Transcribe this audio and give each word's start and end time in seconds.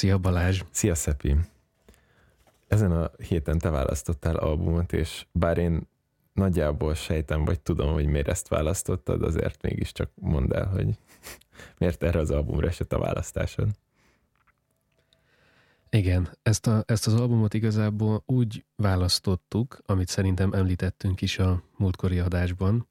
Szia 0.00 0.18
Balázs! 0.18 0.62
Szia 0.70 0.94
Szepi! 0.94 1.36
Ezen 2.68 2.92
a 2.92 3.10
héten 3.28 3.58
te 3.58 3.70
választottál 3.70 4.36
albumot, 4.36 4.92
és 4.92 5.26
bár 5.32 5.58
én 5.58 5.88
nagyjából 6.32 6.94
sejtem, 6.94 7.44
vagy 7.44 7.60
tudom, 7.60 7.92
hogy 7.92 8.06
miért 8.06 8.28
ezt 8.28 8.48
választottad, 8.48 9.22
azért 9.22 9.62
mégiscsak 9.62 10.10
mondd 10.14 10.54
el, 10.54 10.66
hogy 10.66 10.98
miért 11.78 12.02
erre 12.02 12.18
az 12.18 12.30
albumra 12.30 12.66
esett 12.68 12.92
a 12.92 12.98
választásod. 12.98 13.68
Igen, 15.90 16.36
ezt, 16.42 16.66
a, 16.66 16.82
ezt 16.86 17.06
az 17.06 17.14
albumot 17.14 17.54
igazából 17.54 18.22
úgy 18.26 18.64
választottuk, 18.76 19.80
amit 19.86 20.08
szerintem 20.08 20.52
említettünk 20.52 21.20
is 21.20 21.38
a 21.38 21.62
múltkori 21.76 22.18
adásban, 22.18 22.88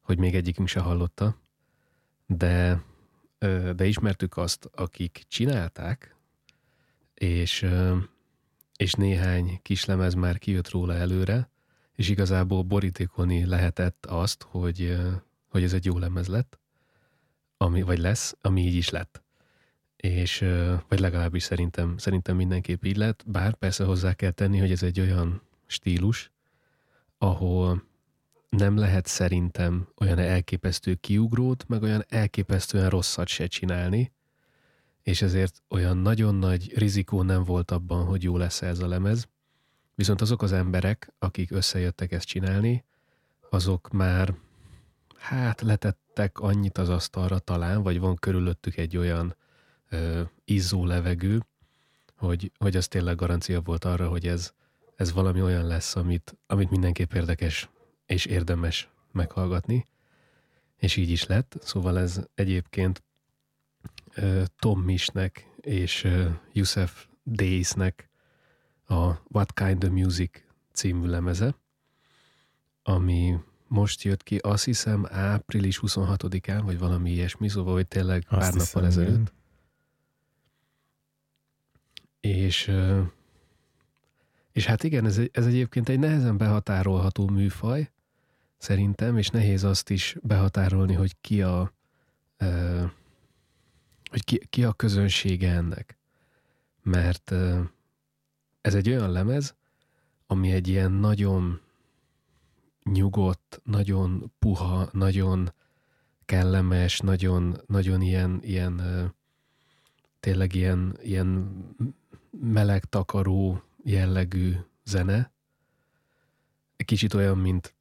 hogy 0.00 0.18
még 0.18 0.34
egyikünk 0.34 0.68
se 0.68 0.80
hallotta, 0.80 1.36
de, 2.26 2.82
de 3.76 3.84
ismertük 3.86 4.36
azt, 4.36 4.70
akik 4.74 5.24
csinálták, 5.28 6.18
és, 7.20 7.66
és 8.76 8.92
néhány 8.92 9.58
kislemez 9.62 10.14
már 10.14 10.38
kijött 10.38 10.68
róla 10.68 10.94
előre, 10.94 11.50
és 11.94 12.08
igazából 12.08 12.62
borítékolni 12.62 13.44
lehetett 13.44 14.06
azt, 14.06 14.42
hogy, 14.42 14.98
hogy 15.48 15.62
ez 15.62 15.72
egy 15.72 15.84
jó 15.84 15.98
lemez 15.98 16.26
lett, 16.26 16.58
ami, 17.56 17.82
vagy 17.82 17.98
lesz, 17.98 18.36
ami 18.40 18.62
így 18.62 18.74
is 18.74 18.90
lett. 18.90 19.22
És, 19.96 20.38
vagy 20.88 21.00
legalábbis 21.00 21.42
szerintem, 21.42 21.98
szerintem 21.98 22.36
mindenképp 22.36 22.84
így 22.84 22.96
lett, 22.96 23.22
bár 23.26 23.54
persze 23.54 23.84
hozzá 23.84 24.12
kell 24.12 24.30
tenni, 24.30 24.58
hogy 24.58 24.70
ez 24.72 24.82
egy 24.82 25.00
olyan 25.00 25.42
stílus, 25.66 26.30
ahol 27.18 27.84
nem 28.48 28.76
lehet 28.76 29.06
szerintem 29.06 29.88
olyan 29.96 30.18
elképesztő 30.18 30.94
kiugrót, 30.94 31.68
meg 31.68 31.82
olyan 31.82 32.04
elképesztően 32.08 32.88
rosszat 32.88 33.26
se 33.26 33.46
csinálni, 33.46 34.12
és 35.10 35.22
ezért 35.22 35.62
olyan 35.68 35.96
nagyon 35.96 36.34
nagy 36.34 36.78
rizikó 36.78 37.22
nem 37.22 37.44
volt 37.44 37.70
abban, 37.70 38.04
hogy 38.04 38.22
jó 38.22 38.36
lesz 38.36 38.62
ez 38.62 38.78
a 38.78 38.88
lemez. 38.88 39.28
Viszont 39.94 40.20
azok 40.20 40.42
az 40.42 40.52
emberek, 40.52 41.12
akik 41.18 41.50
összejöttek 41.50 42.12
ezt 42.12 42.26
csinálni, 42.26 42.84
azok 43.50 43.90
már 43.90 44.34
hát 45.16 45.60
letettek 45.60 46.38
annyit 46.38 46.78
az 46.78 46.88
asztalra 46.88 47.38
talán, 47.38 47.82
vagy 47.82 48.00
van 48.00 48.16
körülöttük 48.16 48.76
egy 48.76 48.96
olyan 48.96 49.36
ö, 49.88 50.22
izzó 50.44 50.84
levegő, 50.84 51.46
hogy, 52.16 52.52
hogy 52.58 52.76
az 52.76 52.88
tényleg 52.88 53.16
garancia 53.16 53.60
volt 53.60 53.84
arra, 53.84 54.08
hogy 54.08 54.26
ez, 54.26 54.52
ez 54.96 55.12
valami 55.12 55.42
olyan 55.42 55.66
lesz, 55.66 55.96
amit, 55.96 56.38
amit 56.46 56.70
mindenképp 56.70 57.12
érdekes 57.12 57.68
és 58.06 58.24
érdemes 58.24 58.88
meghallgatni. 59.12 59.86
És 60.76 60.96
így 60.96 61.10
is 61.10 61.26
lett. 61.26 61.56
Szóval 61.60 61.98
ez 61.98 62.20
egyébként 62.34 63.02
Tom 64.58 64.80
Misnek 64.80 65.48
és 65.60 66.08
Yusef 66.52 67.06
Daysnek 67.24 68.08
a 68.86 69.14
What 69.28 69.52
Kind 69.52 69.84
of 69.84 69.90
Music 69.90 70.30
című 70.72 71.06
lemeze, 71.06 71.54
ami 72.82 73.38
most 73.66 74.02
jött 74.02 74.22
ki, 74.22 74.36
azt 74.36 74.64
hiszem 74.64 75.06
április 75.10 75.80
26-án, 75.82 76.60
vagy 76.64 76.78
valami 76.78 77.10
ilyesmi, 77.10 77.48
szóval 77.48 77.74
hogy 77.74 77.88
tényleg 77.88 78.26
azt 78.28 78.40
pár 78.40 78.54
nappal 78.54 78.86
ezelőtt. 78.86 79.32
És, 82.20 82.72
és 84.52 84.66
hát 84.66 84.82
igen, 84.82 85.04
ez, 85.04 85.20
ez 85.32 85.46
egyébként 85.46 85.88
egy 85.88 85.98
nehezen 85.98 86.36
behatárolható 86.36 87.28
műfaj, 87.28 87.90
szerintem, 88.56 89.16
és 89.18 89.28
nehéz 89.28 89.64
azt 89.64 89.90
is 89.90 90.16
behatárolni, 90.22 90.94
hogy 90.94 91.16
ki 91.20 91.42
a, 91.42 91.72
ki, 94.30 94.46
ki 94.50 94.64
a 94.64 94.72
közönsége 94.72 95.52
ennek. 95.52 95.98
Mert 96.82 97.34
ez 98.60 98.74
egy 98.74 98.88
olyan 98.88 99.10
lemez, 99.10 99.54
ami 100.26 100.50
egy 100.52 100.68
ilyen 100.68 100.92
nagyon 100.92 101.60
nyugodt, 102.82 103.60
nagyon 103.64 104.32
puha, 104.38 104.88
nagyon 104.92 105.52
kellemes, 106.24 106.98
nagyon, 106.98 107.56
nagyon 107.66 108.00
ilyen, 108.00 108.38
ilyen 108.42 108.82
tényleg 110.20 110.54
ilyen, 110.54 110.98
ilyen 111.02 111.58
meleg 112.30 112.84
takaró 112.84 113.62
jellegű 113.84 114.54
zene. 114.84 115.32
Kicsit 116.76 117.14
olyan, 117.14 117.38
mint, 117.38 117.74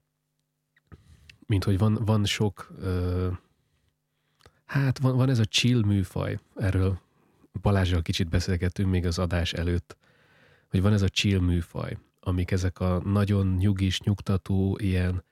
mint 1.45 1.63
hogy 1.63 1.77
van, 1.77 1.93
van 2.05 2.25
sok 2.25 2.73
Hát 4.69 4.99
van, 4.99 5.15
van 5.15 5.29
ez 5.29 5.39
a 5.39 5.45
chill 5.45 5.81
műfaj, 5.85 6.39
erről 6.55 6.99
Balázsral 7.61 8.01
kicsit 8.01 8.29
beszélgettünk 8.29 8.89
még 8.89 9.05
az 9.05 9.19
adás 9.19 9.53
előtt, 9.53 9.97
hogy 10.69 10.81
van 10.81 10.93
ez 10.93 11.01
a 11.01 11.09
chill 11.09 11.39
műfaj, 11.39 11.97
amik 12.19 12.51
ezek 12.51 12.79
a 12.79 13.01
nagyon 13.05 13.55
nyugis, 13.55 14.01
nyugtató, 14.01 14.77
ilyen 14.81 15.23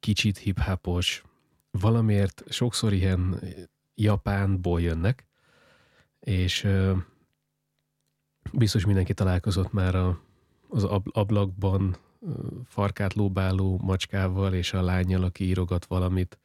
kicsit 0.00 0.38
hip-hopos, 0.38 1.22
valamiért 1.70 2.42
sokszor 2.48 2.92
ilyen 2.92 3.40
japánból 3.94 4.80
jönnek, 4.80 5.26
és 6.20 6.68
biztos 8.52 8.84
mindenki 8.84 9.14
találkozott 9.14 9.72
már 9.72 9.94
a, 9.94 10.20
az 10.68 10.84
ablakban 11.12 11.96
farkát 12.64 13.14
lóbáló 13.14 13.80
macskával 13.82 14.54
és 14.54 14.72
a 14.72 14.82
lányjal, 14.82 15.22
aki 15.22 15.44
írogat 15.44 15.84
valamit, 15.84 16.38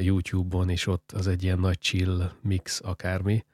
YouTube-on, 0.00 0.68
és 0.68 0.86
ott 0.86 1.12
az 1.12 1.26
egy 1.26 1.42
ilyen 1.42 1.58
nagy 1.58 1.78
chill 1.78 2.32
mix 2.40 2.80
akármi, 2.80 3.44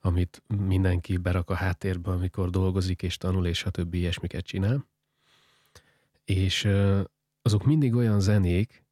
amit 0.00 0.42
mindenki 0.66 1.16
berak 1.16 1.50
a 1.50 1.54
háttérbe, 1.54 2.10
amikor 2.10 2.50
dolgozik 2.50 3.02
és 3.02 3.16
tanul, 3.16 3.46
és 3.46 3.64
a 3.64 3.70
többi 3.70 3.98
ilyesmiket 3.98 4.44
csinál. 4.44 4.86
És 6.24 6.68
azok 7.42 7.64
mindig 7.64 7.94
olyan 7.94 8.20
zenék, 8.20 8.84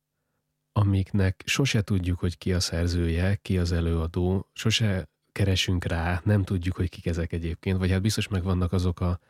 amiknek 0.73 1.43
sose 1.47 1.83
tudjuk, 1.83 2.19
hogy 2.19 2.39
ki 2.39 2.53
a 2.53 2.61
szerzője, 2.61 3.37
ki 3.37 3.59
az 3.59 3.73
előadó, 3.73 4.49
sose 4.53 5.09
keresünk 5.33 5.85
rá, 5.85 6.21
nem 6.25 6.45
tudjuk, 6.45 6.77
hogy 6.77 6.89
kik 6.89 7.07
ezek 7.07 7.33
egyébként, 7.33 7.79
vagy 7.79 7.91
hát 7.91 8.03
biztos 8.03 8.29
megvannak 8.29 8.73
azok 8.73 9.01
a 9.01 9.21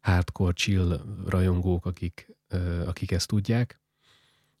hardcore 0.00 0.52
chill 0.52 1.00
rajongók, 1.26 1.86
akik, 1.86 2.36
akik 2.86 3.10
ezt 3.10 3.28
tudják, 3.28 3.80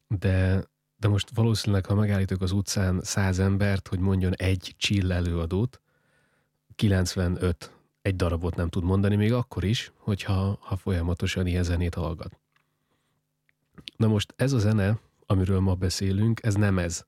de 0.08 0.64
de 1.04 1.10
most 1.10 1.30
valószínűleg, 1.34 1.86
ha 1.86 1.94
megállítok 1.94 2.42
az 2.42 2.52
utcán 2.52 3.00
száz 3.02 3.38
embert, 3.38 3.88
hogy 3.88 3.98
mondjon 3.98 4.34
egy 4.34 4.74
chill 4.78 5.12
előadót, 5.12 5.80
95 6.74 7.72
egy 8.02 8.16
darabot 8.16 8.54
nem 8.54 8.68
tud 8.68 8.84
mondani, 8.84 9.16
még 9.16 9.32
akkor 9.32 9.64
is, 9.64 9.92
hogyha 9.96 10.58
ha 10.60 10.76
folyamatosan 10.76 11.46
ilyen 11.46 11.62
zenét 11.62 11.94
hallgat. 11.94 12.38
Na 13.96 14.06
most 14.06 14.34
ez 14.36 14.52
a 14.52 14.58
zene, 14.58 14.98
amiről 15.26 15.60
ma 15.60 15.74
beszélünk, 15.74 16.42
ez 16.42 16.54
nem 16.54 16.78
ez. 16.78 17.04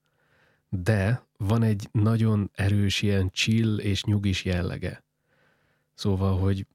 De 0.68 1.26
van 1.36 1.62
egy 1.62 1.88
nagyon 1.92 2.50
erős 2.54 3.02
ilyen 3.02 3.30
chill 3.30 3.78
és 3.78 4.04
nyugis 4.04 4.44
jellege. 4.44 5.04
Szóval, 5.94 6.38
hogy 6.38 6.66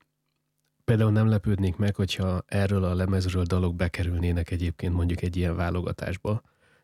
például 0.83 1.11
nem 1.11 1.27
lepődnék 1.27 1.75
meg, 1.75 1.95
hogyha 1.95 2.43
erről 2.45 2.83
a 2.83 2.95
lemezről 2.95 3.43
dalok 3.43 3.75
bekerülnének 3.75 4.51
egyébként 4.51 4.93
mondjuk 4.93 5.21
egy 5.21 5.35
ilyen 5.35 5.55
válogatásba, 5.55 6.41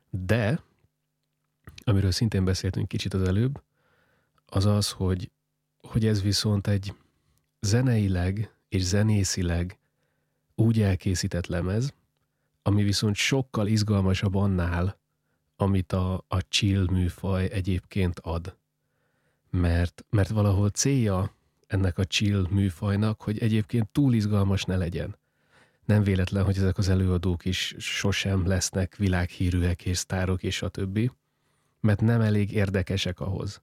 de, 0.10 0.64
amiről 1.84 2.12
szintén 2.12 2.46
beszéltünk 2.46 2.88
kicsit 2.88 3.14
az 3.14 3.22
előbb, 3.22 3.62
az 4.46 4.66
az, 4.66 4.92
hogy, 4.92 5.32
hogy 5.78 6.06
ez 6.06 6.22
viszont 6.22 6.68
egy 6.68 6.94
zeneileg 7.60 8.52
és 8.70 8.84
zenészileg 8.84 9.80
úgy 10.56 10.82
elkészített 10.82 11.48
lemez, 11.48 11.94
ami 12.62 12.84
viszont 12.84 13.16
sokkal 13.16 13.68
izgalmasabb 13.68 14.36
annál, 14.36 15.00
amit 15.56 15.94
a, 15.94 16.24
a 16.28 16.42
chill 16.48 16.88
műfaj 16.92 17.50
egyébként 17.52 18.20
ad. 18.20 18.58
Mert, 19.50 20.06
mert 20.10 20.30
valahol 20.30 20.70
célja 20.70 21.36
ennek 21.68 21.98
a 21.98 22.06
chill 22.06 22.48
műfajnak, 22.50 23.22
hogy 23.22 23.40
egyébként 23.40 23.90
túl 23.90 24.14
izgalmas 24.14 24.64
ne 24.64 24.76
legyen 24.76 25.18
nem 25.88 26.04
véletlen, 26.04 26.44
hogy 26.44 26.58
ezek 26.58 26.78
az 26.78 26.90
előadók 26.90 27.46
is 27.46 27.76
sosem 27.78 28.48
lesznek 28.48 28.96
világhírűek 28.96 29.86
és 29.86 29.98
sztárok 29.98 30.44
és 30.44 30.62
a 30.62 30.70
többi, 30.70 31.12
mert 31.80 32.02
nem 32.02 32.22
elég 32.22 32.52
érdekesek 32.52 33.20
ahhoz. 33.20 33.62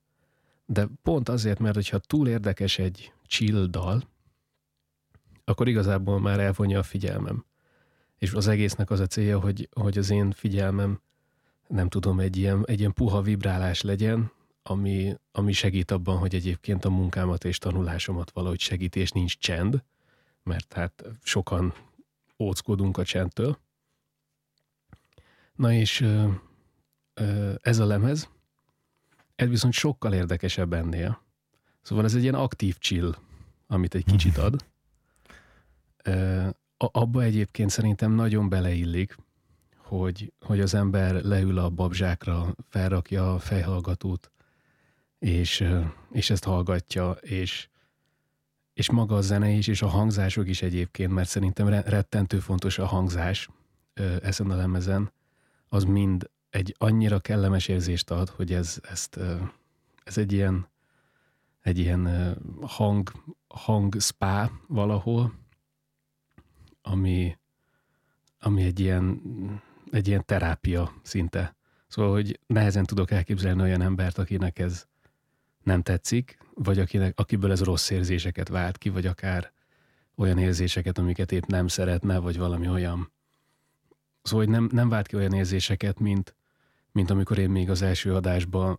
De 0.66 0.88
pont 1.02 1.28
azért, 1.28 1.58
mert 1.58 1.74
hogyha 1.74 1.98
túl 1.98 2.28
érdekes 2.28 2.78
egy 2.78 3.12
chill 3.26 3.66
dal, 3.66 4.02
akkor 5.44 5.68
igazából 5.68 6.20
már 6.20 6.40
elvonja 6.40 6.78
a 6.78 6.82
figyelmem. 6.82 7.44
És 8.18 8.32
az 8.32 8.46
egésznek 8.46 8.90
az 8.90 9.00
a 9.00 9.06
célja, 9.06 9.40
hogy, 9.40 9.68
hogy 9.72 9.98
az 9.98 10.10
én 10.10 10.30
figyelmem 10.30 11.00
nem 11.68 11.88
tudom, 11.88 12.20
egy 12.20 12.36
ilyen, 12.36 12.64
egy 12.66 12.78
ilyen 12.78 12.92
puha 12.92 13.22
vibrálás 13.22 13.80
legyen, 13.82 14.32
ami, 14.62 15.14
ami 15.32 15.52
segít 15.52 15.90
abban, 15.90 16.16
hogy 16.16 16.34
egyébként 16.34 16.84
a 16.84 16.90
munkámat 16.90 17.44
és 17.44 17.58
tanulásomat 17.58 18.30
valahogy 18.30 18.60
segít, 18.60 18.96
és 18.96 19.10
nincs 19.10 19.38
csend, 19.38 19.82
mert 20.42 20.72
hát 20.72 21.04
sokan 21.22 21.74
óckodunk 22.38 22.98
a 22.98 23.04
csendtől. 23.04 23.58
Na 25.54 25.72
és 25.72 26.00
ez 27.60 27.78
a 27.78 27.86
lemez, 27.86 28.28
ez 29.34 29.48
viszont 29.48 29.72
sokkal 29.72 30.12
érdekesebb 30.12 30.72
ennél. 30.72 31.22
Szóval 31.82 32.04
ez 32.04 32.14
egy 32.14 32.22
ilyen 32.22 32.34
aktív 32.34 32.78
chill, 32.78 33.14
amit 33.66 33.94
egy 33.94 34.04
kicsit 34.04 34.38
ad. 34.38 34.64
Abba 36.76 37.22
egyébként 37.22 37.70
szerintem 37.70 38.12
nagyon 38.12 38.48
beleillik, 38.48 39.16
hogy, 39.76 40.32
hogy 40.40 40.60
az 40.60 40.74
ember 40.74 41.22
leül 41.22 41.58
a 41.58 41.70
babzsákra, 41.70 42.54
felrakja 42.68 43.34
a 43.34 43.38
fejhallgatót, 43.38 44.30
és, 45.18 45.68
és 46.10 46.30
ezt 46.30 46.44
hallgatja, 46.44 47.10
és, 47.10 47.68
és 48.74 48.90
maga 48.90 49.16
a 49.16 49.20
zene 49.20 49.48
is, 49.48 49.66
és 49.66 49.82
a 49.82 49.88
hangzások 49.88 50.48
is 50.48 50.62
egyébként, 50.62 51.12
mert 51.12 51.28
szerintem 51.28 51.68
rettentő 51.68 52.38
fontos 52.38 52.78
a 52.78 52.86
hangzás 52.86 53.48
ezen 54.22 54.50
a 54.50 54.56
lemezen, 54.56 55.12
az 55.68 55.84
mind 55.84 56.30
egy 56.50 56.74
annyira 56.78 57.18
kellemes 57.18 57.68
érzést 57.68 58.10
ad, 58.10 58.28
hogy 58.28 58.52
ez, 58.52 58.78
ezt, 58.90 59.20
ez 60.04 60.18
egy 60.18 60.32
ilyen, 60.32 60.68
egy 61.60 61.78
ilyen 61.78 62.34
hang, 62.60 63.12
hang 63.48 64.00
spa 64.00 64.50
valahol, 64.66 65.34
ami, 66.82 67.38
ami 68.38 68.62
egy 68.62 68.80
ilyen, 68.80 69.20
egy 69.90 70.08
ilyen 70.08 70.24
terápia 70.24 70.92
szinte. 71.02 71.56
Szóval, 71.86 72.12
hogy 72.12 72.40
nehezen 72.46 72.84
tudok 72.84 73.10
elképzelni 73.10 73.62
olyan 73.62 73.80
embert, 73.80 74.18
akinek 74.18 74.58
ez 74.58 74.86
nem 75.64 75.82
tetszik, 75.82 76.38
vagy 76.54 76.78
akinek, 76.78 77.18
akiből 77.18 77.50
ez 77.50 77.62
rossz 77.62 77.90
érzéseket 77.90 78.48
vált 78.48 78.78
ki, 78.78 78.88
vagy 78.88 79.06
akár 79.06 79.52
olyan 80.14 80.38
érzéseket, 80.38 80.98
amiket 80.98 81.32
épp 81.32 81.44
nem 81.44 81.68
szeretne, 81.68 82.18
vagy 82.18 82.38
valami 82.38 82.68
olyan. 82.68 83.12
Szóval, 84.22 84.44
hogy 84.44 84.54
nem, 84.54 84.68
nem 84.72 84.88
vált 84.88 85.06
ki 85.06 85.16
olyan 85.16 85.32
érzéseket, 85.32 85.98
mint, 85.98 86.34
mint 86.92 87.10
amikor 87.10 87.38
én 87.38 87.50
még 87.50 87.70
az 87.70 87.82
első 87.82 88.14
adásban 88.14 88.78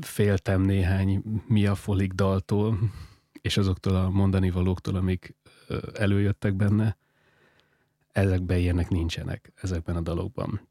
féltem 0.00 0.60
néhány 0.60 1.22
Mia 1.46 1.74
Folik 1.74 2.12
daltól, 2.12 2.78
és 3.40 3.56
azoktól 3.56 3.96
a 3.96 4.10
mondani 4.10 4.50
valóktól, 4.50 4.94
amik 4.94 5.34
előjöttek 5.94 6.54
benne. 6.54 6.96
Ezekben 8.12 8.58
ilyenek 8.58 8.88
nincsenek, 8.88 9.52
ezekben 9.54 9.96
a 9.96 10.00
dalokban. 10.00 10.68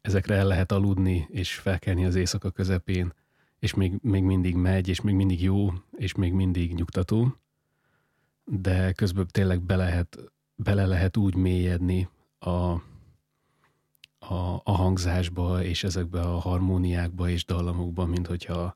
Ezekre 0.00 0.34
el 0.34 0.46
lehet 0.46 0.72
aludni, 0.72 1.26
és 1.30 1.54
felkelni 1.54 2.04
az 2.04 2.14
éjszaka 2.14 2.50
közepén, 2.50 3.12
és 3.60 3.74
még, 3.74 3.98
még 4.02 4.22
mindig 4.22 4.54
megy, 4.54 4.88
és 4.88 5.00
még 5.00 5.14
mindig 5.14 5.42
jó, 5.42 5.72
és 5.96 6.14
még 6.14 6.32
mindig 6.32 6.74
nyugtató, 6.74 7.36
de 8.44 8.92
közben 8.92 9.26
tényleg 9.30 9.62
be 9.62 9.76
lehet, 9.76 10.18
bele 10.54 10.86
lehet 10.86 11.16
úgy 11.16 11.34
mélyedni 11.34 12.08
a, 12.38 12.50
a, 14.18 14.60
a 14.64 14.72
hangzásba, 14.72 15.62
és 15.62 15.84
ezekbe 15.84 16.20
a 16.20 16.38
harmóniákba 16.38 17.28
és 17.28 17.44
dallamokba, 17.44 18.06
mint 18.06 18.26
hogyha 18.26 18.74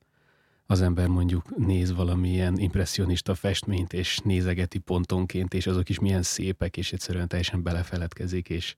az 0.67 0.81
ember 0.81 1.09
mondjuk 1.09 1.57
néz 1.57 1.93
valamilyen 1.93 2.59
impressionista 2.59 3.35
festményt, 3.35 3.93
és 3.93 4.19
nézegeti 4.19 4.79
pontonként, 4.79 5.55
és 5.55 5.67
azok 5.67 5.89
is 5.89 5.99
milyen 5.99 6.23
szépek, 6.23 6.77
és 6.77 6.93
egyszerűen 6.93 7.29
teljesen 7.29 7.63
belefeledkezik, 7.63 8.49
és, 8.49 8.77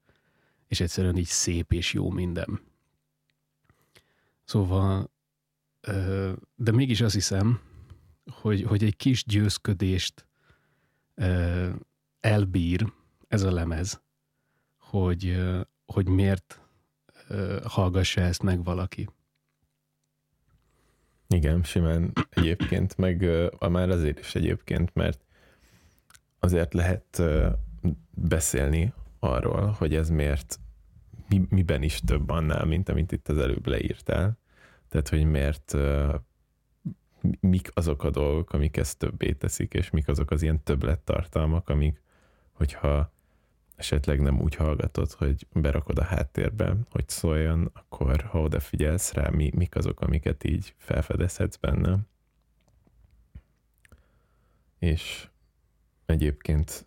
és 0.69 0.81
egyszerűen 0.81 1.17
így 1.17 1.27
szép 1.27 1.73
és 1.73 1.93
jó 1.93 2.11
minden. 2.11 2.61
Szóval 4.45 5.11
de 6.55 6.73
mégis 6.73 7.01
azt 7.01 7.15
hiszem, 7.15 7.61
hogy, 8.31 8.63
hogy 8.63 8.85
egy 8.85 8.97
kis 8.97 9.25
győzködést 9.25 10.27
elbír 12.21 12.93
ez 13.29 13.43
a 13.43 13.53
lemez, 13.53 14.03
hogy, 14.79 15.43
hogy 15.87 16.09
miért 16.09 16.61
hallgassa 17.65 18.21
ezt 18.21 18.43
meg 18.43 18.65
valaki. 18.65 19.09
Igen, 21.29 21.63
simán 21.63 22.13
egyébként, 22.31 22.97
meg 22.97 23.21
uh, 23.21 23.69
már 23.69 23.91
azért 23.91 24.19
is 24.19 24.35
egyébként, 24.35 24.95
mert 24.95 25.21
azért 26.39 26.75
lehet 26.75 27.23
beszélni 28.11 28.93
arról, 29.19 29.67
hogy 29.67 29.95
ez 29.95 30.11
miért, 30.11 30.59
mi, 31.29 31.47
miben 31.49 31.83
is 31.83 32.01
több 32.01 32.31
annál, 32.31 32.65
mint 32.65 32.89
amit 32.89 33.13
itt 33.13 33.29
az 33.29 33.39
előbb 33.39 33.67
leírtál. 33.67 34.39
Tehát, 34.97 35.11
hogy 35.11 35.31
miért 35.31 35.77
mik 37.41 37.71
azok 37.75 38.05
a 38.05 38.11
dolgok, 38.11 38.53
amik 38.53 38.77
ezt 38.77 38.99
többé 38.99 39.33
teszik, 39.33 39.75
és 39.75 39.91
mik 39.91 40.09
azok 40.09 40.31
az 40.31 40.43
ilyen 40.43 40.63
többlettartalmak, 40.63 41.69
amik, 41.69 42.03
hogyha 42.53 43.13
esetleg 43.75 44.21
nem 44.21 44.41
úgy 44.41 44.55
hallgatod, 44.55 45.13
hogy 45.13 45.47
berakod 45.53 45.99
a 45.99 46.05
háttérbe, 46.05 46.77
hogy 46.91 47.09
szóljon, 47.09 47.71
akkor 47.73 48.21
ha 48.21 48.41
odafigyelsz 48.41 49.13
rá, 49.13 49.29
mi, 49.29 49.51
mik 49.55 49.77
azok, 49.77 50.01
amiket 50.01 50.45
így 50.45 50.75
felfedezhetsz 50.79 51.57
benne. 51.57 51.99
És 54.79 55.29
egyébként 56.07 56.87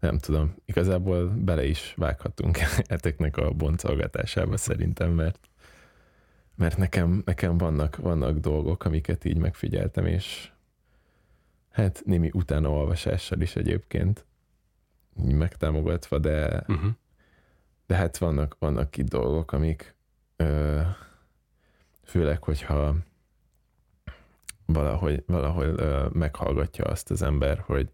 nem 0.00 0.18
tudom, 0.20 0.54
igazából 0.64 1.28
bele 1.28 1.64
is 1.64 1.94
vághatunk 1.96 2.58
eteknek 2.86 3.36
a 3.36 3.50
boncolgatásába 3.50 4.56
szerintem, 4.56 5.10
mert 5.12 5.48
mert 6.58 6.76
nekem, 6.76 7.22
nekem 7.24 7.58
vannak, 7.58 7.96
vannak 7.96 8.38
dolgok, 8.38 8.84
amiket 8.84 9.24
így 9.24 9.36
megfigyeltem, 9.36 10.06
és 10.06 10.52
hát 11.70 12.02
némi 12.04 12.30
utánaolvasással 12.32 13.40
is 13.40 13.56
egyébként 13.56 14.24
megtámogatva, 15.14 16.18
de, 16.18 16.64
uh-huh. 16.68 16.90
de 17.86 17.94
hát 17.94 18.18
vannak, 18.18 18.56
vannak 18.58 18.96
itt 18.96 19.08
dolgok, 19.08 19.52
amik 19.52 19.94
ö, 20.36 20.80
főleg, 22.04 22.42
hogyha 22.42 22.96
valahogy, 24.66 25.22
valahol 25.26 25.66
ö, 25.66 26.08
meghallgatja 26.12 26.84
azt 26.84 27.10
az 27.10 27.22
ember, 27.22 27.58
hogy 27.58 27.90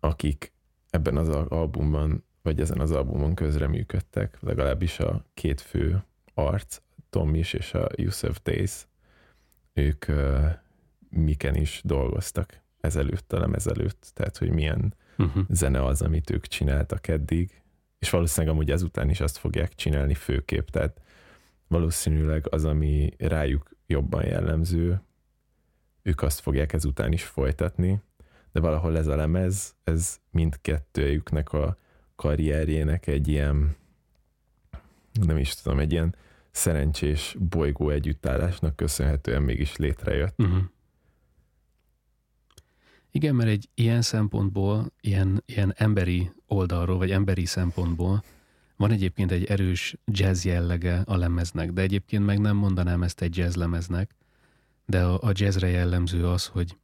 akik 0.00 0.52
ebben 0.90 1.16
az 1.16 1.28
albumban, 1.28 2.24
vagy 2.42 2.60
ezen 2.60 2.80
az 2.80 2.90
albumon 2.90 3.34
közreműködtek, 3.34 4.36
legalábbis 4.40 5.00
a 5.00 5.24
két 5.34 5.60
fő 5.60 6.04
arc, 6.46 6.80
Tom 7.10 7.34
is 7.34 7.52
és 7.52 7.74
a 7.74 7.88
Yusuf 7.96 8.38
Days, 8.42 8.86
ők 9.72 10.04
uh, 10.08 10.50
miken 11.08 11.54
is 11.54 11.80
dolgoztak 11.84 12.60
ezelőtt, 12.80 13.32
a 13.32 13.38
lemez 13.38 13.66
előtt, 13.66 14.10
tehát 14.14 14.36
hogy 14.36 14.50
milyen 14.50 14.94
uh-huh. 15.18 15.44
zene 15.48 15.84
az, 15.84 16.02
amit 16.02 16.30
ők 16.30 16.46
csináltak 16.46 17.08
eddig, 17.08 17.62
és 17.98 18.10
valószínűleg 18.10 18.54
amúgy 18.54 18.70
ezután 18.70 19.10
is 19.10 19.20
azt 19.20 19.36
fogják 19.36 19.74
csinálni 19.74 20.14
főképp, 20.14 20.68
tehát 20.68 21.00
valószínűleg 21.68 22.46
az, 22.50 22.64
ami 22.64 23.10
rájuk 23.18 23.70
jobban 23.86 24.26
jellemző, 24.26 25.00
ők 26.02 26.22
azt 26.22 26.40
fogják 26.40 26.72
ezután 26.72 27.12
is 27.12 27.24
folytatni, 27.24 28.00
de 28.52 28.60
valahol 28.60 28.96
ez 28.96 29.06
a 29.06 29.16
lemez, 29.16 29.74
ez 29.84 30.20
mindkettőjüknek 30.30 31.52
a 31.52 31.76
karrierjének 32.16 33.06
egy 33.06 33.28
ilyen, 33.28 33.76
nem 35.12 35.36
is 35.36 35.54
tudom, 35.54 35.78
egy 35.78 35.92
ilyen 35.92 36.14
szerencsés 36.50 37.36
bolygó 37.38 37.90
együttállásnak 37.90 38.76
köszönhetően 38.76 39.42
mégis 39.42 39.76
létrejött. 39.76 40.34
Uh-huh. 40.38 40.62
Igen, 43.10 43.34
mert 43.34 43.48
egy 43.50 43.68
ilyen 43.74 44.02
szempontból, 44.02 44.92
ilyen, 45.00 45.42
ilyen 45.46 45.74
emberi 45.76 46.30
oldalról, 46.46 46.98
vagy 46.98 47.10
emberi 47.10 47.44
szempontból 47.44 48.22
van 48.76 48.90
egyébként 48.90 49.30
egy 49.30 49.44
erős 49.44 49.96
jazz 50.04 50.44
jellege 50.44 51.02
a 51.04 51.16
lemeznek, 51.16 51.72
de 51.72 51.82
egyébként 51.82 52.24
meg 52.24 52.38
nem 52.38 52.56
mondanám 52.56 53.02
ezt 53.02 53.20
egy 53.20 53.36
jazz 53.36 53.54
lemeznek, 53.54 54.14
de 54.86 55.02
a, 55.02 55.20
a 55.22 55.32
jazzre 55.32 55.68
jellemző 55.68 56.26
az, 56.26 56.46
hogy, 56.46 56.76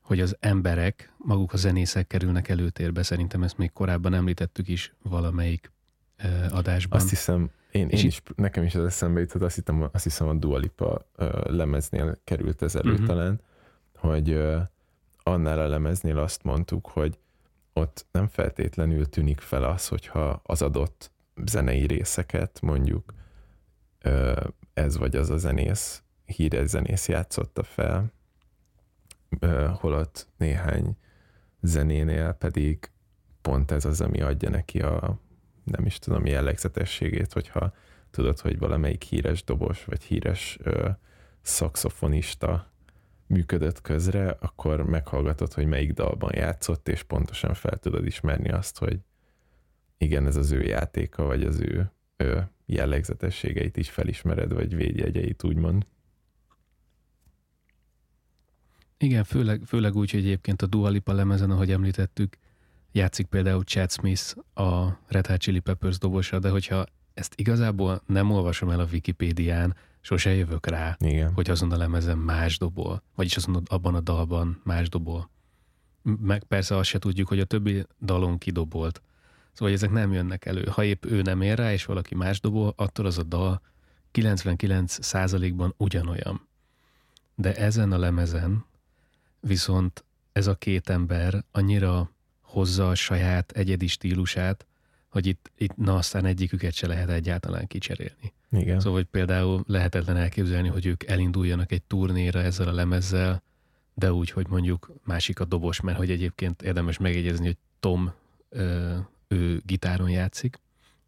hogy 0.00 0.20
az 0.20 0.36
emberek, 0.40 1.12
maguk 1.16 1.52
a 1.52 1.56
zenészek 1.56 2.06
kerülnek 2.06 2.48
előtérbe. 2.48 3.02
Szerintem 3.02 3.42
ezt 3.42 3.58
még 3.58 3.72
korábban 3.72 4.14
említettük 4.14 4.68
is 4.68 4.92
valamelyik 5.02 5.72
uh, 6.24 6.56
adásban. 6.56 7.00
Azt 7.00 7.08
hiszem, 7.08 7.50
én, 7.74 7.88
én 7.88 8.04
is, 8.04 8.22
nekem 8.36 8.64
is 8.64 8.74
az 8.74 8.84
eszembe 8.84 9.20
jutott, 9.20 9.42
azt, 9.42 9.54
hittem, 9.54 9.88
azt 9.92 10.04
hiszem 10.04 10.28
a 10.28 10.34
Dua 10.34 10.58
Lipa 10.58 11.06
uh, 11.16 11.44
lemeznél 11.44 12.18
került 12.24 12.62
ez 12.62 12.74
elő 12.74 12.92
uh-huh. 12.92 13.06
talán, 13.06 13.40
hogy 13.94 14.30
uh, 14.30 14.60
annál 15.22 15.58
a 15.58 15.68
lemeznél 15.68 16.18
azt 16.18 16.42
mondtuk, 16.42 16.86
hogy 16.86 17.18
ott 17.72 18.06
nem 18.10 18.26
feltétlenül 18.26 19.08
tűnik 19.08 19.40
fel 19.40 19.64
az, 19.64 19.88
hogyha 19.88 20.40
az 20.44 20.62
adott 20.62 21.10
zenei 21.44 21.86
részeket 21.86 22.60
mondjuk 22.60 23.14
uh, 24.04 24.46
ez 24.74 24.96
vagy 24.96 25.16
az 25.16 25.30
a 25.30 25.36
zenész, 25.36 26.02
híres 26.24 26.68
zenész 26.68 27.08
játszotta 27.08 27.62
fel, 27.62 28.12
uh, 29.40 29.66
holott 29.66 30.28
néhány 30.36 30.96
zenénél 31.60 32.32
pedig 32.32 32.90
pont 33.42 33.70
ez 33.70 33.84
az, 33.84 34.00
ami 34.00 34.20
adja 34.20 34.50
neki 34.50 34.80
a 34.80 35.18
nem 35.64 35.86
is 35.86 35.98
tudom, 35.98 36.26
jellegzetességét, 36.26 37.32
hogyha 37.32 37.74
tudod, 38.10 38.40
hogy 38.40 38.58
valamelyik 38.58 39.02
híres 39.02 39.44
dobos, 39.44 39.84
vagy 39.84 40.02
híres 40.02 40.58
ö, 40.62 40.88
szakszofonista 41.42 42.72
működött 43.26 43.80
közre, 43.80 44.36
akkor 44.40 44.82
meghallgatod, 44.82 45.52
hogy 45.52 45.66
melyik 45.66 45.92
dalban 45.92 46.32
játszott, 46.34 46.88
és 46.88 47.02
pontosan 47.02 47.54
fel 47.54 47.78
tudod 47.78 48.06
ismerni 48.06 48.50
azt, 48.50 48.78
hogy 48.78 48.98
igen, 49.98 50.26
ez 50.26 50.36
az 50.36 50.50
ő 50.50 50.62
játéka, 50.62 51.24
vagy 51.24 51.42
az 51.42 51.60
ő, 51.60 51.92
ő 52.16 52.48
jellegzetességeit 52.66 53.76
is 53.76 53.90
felismered, 53.90 54.52
vagy 54.52 54.76
védjegyeit, 54.76 55.44
úgymond. 55.44 55.86
Igen, 58.98 59.24
főleg, 59.24 59.62
főleg 59.66 59.96
úgy, 59.96 60.10
hogy 60.10 60.20
egyébként 60.20 60.62
a 60.62 60.66
Dua 60.66 60.88
Lipa 60.88 61.12
lemezen, 61.12 61.50
ahogy 61.50 61.70
említettük, 61.70 62.36
játszik 62.94 63.26
például 63.26 63.62
Chad 63.62 63.90
Smith 63.90 64.36
a 64.54 64.98
Red 65.06 65.26
Hot 65.26 65.40
Chili 65.40 65.58
Peppers 65.58 65.98
dobosa, 65.98 66.38
de 66.38 66.48
hogyha 66.48 66.84
ezt 67.14 67.32
igazából 67.36 68.02
nem 68.06 68.30
olvasom 68.30 68.70
el 68.70 68.80
a 68.80 68.86
Wikipédián, 68.92 69.76
sose 70.00 70.34
jövök 70.34 70.66
rá, 70.66 70.96
Igen. 71.00 71.32
hogy 71.32 71.50
azon 71.50 71.72
a 71.72 71.76
lemezen 71.76 72.18
más 72.18 72.58
dobol, 72.58 73.02
vagyis 73.14 73.36
azon 73.36 73.62
abban 73.66 73.94
a 73.94 74.00
dalban 74.00 74.60
más 74.64 74.88
dobol. 74.88 75.30
Meg 76.02 76.44
persze 76.44 76.76
azt 76.76 76.88
se 76.88 76.98
tudjuk, 76.98 77.28
hogy 77.28 77.40
a 77.40 77.44
többi 77.44 77.86
dalon 78.00 78.38
kidobolt. 78.38 79.02
Szóval 79.52 79.74
ezek 79.74 79.90
nem 79.90 80.12
jönnek 80.12 80.44
elő. 80.44 80.64
Ha 80.70 80.84
épp 80.84 81.04
ő 81.04 81.22
nem 81.22 81.40
ér 81.40 81.58
rá, 81.58 81.72
és 81.72 81.84
valaki 81.84 82.14
más 82.14 82.40
dobol, 82.40 82.72
attól 82.76 83.06
az 83.06 83.18
a 83.18 83.22
dal 83.22 83.60
99%-ban 84.12 85.74
ugyanolyan. 85.76 86.48
De 87.34 87.54
ezen 87.54 87.92
a 87.92 87.98
lemezen 87.98 88.64
viszont 89.40 90.04
ez 90.32 90.46
a 90.46 90.54
két 90.54 90.88
ember 90.88 91.44
annyira 91.52 92.13
hozza 92.54 92.88
a 92.88 92.94
saját 92.94 93.52
egyedi 93.52 93.86
stílusát, 93.86 94.66
hogy 95.08 95.26
itt, 95.26 95.50
itt 95.58 95.76
na 95.76 95.94
aztán 95.94 96.24
egyiküket 96.24 96.72
se 96.74 96.86
lehet 96.86 97.08
egyáltalán 97.08 97.66
kicserélni. 97.66 98.32
Igen. 98.50 98.78
Szóval, 98.80 98.94
hogy 98.98 99.04
például 99.10 99.64
lehetetlen 99.66 100.16
elképzelni, 100.16 100.68
hogy 100.68 100.86
ők 100.86 101.04
elinduljanak 101.04 101.72
egy 101.72 101.82
turnéra 101.82 102.40
ezzel 102.40 102.68
a 102.68 102.72
lemezzel, 102.72 103.42
de 103.94 104.12
úgy, 104.12 104.30
hogy 104.30 104.46
mondjuk 104.48 104.92
másik 105.04 105.40
a 105.40 105.44
dobos, 105.44 105.80
mert 105.80 105.96
hogy 105.98 106.10
egyébként 106.10 106.62
érdemes 106.62 106.98
megjegyezni, 106.98 107.46
hogy 107.46 107.56
Tom 107.80 108.12
ö, 108.48 108.94
ő 109.28 109.60
gitáron 109.66 110.10
játszik, 110.10 110.58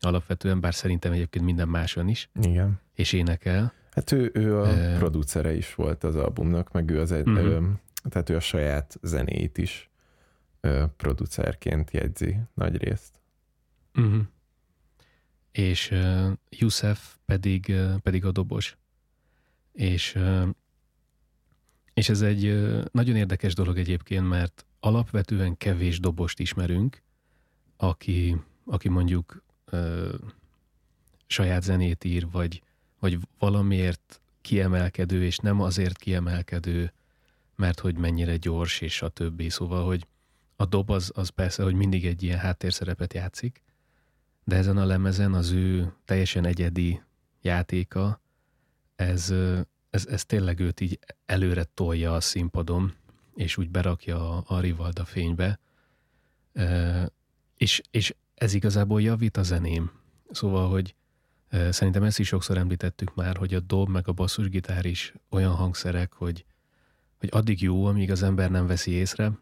alapvetően, 0.00 0.60
bár 0.60 0.74
szerintem 0.74 1.12
egyébként 1.12 1.44
minden 1.44 1.68
máson 1.68 2.08
is, 2.08 2.28
Igen. 2.42 2.80
és 2.94 3.12
énekel. 3.12 3.72
Hát 3.92 4.12
ő, 4.12 4.30
ő 4.34 4.58
a 4.58 4.68
Ö- 4.68 4.98
producere 4.98 5.54
is 5.54 5.74
volt 5.74 6.04
az 6.04 6.16
albumnak, 6.16 6.72
meg 6.72 6.90
ő 6.90 7.00
az 7.00 7.12
egy, 7.12 7.26
Mhm. 7.26 7.36
ö, 7.36 7.60
tehát 8.08 8.30
ő 8.30 8.36
a 8.36 8.40
saját 8.40 8.96
zenéit 9.02 9.58
is 9.58 9.90
ö, 10.66 10.84
producerként 10.96 11.90
jegyzi 11.90 12.36
nagy 12.54 12.76
részt. 12.76 13.20
Uh-huh. 13.94 14.22
És 15.50 15.90
uh, 15.90 16.32
Youssef 16.48 17.16
pedig, 17.24 17.66
uh, 17.68 17.98
pedig 17.98 18.24
a 18.24 18.32
dobos. 18.32 18.76
És, 19.72 20.14
uh, 20.14 20.48
és 21.94 22.08
ez 22.08 22.22
egy 22.22 22.46
uh, 22.46 22.84
nagyon 22.90 23.16
érdekes 23.16 23.54
dolog 23.54 23.78
egyébként, 23.78 24.28
mert 24.28 24.66
alapvetően 24.80 25.56
kevés 25.56 26.00
dobost 26.00 26.38
ismerünk, 26.38 27.02
aki, 27.76 28.36
aki 28.64 28.88
mondjuk 28.88 29.42
uh, 29.72 30.14
saját 31.26 31.62
zenét 31.62 32.04
ír, 32.04 32.30
vagy, 32.30 32.62
vagy 32.98 33.18
valamiért 33.38 34.20
kiemelkedő, 34.40 35.24
és 35.24 35.38
nem 35.38 35.60
azért 35.60 35.98
kiemelkedő, 35.98 36.92
mert 37.56 37.80
hogy 37.80 37.96
mennyire 37.96 38.36
gyors, 38.36 38.80
és 38.80 39.02
a 39.02 39.08
többi. 39.08 39.48
Szóval, 39.48 39.84
hogy 39.84 40.06
a 40.56 40.64
dob 40.64 40.90
az, 40.90 41.12
az 41.14 41.28
persze, 41.28 41.62
hogy 41.62 41.74
mindig 41.74 42.06
egy 42.06 42.22
ilyen 42.22 42.38
háttérszerepet 42.38 43.14
játszik, 43.14 43.62
de 44.44 44.56
ezen 44.56 44.76
a 44.76 44.84
lemezen 44.84 45.34
az 45.34 45.50
ő 45.50 45.92
teljesen 46.04 46.44
egyedi 46.44 47.02
játéka, 47.42 48.20
ez, 48.96 49.34
ez, 49.90 50.06
ez 50.06 50.24
tényleg 50.24 50.60
őt 50.60 50.80
így 50.80 50.98
előre 51.26 51.64
tolja 51.64 52.14
a 52.14 52.20
színpadon, 52.20 52.94
és 53.34 53.56
úgy 53.56 53.70
berakja 53.70 54.36
a, 54.36 54.44
a 54.46 54.60
Rivalda 54.60 55.04
fénybe, 55.04 55.58
Ö, 56.58 57.02
és, 57.56 57.82
és 57.90 58.14
ez 58.34 58.54
igazából 58.54 59.02
javít 59.02 59.36
a 59.36 59.42
zeném. 59.42 59.90
Szóval, 60.30 60.68
hogy 60.68 60.94
ö, 61.50 61.70
szerintem 61.70 62.02
ezt 62.02 62.18
is 62.18 62.26
sokszor 62.26 62.56
említettük 62.56 63.14
már, 63.14 63.36
hogy 63.36 63.54
a 63.54 63.60
dob 63.60 63.88
meg 63.88 64.08
a 64.08 64.12
basszusgitár 64.12 64.84
is 64.84 65.14
olyan 65.30 65.54
hangszerek, 65.54 66.12
hogy, 66.12 66.44
hogy 67.18 67.28
addig 67.32 67.62
jó, 67.62 67.84
amíg 67.84 68.10
az 68.10 68.22
ember 68.22 68.50
nem 68.50 68.66
veszi 68.66 68.90
észre, 68.90 69.32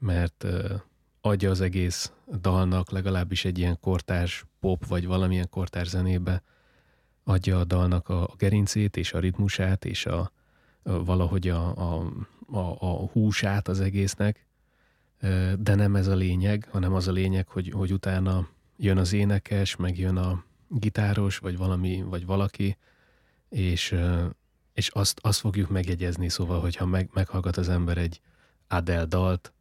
mert 0.00 0.46
adja 1.20 1.50
az 1.50 1.60
egész 1.60 2.12
dalnak, 2.40 2.90
legalábbis 2.90 3.44
egy 3.44 3.58
ilyen 3.58 3.78
kortárs 3.80 4.44
pop, 4.60 4.86
vagy 4.86 5.06
valamilyen 5.06 5.48
kortárs 5.50 5.88
zenébe, 5.88 6.42
adja 7.24 7.58
a 7.58 7.64
dalnak 7.64 8.08
a, 8.08 8.34
gerincét, 8.38 8.96
és 8.96 9.12
a 9.12 9.18
ritmusát, 9.18 9.84
és 9.84 10.06
a, 10.06 10.32
a 10.82 11.04
valahogy 11.04 11.48
a, 11.48 11.76
a, 11.76 12.12
a, 12.46 12.76
a 12.80 13.06
húsát 13.06 13.68
az 13.68 13.80
egésznek, 13.80 14.46
de 15.58 15.74
nem 15.74 15.96
ez 15.96 16.06
a 16.06 16.14
lényeg, 16.14 16.68
hanem 16.70 16.94
az 16.94 17.08
a 17.08 17.12
lényeg, 17.12 17.48
hogy, 17.48 17.70
hogy 17.70 17.92
utána 17.92 18.48
jön 18.76 18.98
az 18.98 19.12
énekes, 19.12 19.76
meg 19.76 19.98
jön 19.98 20.16
a 20.16 20.44
gitáros, 20.68 21.38
vagy 21.38 21.56
valami, 21.56 22.02
vagy 22.02 22.26
valaki, 22.26 22.76
és, 23.48 23.96
és 24.72 24.88
azt, 24.88 25.18
azt 25.22 25.40
fogjuk 25.40 25.68
megjegyezni, 25.68 26.28
szóval, 26.28 26.60
hogyha 26.60 26.86
meg, 26.86 27.10
meghallgat 27.12 27.56
az 27.56 27.68
ember 27.68 27.98
egy 27.98 28.20
Adele 28.68 29.04
dalt, 29.04 29.52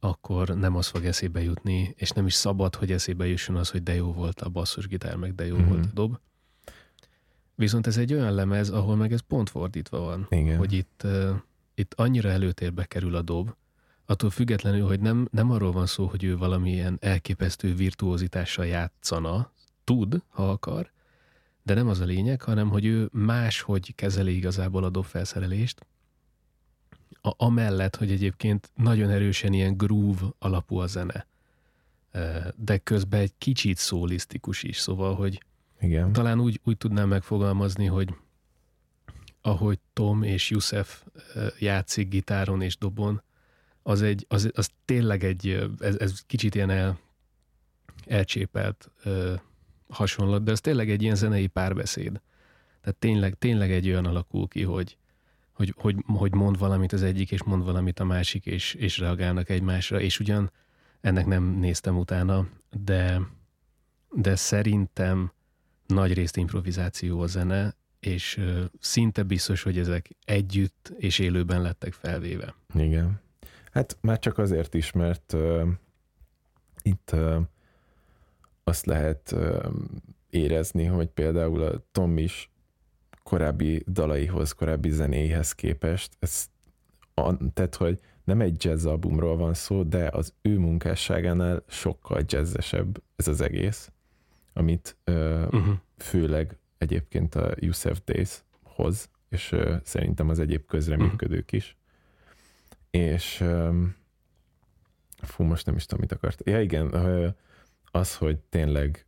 akkor 0.00 0.48
nem 0.48 0.76
az 0.76 0.86
fog 0.86 1.04
eszébe 1.04 1.42
jutni, 1.42 1.94
és 1.96 2.10
nem 2.10 2.26
is 2.26 2.34
szabad, 2.34 2.74
hogy 2.74 2.92
eszébe 2.92 3.26
jusson 3.26 3.56
az, 3.56 3.70
hogy 3.70 3.82
de 3.82 3.94
jó 3.94 4.12
volt 4.12 4.40
a 4.40 4.48
basszusgitár, 4.48 5.16
meg 5.16 5.34
de 5.34 5.46
jó 5.46 5.56
Mhm. 5.56 5.68
volt 5.68 5.84
a 5.84 5.90
dob. 5.92 6.18
Viszont 7.54 7.86
ez 7.86 7.96
egy 7.96 8.12
olyan 8.12 8.32
lemez, 8.34 8.70
ahol 8.70 8.96
meg 8.96 9.12
ez 9.12 9.20
pont 9.20 9.50
fordítva 9.50 9.98
van, 9.98 10.26
Igen. 10.30 10.58
hogy 10.58 10.72
itt, 10.72 11.00
uh, 11.04 11.30
itt 11.74 11.94
annyira 11.94 12.28
előtérbe 12.28 12.84
kerül 12.84 13.14
a 13.14 13.22
dob, 13.22 13.54
attól 14.06 14.30
függetlenül, 14.30 14.86
hogy 14.86 15.00
nem, 15.00 15.28
nem 15.30 15.50
arról 15.50 15.72
van 15.72 15.86
szó, 15.86 16.06
hogy 16.06 16.24
ő 16.24 16.36
valamilyen 16.36 16.96
elképesztő 17.00 17.74
virtuózitással 17.74 18.66
játszana, 18.66 19.52
tud, 19.84 20.22
ha 20.28 20.50
akar, 20.50 20.90
de 21.62 21.74
nem 21.74 21.88
az 21.88 22.00
a 22.00 22.04
lényeg, 22.04 22.42
hanem 22.42 22.68
hogy 22.68 22.84
ő 22.84 23.08
máshogy 23.12 23.94
kezeli 23.94 24.36
igazából 24.36 24.84
a 24.84 24.90
dobfelszerelést, 24.90 25.86
a, 27.20 27.32
amellett, 27.36 27.96
hogy 27.96 28.10
egyébként 28.10 28.70
nagyon 28.74 29.10
erősen 29.10 29.52
ilyen 29.52 29.76
groove 29.76 30.20
alapú 30.38 30.76
a 30.76 30.86
zene, 30.86 31.26
de 32.56 32.78
közben 32.78 33.20
egy 33.20 33.32
kicsit 33.38 33.76
szólisztikus 33.76 34.62
is, 34.62 34.78
szóval, 34.78 35.14
hogy 35.14 35.42
Igen. 35.80 36.12
talán 36.12 36.40
úgy, 36.40 36.60
úgy 36.64 36.76
tudnám 36.76 37.08
megfogalmazni, 37.08 37.86
hogy 37.86 38.14
ahogy 39.40 39.78
Tom 39.92 40.22
és 40.22 40.50
Youssef 40.50 41.02
játszik 41.58 42.08
gitáron 42.08 42.62
és 42.62 42.76
dobon, 42.76 43.22
az, 43.82 44.02
egy, 44.02 44.24
az, 44.28 44.50
az 44.54 44.70
tényleg 44.84 45.24
egy, 45.24 45.68
ez, 45.78 45.96
ez 45.98 46.22
kicsit 46.26 46.54
ilyen 46.54 46.70
el, 46.70 46.98
elcsépelt 48.06 48.90
ö, 49.02 49.34
hasonlat, 49.88 50.42
de 50.42 50.50
ez 50.50 50.60
tényleg 50.60 50.90
egy 50.90 51.02
ilyen 51.02 51.14
zenei 51.14 51.46
párbeszéd. 51.46 52.20
Tehát 52.80 52.96
tényleg, 52.98 53.34
tényleg 53.38 53.72
egy 53.72 53.88
olyan 53.88 54.04
alakul 54.04 54.48
ki, 54.48 54.62
hogy, 54.62 54.96
hogy, 55.58 55.74
hogy, 55.76 55.96
hogy 56.06 56.34
mond 56.34 56.58
valamit 56.58 56.92
az 56.92 57.02
egyik, 57.02 57.30
és 57.30 57.42
mond 57.42 57.64
valamit 57.64 58.00
a 58.00 58.04
másik, 58.04 58.46
és, 58.46 58.74
és 58.74 58.98
reagálnak 58.98 59.48
egymásra, 59.48 60.00
és 60.00 60.20
ugyan 60.20 60.50
ennek 61.00 61.26
nem 61.26 61.44
néztem 61.44 61.98
utána, 61.98 62.48
de, 62.84 63.20
de 64.10 64.36
szerintem 64.36 65.32
nagy 65.86 66.14
részt 66.14 66.36
improvizáció 66.36 67.20
a 67.20 67.26
zene, 67.26 67.76
és 68.00 68.40
szinte 68.80 69.22
biztos, 69.22 69.62
hogy 69.62 69.78
ezek 69.78 70.10
együtt 70.24 70.92
és 70.96 71.18
élőben 71.18 71.62
lettek 71.62 71.92
felvéve. 71.92 72.54
Igen. 72.74 73.20
Hát 73.72 73.98
már 74.00 74.18
csak 74.18 74.38
azért 74.38 74.74
is, 74.74 74.92
mert 74.92 75.32
uh, 75.32 75.68
itt 76.82 77.10
uh, 77.12 77.40
azt 78.64 78.86
lehet 78.86 79.32
uh, 79.32 79.66
érezni, 80.30 80.84
hogy 80.84 81.08
például 81.08 81.62
a 81.62 81.84
Tom 81.92 82.18
is 82.18 82.50
korábbi 83.28 83.84
dalaihoz, 83.86 84.52
korábbi 84.52 84.90
zenéhez 84.90 85.52
képest, 85.52 86.16
ez, 86.18 86.46
tehát, 87.52 87.74
hogy 87.74 88.00
nem 88.24 88.40
egy 88.40 88.64
jazz 88.64 88.84
albumról 88.86 89.36
van 89.36 89.54
szó, 89.54 89.82
de 89.82 90.08
az 90.12 90.32
ő 90.42 90.58
munkásságánál 90.58 91.62
sokkal 91.66 92.22
jazzesebb 92.26 93.02
ez 93.16 93.28
az 93.28 93.40
egész, 93.40 93.90
amit 94.52 94.96
uh, 95.06 95.46
Uh-huh. 95.52 95.74
főleg 95.96 96.56
egyébként 96.78 97.34
a 97.34 97.54
Youssef 97.56 98.00
Days 98.04 98.42
hoz, 98.62 99.10
és 99.28 99.52
uh, 99.52 99.76
szerintem 99.82 100.28
az 100.28 100.38
egyéb 100.38 100.66
közreműködők 100.66 101.52
is. 101.52 101.76
És 102.90 103.40
um, 103.40 103.96
fú, 105.22 105.44
most 105.44 105.66
nem 105.66 105.76
is 105.76 105.84
tudom, 105.84 106.00
mit 106.00 106.12
akart. 106.12 106.42
Ja 106.44 106.60
igen, 106.60 106.94
ö, 106.94 107.28
az, 107.90 108.16
hogy 108.16 108.38
tényleg 108.38 109.06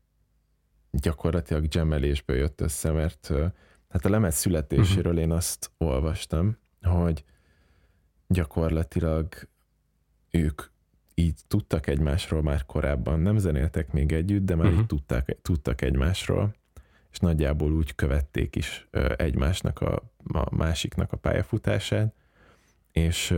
gyakorlatilag 0.90 1.68
gemelésből 1.68 2.36
jött 2.36 2.60
össze, 2.60 2.90
mert 2.90 3.30
ö, 3.30 3.46
hát 3.90 4.04
a 4.04 4.08
lemez 4.10 4.34
születéséről 4.34 5.18
én 5.18 5.30
azt 5.30 5.70
olvastam, 5.78 6.56
hogy 6.82 7.24
gyakorlatilag 8.26 9.28
ők 10.30 10.62
így 11.14 11.40
tudtak 11.48 11.86
egymásról 11.86 12.42
már 12.42 12.66
korábban, 12.66 13.20
nem 13.20 13.38
zenéltek 13.38 13.92
még 13.92 14.12
együtt, 14.12 14.44
de 14.44 14.54
már 14.54 14.70
Mhm. 14.70 14.78
így 14.80 14.86
tudták, 14.86 15.36
tudtak 15.42 15.82
egymásról, 15.82 16.54
és 17.12 17.18
nagyjából 17.18 17.72
úgy 17.72 17.94
követték 17.94 18.56
is 18.56 18.86
ö, 18.90 19.12
egymásnak 19.16 19.80
a, 19.80 20.02
a 20.32 20.54
másiknak 20.54 21.12
a 21.12 21.16
pályafutását, 21.16 22.14
és 22.92 23.34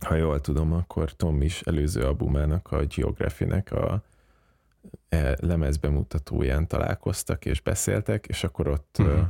ha 0.00 0.14
jól 0.14 0.40
tudom, 0.40 0.72
akkor 0.72 1.12
Tom 1.16 1.42
is 1.42 1.60
előző 1.60 2.00
albumának, 2.02 2.72
a 2.72 2.84
Geography-nek 2.84 3.72
a 3.72 4.02
lemezbemutatóján 5.40 6.68
találkoztak 6.68 7.44
és 7.44 7.60
beszéltek, 7.60 8.26
és 8.26 8.44
akkor 8.44 8.68
ott 8.68 8.96
ö, 8.98 9.20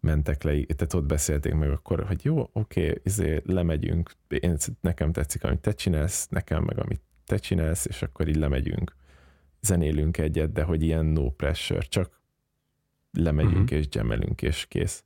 mentek 0.00 0.42
le, 0.42 0.50
tehát 0.52 0.94
ott 0.94 1.04
beszélték 1.04 1.54
meg 1.54 1.70
akkor, 1.70 2.04
hogy 2.06 2.24
jó, 2.24 2.48
oké, 2.52 3.00
izé, 3.02 3.42
lemegyünk, 3.44 4.10
én, 4.28 4.56
nekem 4.80 5.12
tetszik, 5.12 5.44
amit 5.44 5.60
te 5.60 5.72
csinálsz, 5.72 6.28
nekem 6.28 6.62
meg, 6.62 6.78
amit 6.78 7.00
te 7.26 7.36
csinálsz, 7.36 7.84
és 7.86 8.02
akkor 8.02 8.28
így 8.28 8.36
lemegyünk, 8.36 8.96
zenélünk 9.60 10.18
egyet, 10.18 10.52
de 10.52 10.62
hogy 10.62 10.82
ilyen 10.82 11.04
no 11.04 11.30
pressure, 11.30 11.80
csak 11.80 12.22
lemegyünk 13.12 13.62
uh-huh. 13.62 13.78
és 13.78 13.88
gemelünk, 13.88 14.42
és 14.42 14.66
kész. 14.66 15.04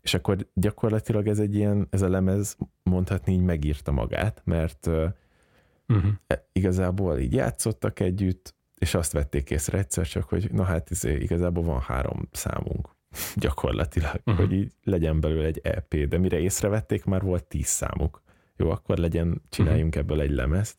És 0.00 0.14
akkor 0.14 0.48
gyakorlatilag 0.54 1.26
ez 1.26 1.38
egy 1.38 1.54
ilyen, 1.54 1.86
ez 1.90 2.02
a 2.02 2.08
lemez 2.08 2.56
mondhatni 2.82 3.32
így 3.32 3.42
megírta 3.42 3.92
magát, 3.92 4.42
mert 4.44 4.86
uh-huh. 4.86 6.12
igazából 6.52 7.18
így 7.18 7.32
játszottak 7.32 8.00
együtt, 8.00 8.54
és 8.80 8.94
azt 8.94 9.12
vették 9.12 9.50
észre 9.50 9.78
egyszer 9.78 10.06
csak, 10.06 10.28
hogy 10.28 10.52
na 10.52 10.62
hát 10.62 10.90
izé, 10.90 11.14
igazából 11.14 11.62
van 11.62 11.80
három 11.80 12.28
számunk 12.32 12.88
gyakorlatilag, 13.34 14.20
uh-huh. 14.24 14.36
hogy 14.36 14.52
így 14.52 14.72
legyen 14.84 15.20
belőle 15.20 15.46
egy 15.46 15.60
EP, 15.62 15.94
de 15.94 16.18
mire 16.18 16.38
észrevették, 16.38 17.04
már 17.04 17.22
volt 17.22 17.44
tíz 17.44 17.66
számuk. 17.66 18.22
Jó, 18.56 18.70
akkor 18.70 18.98
legyen, 18.98 19.42
csináljunk 19.48 19.94
uh-huh. 19.94 20.02
ebből 20.02 20.20
egy 20.20 20.30
lemezt, 20.30 20.76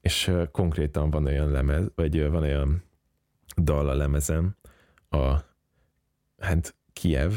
és 0.00 0.32
konkrétan 0.52 1.10
van 1.10 1.24
olyan 1.26 1.50
lemez, 1.50 1.90
vagy 1.94 2.28
van 2.28 2.42
olyan 2.42 2.82
dal 3.56 3.88
a 3.88 3.94
lemezem, 3.94 4.56
a 5.08 5.34
hát 6.38 6.76
Kiev, 6.92 7.32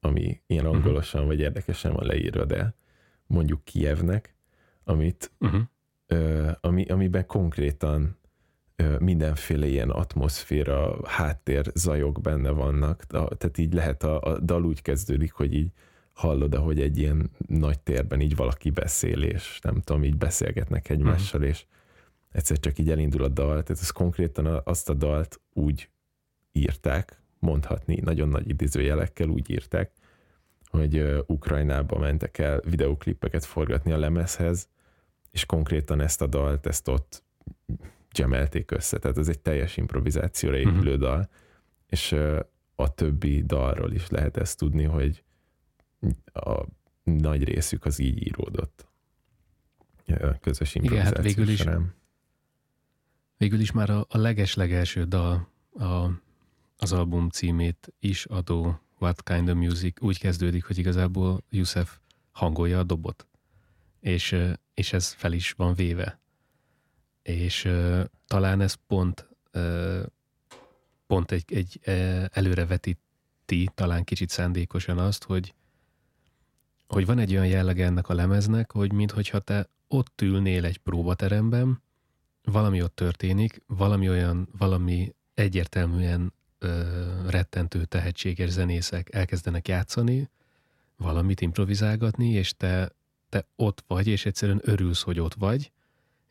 ami 0.00 0.40
ilyen 0.46 0.64
mhm. 0.64 0.74
angolosan 0.74 1.26
vagy 1.26 1.40
érdekesen 1.40 1.92
van 1.92 2.06
leírva, 2.06 2.44
de 2.44 2.74
mondjuk 3.26 3.64
Kievnek, 3.64 4.34
amit, 4.84 5.32
uh-huh. 5.38 5.60
ö, 6.06 6.50
ami, 6.60 6.84
amiben 6.84 7.26
konkrétan 7.26 8.17
mindenféle 8.98 9.66
ilyen 9.66 9.90
atmoszféra, 9.90 11.08
háttér 11.08 11.70
zajok 11.74 12.20
benne 12.20 12.50
vannak, 12.50 13.04
tehát 13.06 13.58
így 13.58 13.72
lehet 13.72 14.02
a, 14.02 14.20
a 14.20 14.38
dal 14.38 14.64
úgy 14.64 14.82
kezdődik, 14.82 15.32
hogy 15.32 15.54
így 15.54 15.72
hallod, 16.12 16.54
ahogy 16.54 16.80
egy 16.80 16.98
ilyen 16.98 17.30
nagy 17.46 17.80
térben 17.80 18.20
így 18.20 18.36
valaki 18.36 18.70
beszél, 18.70 19.22
és 19.22 19.58
nem 19.62 19.80
tudom, 19.80 20.04
így 20.04 20.16
beszélgetnek 20.16 20.88
egymással, 20.88 21.40
uh-huh. 21.40 21.54
és 21.54 21.64
egyszer 22.32 22.58
csak 22.58 22.78
így 22.78 22.90
elindul 22.90 23.22
a 23.22 23.28
dal, 23.28 23.62
tehát 23.62 23.82
ez 23.82 23.90
konkrétan 23.90 24.60
azt 24.64 24.88
a 24.88 24.94
dalt 24.94 25.40
úgy 25.52 25.90
írták, 26.52 27.22
mondhatni, 27.38 28.00
nagyon 28.00 28.28
nagy 28.28 28.48
idézőjelekkel 28.48 29.28
úgy 29.28 29.50
írták, 29.50 29.92
hogy 30.70 31.24
Ukrajnába 31.26 31.98
mentek 31.98 32.38
el 32.38 32.60
videóklippeket 32.60 33.44
forgatni 33.44 33.92
a 33.92 33.98
lemezhez, 33.98 34.68
és 35.30 35.46
konkrétan 35.46 36.00
ezt 36.00 36.22
a 36.22 36.26
dalt, 36.26 36.66
ezt 36.66 36.88
ott 36.88 37.22
gemelték 38.12 38.70
össze. 38.70 38.98
Tehát 38.98 39.18
ez 39.18 39.28
egy 39.28 39.40
teljes 39.40 39.76
improvizációra 39.76 40.56
épülő 40.56 40.94
uh-huh. 40.94 40.96
dal, 40.96 41.28
és 41.86 42.12
a 42.74 42.94
többi 42.94 43.42
dalról 43.42 43.92
is 43.92 44.08
lehet 44.08 44.36
ezt 44.36 44.58
tudni, 44.58 44.84
hogy 44.84 45.24
a 46.32 46.64
nagy 47.02 47.44
részük 47.44 47.84
az 47.84 47.98
így 47.98 48.26
íródott. 48.26 48.86
A 50.06 50.38
közös 50.40 50.74
improvizáció 50.74 51.10
Igen, 51.10 51.24
hát 51.24 51.34
végül 51.34 51.48
is, 51.48 51.64
végül 53.36 53.60
is 53.60 53.72
már 53.72 53.90
a, 53.90 54.06
a 54.08 54.18
leges-legelső 54.18 55.04
dal 55.04 55.48
a, 55.72 56.10
az 56.76 56.92
album 56.92 57.28
címét 57.28 57.94
is 58.00 58.24
adó 58.24 58.80
What 58.98 59.22
Kind 59.22 59.48
of 59.48 59.56
Music 59.56 60.02
úgy 60.02 60.18
kezdődik, 60.18 60.64
hogy 60.64 60.78
igazából 60.78 61.44
Yusef 61.50 61.98
hangolja 62.30 62.78
a 62.78 62.82
dobot. 62.82 63.26
És, 64.00 64.36
és 64.74 64.92
ez 64.92 65.12
fel 65.12 65.32
is 65.32 65.52
van 65.52 65.74
véve. 65.74 66.20
És 67.28 67.64
uh, 67.64 68.04
talán 68.26 68.60
ez 68.60 68.74
pont, 68.86 69.28
uh, 69.54 70.02
pont 71.06 71.32
egy, 71.32 71.44
egy 71.52 71.80
előrevetíti, 72.32 73.70
talán 73.74 74.04
kicsit 74.04 74.30
szándékosan 74.30 74.98
azt, 74.98 75.24
hogy, 75.24 75.54
hogy 76.86 77.06
van 77.06 77.18
egy 77.18 77.32
olyan 77.32 77.46
jellege 77.46 77.84
ennek 77.84 78.08
a 78.08 78.14
lemeznek, 78.14 78.72
hogy 78.72 78.92
minthogyha 78.92 79.38
te 79.38 79.68
ott 79.88 80.20
ülnél 80.20 80.64
egy 80.64 80.78
próbateremben, 80.78 81.82
valami 82.42 82.82
ott 82.82 82.94
történik, 82.94 83.62
valami 83.66 84.08
olyan, 84.08 84.48
valami 84.58 85.14
egyértelműen 85.34 86.32
ö, 86.58 86.82
rettentő 87.26 87.84
tehetséges 87.84 88.50
zenészek 88.50 89.14
elkezdenek 89.14 89.68
játszani, 89.68 90.30
valamit 90.96 91.40
improvizálgatni, 91.40 92.28
és 92.28 92.56
te, 92.56 92.92
te 93.28 93.46
ott 93.56 93.84
vagy, 93.86 94.06
és 94.06 94.26
egyszerűen 94.26 94.60
örülsz, 94.64 95.02
hogy 95.02 95.20
ott 95.20 95.34
vagy, 95.34 95.72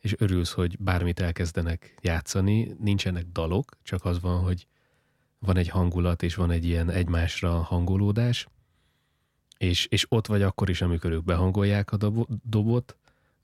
és 0.00 0.14
örülsz, 0.18 0.52
hogy 0.52 0.78
bármit 0.78 1.20
elkezdenek 1.20 1.94
játszani, 2.00 2.76
nincsenek 2.80 3.26
dalok, 3.32 3.76
csak 3.82 4.04
az 4.04 4.20
van, 4.20 4.40
hogy 4.40 4.66
van 5.38 5.56
egy 5.56 5.68
hangulat, 5.68 6.22
és 6.22 6.34
van 6.34 6.50
egy 6.50 6.64
ilyen 6.64 6.90
egymásra 6.90 7.50
hangolódás, 7.50 8.48
és, 9.58 9.86
és 9.86 10.06
ott 10.08 10.26
vagy 10.26 10.42
akkor 10.42 10.68
is, 10.68 10.80
amikor 10.80 11.10
ők 11.10 11.24
behangolják 11.24 11.92
a 11.92 11.96
dobot, 12.42 12.96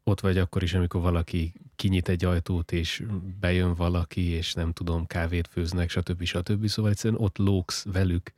ott 0.05 0.21
vagy 0.21 0.39
akkor 0.39 0.63
is, 0.63 0.75
amikor 0.75 1.01
valaki 1.01 1.53
kinyit 1.77 2.09
egy 2.09 2.25
ajtót, 2.25 2.73
és 2.73 3.03
bejön 3.41 3.75
valaki, 3.75 4.29
és 4.29 4.53
nem 4.55 4.73
tudom, 4.73 5.07
kávét 5.07 5.49
főznek, 5.49 5.91
stb. 5.91 6.25
stb. 6.25 6.67
Szóval 6.67 6.91
egyszerűen 6.91 7.21
ott 7.21 7.37
lóksz 7.37 7.85
velük 7.93 8.33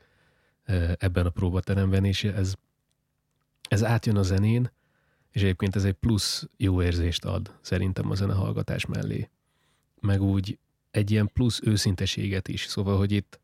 ebben 0.98 1.26
a 1.26 1.30
próbateremben, 1.30 2.04
és 2.04 2.24
ez, 2.24 2.54
ez 3.68 3.84
átjön 3.84 4.16
a 4.16 4.22
zenén, 4.22 4.70
és 5.36 5.42
egyébként 5.42 5.76
ez 5.76 5.84
egy 5.84 5.92
plusz 5.92 6.48
jó 6.56 6.82
érzést 6.82 7.24
ad 7.24 7.54
szerintem 7.60 8.10
a 8.10 8.14
zenehallgatás 8.14 8.86
mellé. 8.86 9.30
Meg 10.00 10.22
úgy 10.22 10.58
egy 10.90 11.10
ilyen 11.10 11.30
plusz 11.32 11.60
őszinteséget 11.64 12.48
is. 12.48 12.64
Szóval, 12.64 12.96
hogy 12.96 13.12
itt, 13.12 13.40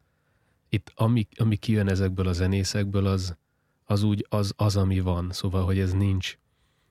itt 0.69 0.93
ami, 0.95 1.29
ami 1.37 1.57
kijön 1.57 1.89
ezekből 1.89 2.27
a 2.27 2.33
zenészekből, 2.33 3.07
az, 3.07 3.37
az 3.85 4.03
úgy 4.03 4.27
az, 4.29 4.53
az, 4.57 4.77
ami 4.77 5.01
van. 5.01 5.33
Szóval, 5.33 5.65
hogy 5.65 5.79
ez 5.79 5.93
nincs 5.93 6.39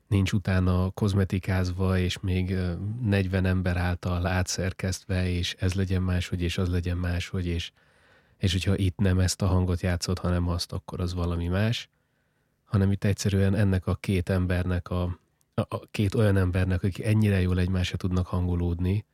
nincs 0.08 0.32
utána 0.32 0.90
kozmetikázva, 0.90 1.98
és 1.98 2.20
még 2.20 2.56
40 3.02 3.46
ember 3.46 3.78
által 3.78 4.26
átszerkesztve, 4.26 5.30
és 5.30 5.56
ez 5.60 5.74
legyen 5.74 6.02
máshogy, 6.02 6.42
és 6.42 6.58
az 6.58 6.70
legyen 6.70 6.98
máshogy, 6.98 7.46
és, 7.46 7.72
és 8.38 8.52
hogyha 8.52 8.78
itt 8.78 8.98
nem 8.98 9.20
ezt 9.20 9.42
a 9.42 9.48
hangot 9.48 9.82
játszott, 9.82 10.20
hanem 10.20 10.48
azt, 10.48 10.72
akkor 10.72 11.00
az 11.00 11.14
valami 11.14 11.48
más, 11.48 11.90
hanem 12.72 12.92
itt 12.92 13.04
egyszerűen 13.04 13.56
ennek 13.56 13.88
a 13.88 13.96
két 13.96 14.30
embernek, 14.30 14.90
a, 14.90 15.20
a, 15.54 15.80
két 15.92 16.14
olyan 16.14 16.38
embernek, 16.38 16.84
akik 16.84 17.06
ennyire 17.06 17.42
jól 17.42 17.60
egymásra 17.60 17.98
tudnak 17.98 18.28
hangolódni, 18.28 19.06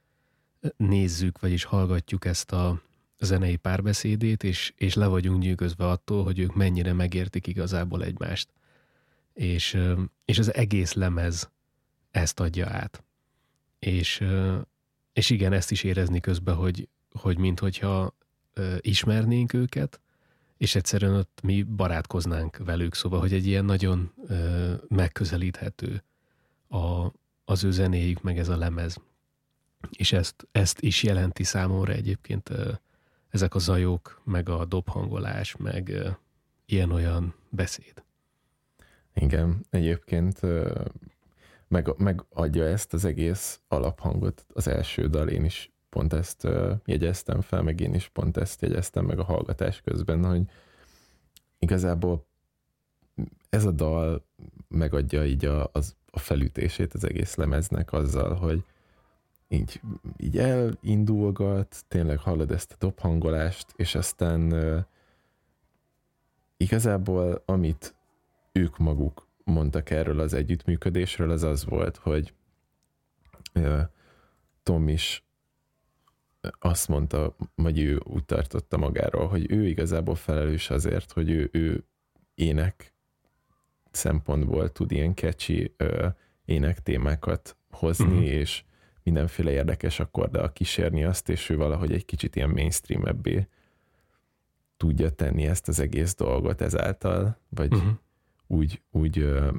nézzük, 0.77 1.39
vagyis 1.39 1.63
hallgatjuk 1.63 2.25
ezt 2.25 2.51
a 2.51 2.81
zenei 3.19 3.55
párbeszédét, 3.55 4.43
és, 4.43 4.73
és 4.75 4.93
le 4.93 5.07
vagyunk 5.07 5.41
nyűgözve 5.41 5.87
attól, 5.89 6.23
hogy 6.23 6.39
ők 6.39 6.55
mennyire 6.55 6.93
megértik 6.93 7.47
igazából 7.47 8.03
egymást 8.03 8.49
és, 9.37 9.77
és 10.25 10.39
az 10.39 10.53
egész 10.53 10.93
lemez 10.93 11.49
ezt 12.11 12.39
adja 12.39 12.67
át. 12.69 13.03
És, 13.79 14.23
és 15.13 15.29
igen, 15.29 15.53
ezt 15.53 15.71
is 15.71 15.83
érezni 15.83 16.19
közben, 16.19 16.55
hogy, 16.55 16.87
hogy 17.11 17.37
minthogyha 17.37 18.15
ismernénk 18.79 19.53
őket, 19.53 19.99
és 20.57 20.75
egyszerűen 20.75 21.13
ott 21.13 21.39
mi 21.43 21.63
barátkoznánk 21.63 22.57
velük, 22.57 22.95
szóval, 22.95 23.19
hogy 23.19 23.33
egy 23.33 23.47
ilyen 23.47 23.65
nagyon 23.65 24.13
megközelíthető 24.87 26.03
a, 26.69 27.11
az 27.45 27.63
ő 27.63 27.71
zenéjük, 27.71 28.21
meg 28.21 28.37
ez 28.37 28.49
a 28.49 28.57
lemez. 28.57 28.97
És 29.91 30.11
ezt, 30.11 30.47
ezt 30.51 30.81
is 30.81 31.03
jelenti 31.03 31.43
számomra 31.43 31.93
egyébként 31.93 32.51
ezek 33.29 33.55
a 33.55 33.59
zajok, 33.59 34.21
meg 34.23 34.49
a 34.49 34.65
dobhangolás, 34.65 35.55
meg 35.55 35.93
ilyen-olyan 36.65 37.35
beszéd. 37.49 38.03
Igen, 39.13 39.65
egyébként 39.69 40.39
meg, 41.67 41.93
megadja 41.97 42.65
ezt 42.65 42.93
az 42.93 43.05
egész 43.05 43.59
alaphangot 43.67 44.45
az 44.53 44.67
első 44.67 45.07
dal, 45.07 45.27
én 45.27 45.45
is 45.45 45.71
pont 45.89 46.13
ezt 46.13 46.47
jegyeztem 46.85 47.41
fel, 47.41 47.61
meg 47.61 47.79
én 47.79 47.93
is 47.93 48.07
pont 48.07 48.37
ezt 48.37 48.61
jegyeztem 48.61 49.05
meg 49.05 49.19
a 49.19 49.23
hallgatás 49.23 49.81
közben, 49.81 50.25
hogy 50.25 50.41
igazából 51.59 52.25
ez 53.49 53.65
a 53.65 53.71
dal 53.71 54.25
megadja 54.67 55.25
így 55.25 55.45
a, 55.45 55.69
az, 55.71 55.95
a 56.11 56.19
felütését 56.19 56.93
az 56.93 57.03
egész 57.03 57.35
lemeznek 57.35 57.93
azzal, 57.93 58.35
hogy 58.35 58.63
így, 59.47 59.81
így 60.17 60.37
elindulgat, 60.37 61.83
tényleg 61.87 62.19
hallod 62.19 62.51
ezt 62.51 62.71
a 62.71 62.75
dobhangolást, 62.79 63.73
és 63.75 63.95
aztán 63.95 64.51
uh, 64.53 64.79
igazából 66.57 67.41
amit 67.45 67.95
ők 68.51 68.77
maguk 68.77 69.27
mondtak 69.43 69.89
erről 69.89 70.19
az 70.19 70.33
együttműködésről, 70.33 71.31
az 71.31 71.43
az 71.43 71.65
volt, 71.65 71.97
hogy 71.97 72.33
Tom 74.63 74.87
is 74.87 75.26
azt 76.59 76.87
mondta, 76.87 77.35
vagy 77.55 77.79
ő 77.79 78.01
úgy 78.03 78.25
tartotta 78.25 78.77
magáról, 78.77 79.27
hogy 79.27 79.51
ő 79.51 79.67
igazából 79.67 80.15
felelős 80.15 80.69
azért, 80.69 81.11
hogy 81.11 81.29
ő, 81.29 81.49
ő 81.51 81.83
ének 82.35 82.93
szempontból 83.91 84.71
tud 84.71 84.91
ilyen 84.91 85.15
catchy 85.15 85.75
ének 86.45 86.79
témákat 86.79 87.57
hozni, 87.69 88.05
uh-huh. 88.05 88.25
és 88.25 88.63
mindenféle 89.03 89.51
érdekes 89.51 89.99
akkorddal 89.99 90.51
kísérni 90.53 91.03
azt, 91.03 91.29
és 91.29 91.49
ő 91.49 91.57
valahogy 91.57 91.93
egy 91.93 92.05
kicsit 92.05 92.35
ilyen 92.35 92.49
mainstream 92.49 93.05
ebbé 93.05 93.47
tudja 94.77 95.09
tenni 95.09 95.45
ezt 95.45 95.67
az 95.67 95.79
egész 95.79 96.15
dolgot 96.15 96.61
ezáltal, 96.61 97.39
vagy 97.49 97.73
uh-huh. 97.73 97.91
úgy, 98.47 98.81
úgy 98.91 99.19
ö, 99.19 99.51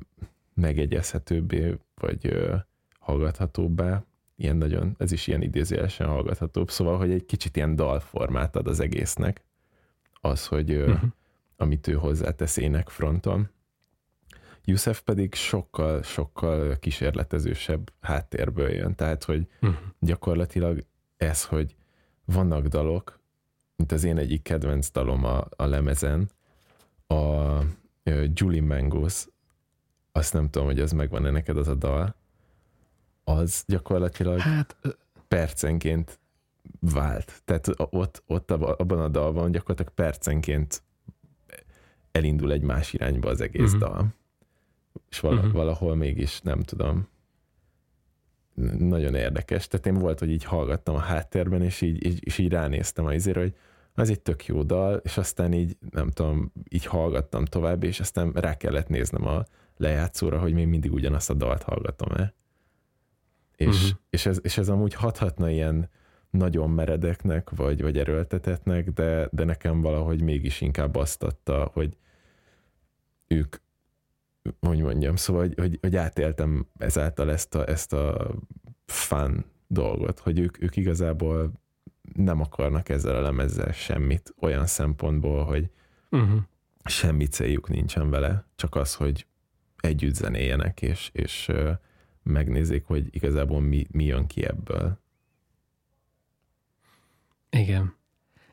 megegyezhetőbbé, 0.54 1.74
vagy 1.94 2.26
ö, 2.26 2.56
hallgathatóbbá, 2.98 4.04
ilyen 4.38 4.56
nagyon, 4.56 4.94
ez 4.98 5.12
is 5.12 5.26
ilyen 5.26 5.42
idézőjelesen 5.42 6.06
hallgathatóbb, 6.06 6.70
szóval, 6.70 6.98
hogy 6.98 7.10
egy 7.10 7.24
kicsit 7.24 7.56
ilyen 7.56 7.76
dalformát 7.76 8.56
ad 8.56 8.66
az 8.66 8.80
egésznek, 8.80 9.42
az, 10.20 10.46
hogy 10.46 10.72
uh-huh. 10.72 11.10
amit 11.56 11.86
ő 11.86 11.92
hozzátesz 11.92 12.56
ének 12.56 12.88
fronton. 12.88 13.48
Yusef 14.64 15.00
pedig 15.00 15.34
sokkal, 15.34 16.02
sokkal 16.02 16.78
kísérletezősebb 16.78 17.92
háttérből 18.00 18.70
jön, 18.70 18.94
tehát, 18.94 19.24
hogy 19.24 19.46
uh-huh. 19.60 19.78
gyakorlatilag 20.00 20.84
ez, 21.16 21.44
hogy 21.44 21.76
vannak 22.24 22.66
dalok, 22.66 23.20
mint 23.76 23.92
az 23.92 24.04
én 24.04 24.18
egyik 24.18 24.42
kedvenc 24.42 24.90
dalom 24.90 25.24
a, 25.24 25.46
a 25.56 25.64
lemezen, 25.64 26.30
a 27.06 27.52
Julie 28.32 28.62
Mangos, 28.62 29.26
azt 30.12 30.32
nem 30.32 30.50
tudom, 30.50 30.66
hogy 30.66 30.80
ez 30.80 30.92
megvan-e 30.92 31.30
neked 31.30 31.56
az 31.56 31.68
a 31.68 31.74
dal, 31.74 32.14
az 33.28 33.64
gyakorlatilag 33.66 34.38
hát, 34.38 34.76
percenként 35.28 36.18
vált. 36.80 37.42
Tehát 37.44 37.68
ott, 37.76 38.22
ott 38.26 38.50
abban 38.50 39.00
a 39.00 39.08
dalban 39.08 39.50
gyakorlatilag 39.50 39.92
percenként 39.94 40.82
elindul 42.12 42.52
egy 42.52 42.62
más 42.62 42.92
irányba 42.92 43.28
az 43.28 43.40
egész 43.40 43.72
uh-huh. 43.72 43.88
dal. 43.88 44.06
És 45.10 45.20
vala, 45.20 45.36
uh-huh. 45.36 45.52
valahol 45.52 45.94
mégis, 45.96 46.40
nem 46.40 46.62
tudom, 46.62 47.08
nagyon 48.78 49.14
érdekes. 49.14 49.66
Tehát 49.66 49.86
én 49.86 49.94
volt, 49.94 50.18
hogy 50.18 50.30
így 50.30 50.44
hallgattam 50.44 50.94
a 50.94 50.98
háttérben, 50.98 51.62
és 51.62 51.80
így, 51.80 52.06
így, 52.06 52.26
és 52.26 52.38
így 52.38 52.52
ránéztem 52.52 53.06
a 53.06 53.14
izére, 53.14 53.40
hogy 53.40 53.54
az 53.94 54.10
egy 54.10 54.20
tök 54.20 54.46
jó 54.46 54.62
dal, 54.62 55.00
és 55.04 55.16
aztán 55.16 55.52
így, 55.52 55.76
nem 55.90 56.10
tudom, 56.10 56.52
így 56.68 56.84
hallgattam 56.84 57.44
tovább, 57.44 57.82
és 57.82 58.00
aztán 58.00 58.32
rá 58.32 58.56
kellett 58.56 58.88
néznem 58.88 59.26
a 59.26 59.44
lejátszóra, 59.76 60.38
hogy 60.38 60.52
még 60.52 60.66
mindig 60.66 60.92
ugyanazt 60.92 61.30
a 61.30 61.34
dalt 61.34 61.62
hallgatom-e. 61.62 62.34
És, 63.58 63.66
uh-huh. 63.66 63.98
és, 64.10 64.26
ez, 64.26 64.38
és 64.42 64.58
ez 64.58 64.68
amúgy 64.68 64.94
hathatna 64.94 65.50
ilyen 65.50 65.88
nagyon 66.30 66.70
meredeknek, 66.70 67.50
vagy, 67.50 67.82
vagy 67.82 67.98
erőltetetnek, 67.98 68.90
de, 68.90 69.28
de 69.32 69.44
nekem 69.44 69.80
valahogy 69.80 70.22
mégis 70.22 70.60
inkább 70.60 70.96
azt 70.96 71.22
adta, 71.22 71.70
hogy 71.72 71.96
ők, 73.26 73.56
hogy 74.60 74.80
mondjam, 74.80 75.16
szóval, 75.16 75.42
hogy, 75.42 75.54
hogy, 75.58 75.78
hogy 75.80 75.96
átéltem 75.96 76.66
ezáltal 76.78 77.30
ezt 77.30 77.54
a, 77.54 77.68
ezt 77.68 77.92
a 77.92 78.34
fun 78.86 79.44
dolgot, 79.66 80.18
hogy 80.18 80.38
ők, 80.38 80.62
ők 80.62 80.76
igazából 80.76 81.52
nem 82.14 82.40
akarnak 82.40 82.88
ezzel 82.88 83.16
a 83.16 83.20
lemezzel 83.20 83.72
semmit 83.72 84.34
olyan 84.40 84.66
szempontból, 84.66 85.44
hogy 85.44 85.70
uh-huh. 86.10 86.40
semmi 86.84 87.26
céljuk 87.26 87.68
nincsen 87.68 88.10
vele, 88.10 88.44
csak 88.56 88.74
az, 88.74 88.94
hogy 88.94 89.26
együtt 89.76 90.14
zenéljenek, 90.14 90.82
és, 90.82 91.10
és 91.12 91.50
megnézik, 92.28 92.84
hogy 92.84 93.14
igazából 93.14 93.60
mi, 93.60 93.86
mi 93.90 94.04
jön 94.04 94.26
ki 94.26 94.44
ebből. 94.44 94.98
Igen. 97.50 97.96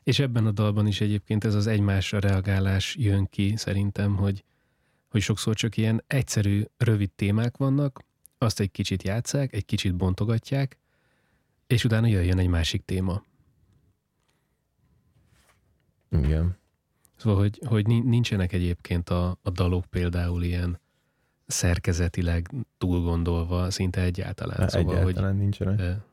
És 0.02 0.18
ebben 0.18 0.46
a 0.46 0.50
dalban 0.50 0.86
is 0.86 1.00
egyébként 1.00 1.44
ez 1.44 1.54
az 1.54 1.66
egymásra 1.66 2.18
reagálás 2.18 2.96
jön 2.98 3.26
ki 3.30 3.56
szerintem, 3.56 4.16
hogy, 4.16 4.44
hogy 5.08 5.20
sokszor 5.20 5.54
csak 5.54 5.76
ilyen 5.76 6.02
egyszerű, 6.06 6.62
rövid 6.76 7.10
témák 7.10 7.56
vannak, 7.56 8.04
azt 8.38 8.60
egy 8.60 8.70
kicsit 8.70 9.02
játszák, 9.02 9.52
egy 9.52 9.64
kicsit 9.64 9.94
bontogatják, 9.94 10.78
és 11.66 11.84
utána 11.84 12.06
jöjjön 12.06 12.38
egy 12.38 12.48
másik 12.48 12.84
téma. 12.84 13.22
Igen. 16.10 16.56
Szóval, 17.16 17.38
hogy, 17.38 17.60
hogy 17.66 17.86
nincsenek 17.86 18.52
egyébként 18.52 19.10
a, 19.10 19.38
a 19.42 19.50
dalok 19.50 19.86
például 19.86 20.42
ilyen 20.42 20.80
szerkezetileg 21.46 22.50
túl 22.78 23.00
gondolva 23.00 23.70
szinte 23.70 24.00
egyáltalán. 24.00 24.58
Hát 24.58 24.70
szóval, 24.70 24.98
egyáltalán 24.98 25.30
hogy, 25.30 25.40
nincsenek. 25.40 25.80
E, 25.80 26.04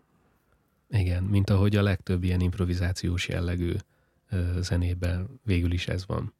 igen, 0.89 1.23
mint 1.23 1.49
ahogy 1.49 1.75
a 1.75 1.81
legtöbb 1.81 2.23
ilyen 2.23 2.39
improvizációs 2.39 3.27
jellegű 3.27 3.73
e, 4.29 4.61
zenében 4.61 5.39
végül 5.43 5.71
is 5.71 5.87
ez 5.87 6.05
van. 6.05 6.33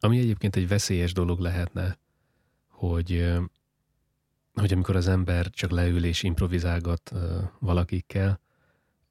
Ami 0.00 0.18
egyébként 0.18 0.56
egy 0.56 0.68
veszélyes 0.68 1.12
dolog 1.12 1.38
lehetne, 1.38 1.98
hogy, 2.68 3.12
e, 3.12 3.40
hogy 4.54 4.72
amikor 4.72 4.96
az 4.96 5.08
ember 5.08 5.50
csak 5.50 5.70
leül 5.70 6.04
és 6.04 6.22
improvizálgat 6.22 7.12
e, 7.12 7.50
valakikkel, 7.58 8.40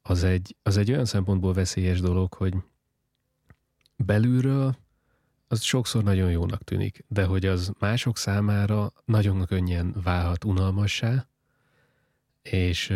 az 0.02 0.24
egy, 0.24 0.56
az 0.62 0.76
egy 0.76 0.90
olyan 0.90 1.04
szempontból 1.04 1.52
veszélyes 1.52 2.00
dolog, 2.00 2.34
hogy 2.34 2.54
belülről 3.96 4.76
az 5.48 5.62
sokszor 5.62 6.02
nagyon 6.02 6.30
jónak 6.30 6.62
tűnik, 6.62 7.04
de 7.08 7.24
hogy 7.24 7.46
az 7.46 7.72
mások 7.78 8.16
számára 8.16 8.92
nagyon 9.04 9.46
könnyen 9.46 9.94
válhat 10.02 10.44
unalmassá, 10.44 11.26
és, 12.42 12.92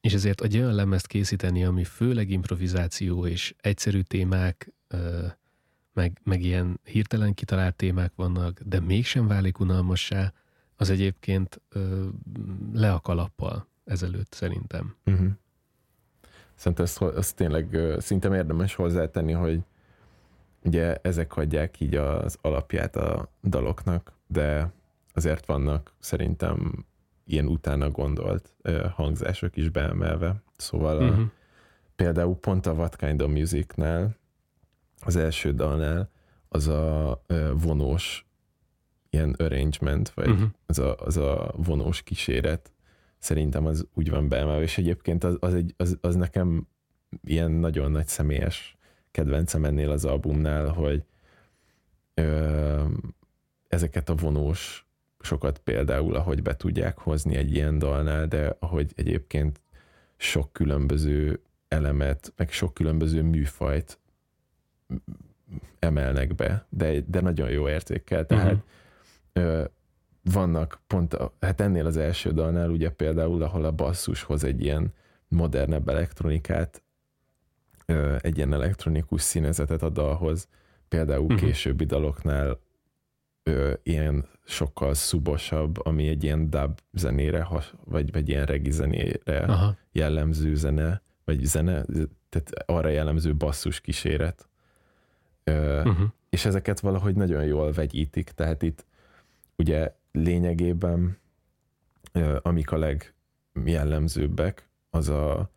és 0.00 0.12
ezért 0.14 0.40
egy 0.40 0.56
olyan 0.56 0.74
lemezt 0.74 1.06
készíteni, 1.06 1.64
ami 1.64 1.84
főleg 1.84 2.30
improvizáció 2.30 3.26
és 3.26 3.54
egyszerű 3.60 4.00
témák, 4.00 4.72
meg, 5.92 6.20
meg 6.24 6.42
ilyen 6.42 6.80
hirtelen 6.84 7.34
kitalált 7.34 7.76
témák 7.76 8.12
vannak, 8.14 8.60
de 8.60 8.80
mégsem 8.80 9.26
válik 9.26 9.58
unalmassá, 9.58 10.32
az 10.76 10.90
egyébként 10.90 11.60
le 12.72 12.92
a 12.92 13.00
kalappal 13.00 13.66
ezelőtt 13.84 14.32
szerintem. 14.32 14.96
Uh-huh. 15.06 15.28
Szerintem 16.54 16.84
ezt, 16.84 17.02
ezt 17.02 17.36
tényleg 17.36 17.78
szinte 17.98 18.34
érdemes 18.36 18.74
hozzátenni, 18.74 19.32
hogy 19.32 19.60
Ugye 20.64 20.96
ezek 21.02 21.36
adják 21.36 21.80
így 21.80 21.94
az 21.94 22.38
alapját 22.40 22.96
a 22.96 23.32
daloknak, 23.42 24.12
de 24.26 24.72
azért 25.12 25.46
vannak 25.46 25.94
szerintem 25.98 26.86
ilyen 27.24 27.46
utána 27.46 27.90
gondolt 27.90 28.54
hangzások 28.94 29.56
is 29.56 29.68
beemelve. 29.68 30.42
Szóval 30.56 30.98
a, 30.98 31.04
uh-huh. 31.04 31.26
például 31.96 32.36
pont 32.36 32.66
a 32.66 32.72
What 32.72 32.96
Kind 32.96 33.22
of 33.22 33.30
Music-nál, 33.30 34.16
az 35.00 35.16
első 35.16 35.52
dalnál 35.52 36.10
az 36.48 36.68
a 36.68 37.22
vonós 37.52 38.26
ilyen 39.10 39.34
arrangement, 39.38 40.08
vagy 40.08 40.28
uh-huh. 40.28 40.48
az, 40.66 40.78
a, 40.78 40.96
az 40.96 41.16
a 41.16 41.52
vonós 41.56 42.02
kíséret, 42.02 42.72
szerintem 43.18 43.66
az 43.66 43.86
úgy 43.94 44.10
van 44.10 44.28
beemelve, 44.28 44.62
és 44.62 44.78
egyébként 44.78 45.24
az, 45.24 45.36
az, 45.40 45.54
egy, 45.54 45.74
az, 45.76 45.98
az 46.00 46.14
nekem 46.14 46.68
ilyen 47.24 47.50
nagyon 47.50 47.90
nagy 47.90 48.06
személyes 48.06 48.77
kedvencem 49.10 49.64
ennél 49.64 49.90
az 49.90 50.04
albumnál, 50.04 50.68
hogy 50.68 51.02
ö, 52.14 52.84
ezeket 53.68 54.08
a 54.08 54.14
vonós 54.14 54.86
sokat 55.20 55.58
például, 55.58 56.14
ahogy 56.14 56.42
be 56.42 56.56
tudják 56.56 56.98
hozni 56.98 57.36
egy 57.36 57.54
ilyen 57.54 57.78
dalnál, 57.78 58.26
de 58.26 58.56
ahogy 58.58 58.92
egyébként 58.96 59.60
sok 60.16 60.52
különböző 60.52 61.40
elemet, 61.68 62.32
meg 62.36 62.50
sok 62.50 62.74
különböző 62.74 63.22
műfajt 63.22 63.98
emelnek 65.78 66.34
be, 66.34 66.66
de, 66.68 67.00
de 67.06 67.20
nagyon 67.20 67.50
jó 67.50 67.68
értékkel. 67.68 68.26
Tehát 68.26 68.52
uh-huh. 68.52 68.62
ö, 69.32 69.64
vannak 70.22 70.80
pont, 70.86 71.14
a, 71.14 71.32
hát 71.40 71.60
ennél 71.60 71.86
az 71.86 71.96
első 71.96 72.32
dalnál 72.32 72.70
ugye 72.70 72.90
például, 72.90 73.42
ahol 73.42 73.64
a 73.64 73.72
basszushoz 73.72 74.44
egy 74.44 74.62
ilyen 74.62 74.94
modernebb 75.28 75.88
elektronikát 75.88 76.82
egy 78.20 78.36
ilyen 78.36 78.52
elektronikus 78.52 79.22
színezetet 79.22 79.82
a 79.82 79.88
dalhoz, 79.88 80.48
például 80.88 81.24
uh-huh. 81.24 81.38
későbbi 81.38 81.84
daloknál 81.84 82.60
ö, 83.42 83.72
ilyen 83.82 84.28
sokkal 84.44 84.94
szubosabb, 84.94 85.86
ami 85.86 86.08
egy 86.08 86.24
ilyen 86.24 86.50
dub 86.50 86.80
zenére, 86.92 87.48
vagy, 87.84 88.12
vagy 88.12 88.28
ilyen 88.28 88.44
regi 88.44 88.70
zenére 88.70 89.38
Aha. 89.38 89.76
jellemző 89.92 90.54
zene, 90.54 91.02
vagy 91.24 91.44
zene, 91.44 91.84
tehát 92.28 92.52
arra 92.66 92.88
jellemző 92.88 93.34
basszus 93.34 93.80
kíséret. 93.80 94.48
Ö, 95.44 95.78
uh-huh. 95.78 96.08
És 96.30 96.44
ezeket 96.44 96.80
valahogy 96.80 97.14
nagyon 97.14 97.44
jól 97.44 97.72
vegyítik, 97.72 98.30
tehát 98.30 98.62
itt 98.62 98.84
ugye 99.56 99.94
lényegében 100.12 101.18
ö, 102.12 102.38
amik 102.42 102.72
a 102.72 102.96
legjellemzőbbek, 103.54 104.68
az 104.90 105.08
a 105.08 105.50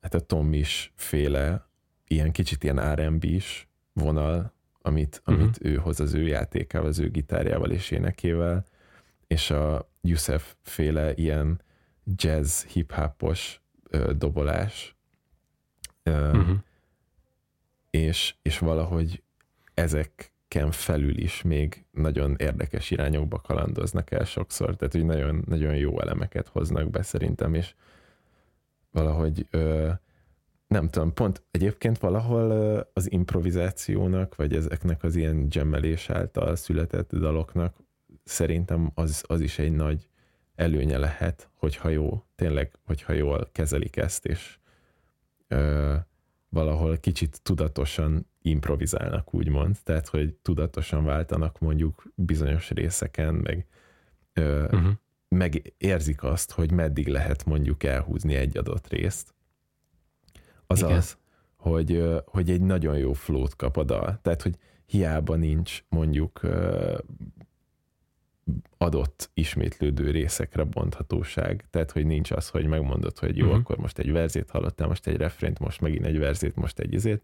hát 0.00 0.14
a 0.14 0.20
Tom 0.20 0.52
is 0.52 0.92
féle, 0.94 1.68
ilyen 2.06 2.32
kicsit 2.32 2.64
ilyen 2.64 2.94
R&B 2.94 3.24
is 3.24 3.68
vonal, 3.92 4.52
amit, 4.82 5.22
uh-huh. 5.26 5.42
amit 5.42 5.58
ő 5.62 5.74
hoz 5.74 6.00
az 6.00 6.14
ő 6.14 6.26
játékával, 6.26 6.88
az 6.88 6.98
ő 6.98 7.10
gitárjával 7.10 7.70
és 7.70 7.90
énekével, 7.90 8.64
és 9.26 9.50
a 9.50 9.90
Yusef 10.00 10.54
féle 10.62 11.14
ilyen 11.14 11.60
jazz, 12.16 12.62
hip-hopos 12.62 13.60
ö, 13.90 14.12
dobolás, 14.16 14.96
ö, 16.02 16.28
uh-huh. 16.28 16.56
és, 17.90 18.34
és 18.42 18.58
valahogy 18.58 19.22
ezeken 19.74 20.70
felül 20.70 21.18
is 21.18 21.42
még 21.42 21.84
nagyon 21.90 22.34
érdekes 22.38 22.90
irányokba 22.90 23.40
kalandoznak 23.40 24.10
el 24.10 24.24
sokszor, 24.24 24.76
tehát 24.76 24.92
hogy 24.92 25.04
nagyon, 25.04 25.44
nagyon 25.46 25.76
jó 25.76 26.00
elemeket 26.00 26.48
hoznak 26.48 26.90
be 26.90 27.02
szerintem, 27.02 27.54
és 27.54 27.74
valahogy 28.90 29.46
ö, 29.50 29.90
nem 30.66 30.88
tudom, 30.88 31.12
pont 31.12 31.42
egyébként 31.50 31.98
valahol 31.98 32.50
az 32.92 33.12
improvizációnak, 33.12 34.36
vagy 34.36 34.54
ezeknek 34.54 35.02
az 35.02 35.16
ilyen 35.16 35.48
gemmelés 35.48 36.10
által 36.10 36.56
született 36.56 37.16
daloknak 37.16 37.76
szerintem 38.24 38.90
az, 38.94 39.24
az 39.26 39.40
is 39.40 39.58
egy 39.58 39.72
nagy 39.72 40.08
előnye 40.54 40.98
lehet, 40.98 41.50
hogyha 41.54 41.88
jó, 41.88 42.24
tényleg, 42.34 42.72
hogyha 42.84 43.12
jól 43.12 43.48
kezelik 43.52 43.96
ezt, 43.96 44.26
és 44.26 44.58
ö, 45.48 45.94
valahol 46.48 46.96
kicsit 46.96 47.42
tudatosan 47.42 48.26
improvizálnak, 48.42 49.34
úgymond, 49.34 49.76
tehát, 49.82 50.08
hogy 50.08 50.34
tudatosan 50.34 51.04
váltanak 51.04 51.58
mondjuk 51.58 52.02
bizonyos 52.14 52.70
részeken, 52.70 53.34
meg, 53.34 53.66
ö, 54.32 54.64
uh-huh. 54.64 54.92
Meg 55.36 55.72
érzik 55.78 56.22
azt, 56.22 56.50
hogy 56.50 56.72
meddig 56.72 57.08
lehet 57.08 57.44
mondjuk 57.44 57.82
elhúzni 57.82 58.34
egy 58.34 58.56
adott 58.56 58.88
részt. 58.88 59.34
Azaz, 60.66 61.18
hogy, 61.56 62.04
hogy 62.24 62.50
egy 62.50 62.60
nagyon 62.60 62.98
jó 62.98 63.12
flót 63.12 63.56
kap 63.56 63.76
a 63.76 63.84
dal. 63.84 64.18
Tehát, 64.22 64.42
hogy 64.42 64.56
hiába 64.86 65.34
nincs 65.36 65.84
mondjuk 65.88 66.40
adott 68.78 69.30
ismétlődő 69.34 70.10
részekre 70.10 70.64
bonthatóság. 70.64 71.64
Tehát, 71.70 71.90
hogy 71.90 72.06
nincs 72.06 72.30
az, 72.30 72.48
hogy 72.48 72.66
megmondod, 72.66 73.18
hogy 73.18 73.36
jó, 73.36 73.44
uh-huh. 73.44 73.60
akkor 73.60 73.76
most 73.76 73.98
egy 73.98 74.12
verzét 74.12 74.50
hallottál, 74.50 74.88
most 74.88 75.06
egy 75.06 75.16
refrént, 75.16 75.58
most 75.58 75.80
megint 75.80 76.06
egy 76.06 76.18
verzét, 76.18 76.54
most 76.54 76.78
egy 76.78 76.92
izét, 76.92 77.22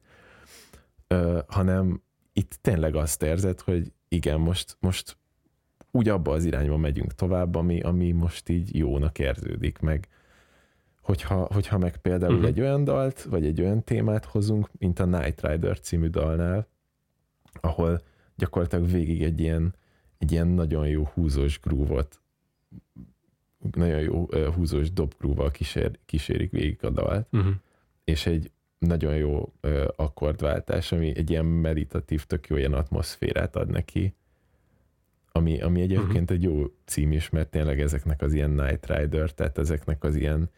uh, 1.09 1.39
hanem 1.49 2.03
itt 2.33 2.59
tényleg 2.61 2.95
azt 2.95 3.23
érzed, 3.23 3.61
hogy 3.61 3.93
igen, 4.09 4.41
most, 4.41 4.77
most 4.81 5.17
úgy 5.97 6.09
abba 6.09 6.33
az 6.33 6.45
irányba 6.45 6.77
megyünk 6.77 7.15
tovább, 7.15 7.55
ami, 7.55 7.81
ami 7.81 8.13
most 8.13 8.49
így 8.49 8.77
jónak 8.77 9.19
érződik, 9.19 9.79
meg 9.79 10.09
hogyha, 11.01 11.49
hogyha 11.53 11.79
meg 11.79 11.97
például 11.97 12.33
uh-huh. 12.33 12.49
egy 12.49 12.61
olyan 12.61 12.85
dalt, 12.85 13.23
vagy 13.23 13.47
egy 13.47 13.61
olyan 13.61 13.85
témát 13.85 14.25
hozunk, 14.25 14.69
mint 14.79 14.99
a 14.99 15.05
Night 15.05 15.47
Rider 15.47 15.81
című 15.81 16.07
dalnál, 16.07 16.67
ahol 17.61 18.03
gyakorlatilag 18.37 18.91
végig 18.91 19.23
egy 19.23 19.41
ilyen 19.41 19.75
egy 20.19 20.33
ilyen 20.33 20.47
nagyon 20.47 20.89
jó 20.89 21.09
húzós 21.15 21.61
grúvot, 21.61 22.21
nagyon 23.73 24.01
jó 24.01 24.29
húzós 24.55 24.93
dobgrúval 24.93 25.51
kísér, 25.51 25.99
kísérik 26.07 26.51
végig 26.51 26.85
a 26.85 26.91
dalt, 26.91 27.29
uh-huh. 27.33 27.53
és 28.05 28.27
egy 28.27 28.51
nagyon 28.79 29.17
jó 29.17 29.53
akkordváltás, 29.97 30.93
ami 30.93 31.17
egy 31.17 31.31
ilyen 31.31 31.45
meditatív, 31.45 32.25
tök 32.25 32.47
jó 32.47 32.57
ilyen 32.57 32.73
atmoszférát 32.73 33.57
ad 33.57 33.71
neki, 33.71 34.15
ami, 35.37 35.61
ami 35.61 35.81
egyébként 35.81 36.31
uh-huh. 36.31 36.31
egy 36.31 36.43
jó 36.43 36.65
cím 36.85 37.13
is, 37.13 37.31
mert 37.31 37.49
tényleg 37.49 37.81
ezeknek 37.81 38.23
az 38.23 38.33
ilyen 38.33 38.51
Night 38.51 38.87
Rider, 38.87 39.31
tehát 39.31 39.59
ezeknek 39.59 40.05
az 40.05 40.17
ilyen 40.17 40.51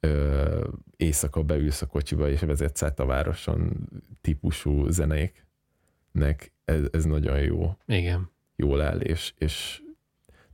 ö, 0.00 0.68
éjszaka 0.96 1.42
beülsz 1.42 1.82
a 1.82 1.86
kocsiba 1.86 2.28
és 2.28 2.40
vezetsz 2.40 2.82
át 2.82 3.00
a 3.00 3.06
városon 3.06 3.88
típusú 4.20 4.88
zenéknek, 4.88 6.52
ez, 6.64 6.82
ez 6.92 7.04
nagyon 7.04 7.40
jó. 7.40 7.76
Igen 7.86 8.34
jól 8.56 8.80
áll, 8.80 9.00
és, 9.00 9.32
és 9.38 9.82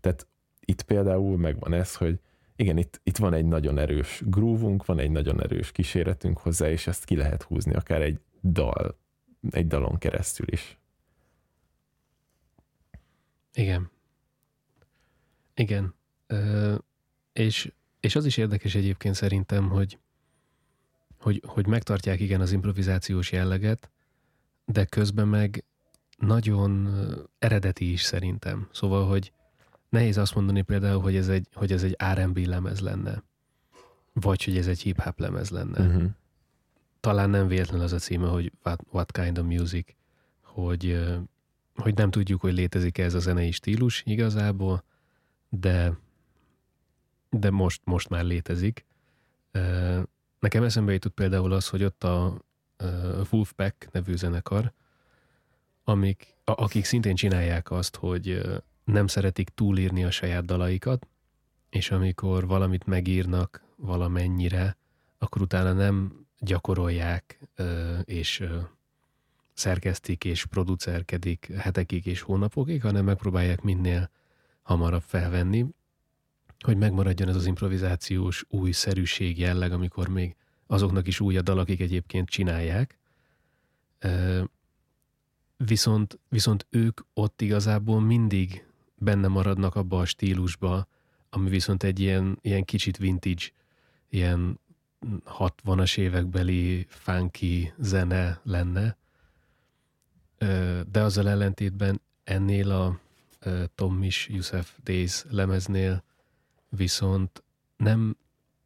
tehát 0.00 0.26
itt 0.60 0.82
például 0.82 1.36
megvan 1.36 1.72
ez, 1.72 1.96
hogy 1.96 2.20
igen, 2.56 2.76
itt, 2.76 3.00
itt 3.02 3.16
van 3.16 3.34
egy 3.34 3.44
nagyon 3.44 3.78
erős 3.78 4.22
groovunk, 4.26 4.84
van 4.84 4.98
egy 4.98 5.10
nagyon 5.10 5.42
erős 5.42 5.72
kíséretünk 5.72 6.38
hozzá, 6.38 6.70
és 6.70 6.86
ezt 6.86 7.04
ki 7.04 7.16
lehet 7.16 7.42
húzni 7.42 7.74
akár 7.74 8.02
egy 8.02 8.20
dal, 8.42 8.98
egy 9.50 9.66
dalon 9.66 9.98
keresztül 9.98 10.46
is. 10.50 10.78
Igen. 13.54 13.90
Igen. 15.54 15.94
Ö, 16.26 16.74
és, 17.32 17.72
és 18.00 18.16
az 18.16 18.24
is 18.24 18.36
érdekes 18.36 18.74
egyébként 18.74 19.14
szerintem, 19.14 19.68
hogy, 19.68 19.98
hogy, 21.18 21.42
hogy 21.46 21.66
megtartják 21.66 22.20
igen 22.20 22.40
az 22.40 22.52
improvizációs 22.52 23.32
jelleget, 23.32 23.90
de 24.64 24.84
közben 24.84 25.28
meg 25.28 25.64
nagyon 26.18 26.88
eredeti 27.38 27.92
is 27.92 28.02
szerintem. 28.02 28.68
Szóval, 28.72 29.08
hogy 29.08 29.32
nehéz 29.88 30.18
azt 30.18 30.34
mondani 30.34 30.62
például, 30.62 31.00
hogy 31.00 31.16
ez 31.16 31.28
egy, 31.28 31.48
hogy 31.52 31.72
ez 31.72 31.82
egy 31.82 31.96
R&B 32.14 32.36
lemez 32.36 32.80
lenne. 32.80 33.22
Vagy 34.12 34.44
hogy 34.44 34.56
ez 34.56 34.66
egy 34.66 34.80
hip-hop 34.80 35.18
lemez 35.18 35.50
lenne. 35.50 35.86
Uh-huh. 35.86 36.10
Talán 37.00 37.30
nem 37.30 37.46
véletlen 37.46 37.80
az 37.80 37.92
a 37.92 37.98
címe, 37.98 38.28
hogy 38.28 38.52
What, 38.64 38.82
what 38.90 39.12
Kind 39.12 39.38
of 39.38 39.46
Music, 39.46 39.94
hogy, 40.42 41.00
hogy 41.74 41.94
nem 41.94 42.10
tudjuk, 42.10 42.40
hogy 42.40 42.52
létezik 42.52 42.98
ez 42.98 43.14
a 43.14 43.18
zenei 43.18 43.50
stílus 43.50 44.02
igazából, 44.06 44.84
de, 45.48 45.98
de 47.30 47.50
most, 47.50 47.80
most 47.84 48.08
már 48.08 48.24
létezik. 48.24 48.84
Nekem 50.38 50.62
eszembe 50.62 50.92
jutott 50.92 51.14
például 51.14 51.52
az, 51.52 51.68
hogy 51.68 51.84
ott 51.84 52.04
a 52.04 52.42
Wolfpack 53.30 53.88
nevű 53.92 54.16
zenekar, 54.16 54.72
amik, 55.84 56.34
akik 56.44 56.84
szintén 56.84 57.14
csinálják 57.14 57.70
azt, 57.70 57.96
hogy 57.96 58.40
nem 58.84 59.06
szeretik 59.06 59.48
túlírni 59.48 60.04
a 60.04 60.10
saját 60.10 60.44
dalaikat, 60.44 61.06
és 61.70 61.90
amikor 61.90 62.46
valamit 62.46 62.86
megírnak 62.86 63.64
valamennyire, 63.76 64.76
akkor 65.18 65.42
utána 65.42 65.72
nem 65.72 66.26
gyakorolják, 66.38 67.38
és 68.04 68.44
szerkesztik 69.52 70.24
és 70.24 70.44
producerkedik 70.44 71.52
hetekig 71.56 72.06
és 72.06 72.20
hónapokig, 72.20 72.82
hanem 72.82 73.04
megpróbálják 73.04 73.60
minél 73.60 74.10
hamarabb 74.62 75.02
felvenni, 75.02 75.66
hogy 76.58 76.76
megmaradjon 76.76 77.28
ez 77.28 77.36
az 77.36 77.46
improvizációs 77.46 78.44
újszerűség 78.48 79.38
jelleg, 79.38 79.72
amikor 79.72 80.08
még 80.08 80.36
azoknak 80.66 81.06
is 81.06 81.20
új 81.20 81.36
a 81.36 81.42
dal, 81.42 81.58
akik 81.58 81.80
egyébként 81.80 82.28
csinálják, 82.28 82.98
viszont, 85.56 86.18
viszont 86.28 86.66
ők 86.70 87.00
ott 87.14 87.40
igazából 87.40 88.00
mindig 88.00 88.66
benne 88.94 89.28
maradnak 89.28 89.74
abba 89.74 89.98
a 89.98 90.04
stílusba, 90.04 90.86
ami 91.30 91.50
viszont 91.50 91.82
egy 91.82 92.00
ilyen, 92.00 92.38
ilyen 92.42 92.64
kicsit 92.64 92.96
vintage, 92.96 93.44
ilyen 94.08 94.60
60-as 95.26 95.98
évekbeli 95.98 96.86
funky 96.88 97.72
zene 97.78 98.40
lenne, 98.42 98.96
de 100.90 101.00
azzal 101.00 101.28
ellentétben 101.28 102.00
ennél 102.24 102.70
a 102.70 103.00
Tom 103.74 104.02
is 104.02 104.28
Yusuf 104.28 104.76
Days 104.84 105.24
lemeznél 105.30 106.04
viszont 106.68 107.42
nem, 107.76 108.16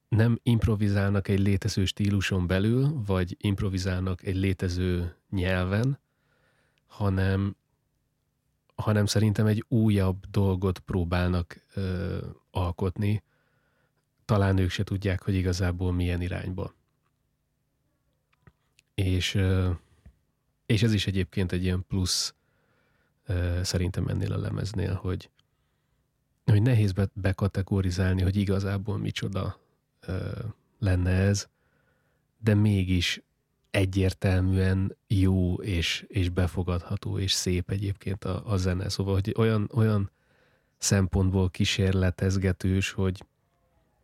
nem 0.09 0.39
improvizálnak 0.43 1.29
egy 1.29 1.39
létező 1.39 1.85
stíluson 1.85 2.47
belül, 2.47 3.03
vagy 3.07 3.37
improvizálnak 3.41 4.23
egy 4.23 4.37
létező 4.37 5.17
nyelven, 5.31 5.99
hanem, 6.87 7.57
hanem 8.75 9.07
szerintem 9.07 9.47
egy 9.47 9.65
újabb 9.69 10.27
dolgot 10.31 10.79
próbálnak 10.79 11.65
ö, 11.75 12.19
alkotni. 12.51 13.23
Talán 14.25 14.59
ők 14.59 14.71
se 14.71 14.85
tudják, 14.85 15.23
hogy 15.23 15.35
igazából 15.35 15.93
milyen 15.93 16.21
irányba. 16.21 16.75
És, 18.95 19.35
ö, 19.35 19.71
és 20.66 20.83
ez 20.83 20.92
is 20.92 21.07
egyébként 21.07 21.52
egy 21.52 21.62
ilyen 21.62 21.85
plusz 21.88 22.35
szerintem 23.62 24.09
ennél 24.09 24.33
a 24.33 24.38
lemeznél, 24.38 24.94
hogy, 24.94 25.31
hogy 26.44 26.62
nehéz 26.62 26.92
be, 26.92 27.09
bekategorizálni, 27.12 28.22
hogy 28.22 28.37
igazából 28.37 28.98
micsoda 28.98 29.61
lenne 30.79 31.11
ez, 31.11 31.48
de 32.38 32.55
mégis 32.55 33.22
egyértelműen 33.70 34.96
jó 35.07 35.55
és, 35.55 36.05
és 36.09 36.29
befogadható 36.29 37.18
és 37.18 37.33
szép 37.33 37.70
egyébként 37.70 38.24
a, 38.24 38.42
a 38.46 38.57
zene. 38.57 38.88
Szóval, 38.88 39.14
hogy 39.14 39.35
olyan, 39.37 39.70
olyan 39.74 40.11
szempontból 40.79 41.50
kísérletezgetős, 41.50 42.90
hogy, 42.90 43.24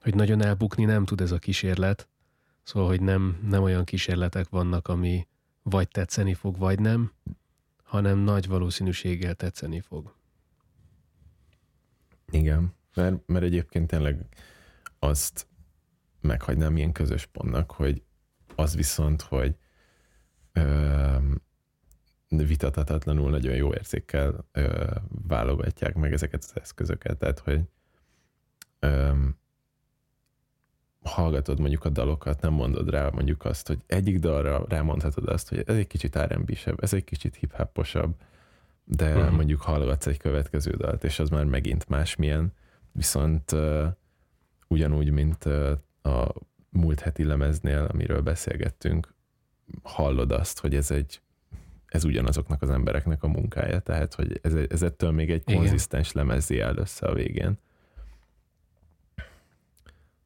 hogy 0.00 0.14
nagyon 0.14 0.42
elbukni 0.42 0.84
nem 0.84 1.04
tud 1.04 1.20
ez 1.20 1.32
a 1.32 1.38
kísérlet. 1.38 2.08
Szóval, 2.62 2.88
hogy 2.88 3.00
nem, 3.00 3.38
nem 3.48 3.62
olyan 3.62 3.84
kísérletek 3.84 4.48
vannak, 4.48 4.88
ami 4.88 5.26
vagy 5.62 5.88
tetszeni 5.88 6.34
fog, 6.34 6.58
vagy 6.58 6.80
nem, 6.80 7.12
hanem 7.82 8.18
nagy 8.18 8.46
valószínűséggel 8.46 9.34
tetszeni 9.34 9.80
fog. 9.80 10.14
Igen, 12.30 12.74
mert, 12.94 13.26
mert 13.26 13.44
egyébként 13.44 13.86
tényleg 13.86 14.26
azt 14.98 15.46
meghagynám 16.20 16.76
ilyen 16.76 16.92
közös 16.92 17.26
pontnak, 17.26 17.70
hogy 17.70 18.02
az 18.54 18.74
viszont, 18.74 19.22
hogy 19.22 19.56
ö, 20.52 21.16
vitathatatlanul 22.28 23.30
nagyon 23.30 23.54
jó 23.54 23.74
érzékkel 23.74 24.48
ö, 24.52 24.90
válogatják 25.08 25.94
meg 25.94 26.12
ezeket 26.12 26.44
az 26.44 26.60
eszközöket, 26.60 27.18
tehát 27.18 27.38
hogy 27.38 27.60
hallgatod 31.02 31.60
mondjuk 31.60 31.84
a 31.84 31.88
dalokat, 31.88 32.40
nem 32.40 32.52
mondod 32.52 32.90
rá 32.90 33.08
mondjuk 33.08 33.44
azt, 33.44 33.66
hogy 33.66 33.78
egyik 33.86 34.18
dalra 34.18 34.64
rámondhatod 34.68 35.28
azt, 35.28 35.48
hogy 35.48 35.62
ez 35.66 35.76
egy 35.76 35.86
kicsit 35.86 36.18
rb 36.18 36.58
ez 36.76 36.92
egy 36.92 37.04
kicsit 37.04 37.36
hip 37.36 37.66
de 38.84 39.16
uh-huh. 39.16 39.34
mondjuk 39.34 39.60
hallgatsz 39.60 40.06
egy 40.06 40.18
következő 40.18 40.70
dalt, 40.70 41.04
és 41.04 41.18
az 41.18 41.28
már 41.28 41.44
megint 41.44 41.88
másmilyen, 41.88 42.52
viszont 42.92 43.52
uh, 43.52 43.86
ugyanúgy, 44.68 45.10
mint 45.10 45.44
uh, 45.44 45.70
a 46.02 46.32
múlt 46.68 47.00
heti 47.00 47.24
lemeznél, 47.24 47.88
amiről 47.92 48.20
beszélgettünk, 48.20 49.14
hallod 49.82 50.32
azt, 50.32 50.60
hogy 50.60 50.74
ez 50.74 50.90
egy 50.90 51.20
ez 51.86 52.04
ugyanazoknak 52.04 52.62
az 52.62 52.70
embereknek 52.70 53.22
a 53.22 53.28
munkája, 53.28 53.78
tehát 53.78 54.14
hogy 54.14 54.40
ez, 54.42 54.54
ez 54.54 54.82
ettől 54.82 55.10
még 55.10 55.30
egy 55.30 55.44
konzisztens 55.44 56.12
lemezzi 56.12 56.60
áll 56.60 56.76
össze 56.76 57.06
a 57.06 57.14
végén. 57.14 57.58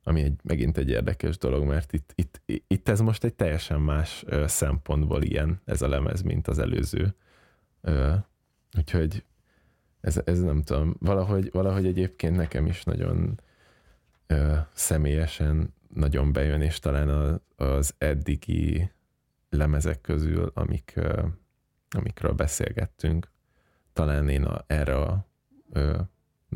Ami 0.09 0.23
egy, 0.23 0.41
megint 0.43 0.77
egy 0.77 0.89
érdekes 0.89 1.39
dolog, 1.39 1.65
mert 1.65 1.93
itt, 1.93 2.13
itt, 2.15 2.43
itt 2.67 2.89
ez 2.89 3.01
most 3.01 3.25
egy 3.25 3.35
teljesen 3.35 3.81
más 3.81 4.25
szempontból 4.47 5.23
ilyen 5.23 5.61
ez 5.65 5.83
a 5.83 5.89
lemez, 5.89 6.23
mint 6.23 6.49
az 6.49 6.59
előző. 6.59 7.15
Úgyhogy 8.77 9.25
ez, 10.01 10.21
ez 10.25 10.41
nem 10.41 10.63
tudom, 10.63 10.97
valahogy, 10.99 11.51
valahogy 11.53 11.87
egyébként 11.87 12.37
nekem 12.37 12.67
is 12.67 12.85
nagyon 12.85 13.41
személyesen 14.73 15.75
nagyon 15.95 16.33
bejön, 16.33 16.61
és 16.61 16.79
talán 16.79 17.41
az, 17.57 17.95
eddigi 17.99 18.91
lemezek 19.51 20.01
közül, 20.01 20.51
amik, 20.55 21.01
amikről 21.91 22.33
beszélgettünk, 22.33 23.31
talán 23.93 24.29
én 24.29 24.45
a, 24.45 24.65
erre 24.67 24.97
a 24.97 25.27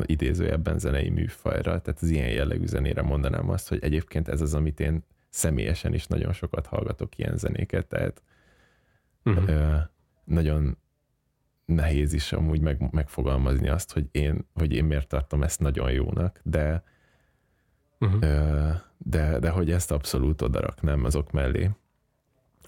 idézőjebben 0.07 0.79
zenei 0.79 1.11
műfajra, 1.11 1.81
tehát 1.81 2.01
az 2.01 2.09
ilyen 2.09 2.29
jellegű 2.29 2.67
zenére 2.67 3.03
mondanám 3.03 3.51
azt, 3.51 3.69
hogy 3.69 3.79
egyébként 3.83 4.29
ez 4.29 4.41
az, 4.41 4.55
amit 4.55 4.81
én 4.81 5.05
személyesen 5.29 5.95
is 5.95 6.07
nagyon 6.07 6.33
sokat 6.33 6.67
hallgatok 6.67 7.19
ilyen 7.19 7.37
zenéket, 7.37 7.87
tehát 7.87 8.23
uh-huh. 9.25 9.49
ö, 9.49 9.77
nagyon 10.25 10.79
nehéz 11.65 12.13
is 12.13 12.33
amúgy 12.33 12.61
meg, 12.61 12.93
megfogalmazni 12.93 13.69
azt, 13.69 13.93
hogy 13.93 14.09
én, 14.11 14.47
hogy 14.55 14.73
én 14.73 14.85
miért 14.85 15.09
tartom 15.09 15.43
ezt 15.43 15.61
nagyon 15.61 15.93
jónak, 15.93 16.41
de 16.45 16.83
uh-huh. 17.99 18.23
ö, 18.23 18.71
de, 18.97 19.39
de 19.39 19.51
hogy 19.51 19.71
ezt 19.71 19.91
abszolút 19.91 20.43
odaraknám 20.43 21.05
azok 21.05 21.31
mellé, 21.31 21.71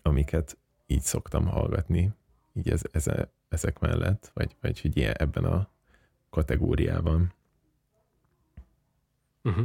amiket 0.03 0.59
így 0.87 1.03
szoktam 1.03 1.47
hallgatni, 1.47 2.13
így 2.53 2.71
ez, 2.71 2.83
ez, 2.93 3.07
ezek 3.49 3.79
mellett, 3.79 4.31
vagy, 4.35 4.57
vagy 4.61 4.81
hogy 4.81 4.97
ilyen 4.97 5.15
ebben 5.19 5.45
a 5.45 5.71
kategóriában. 6.33 7.33
Uh-huh. 9.43 9.65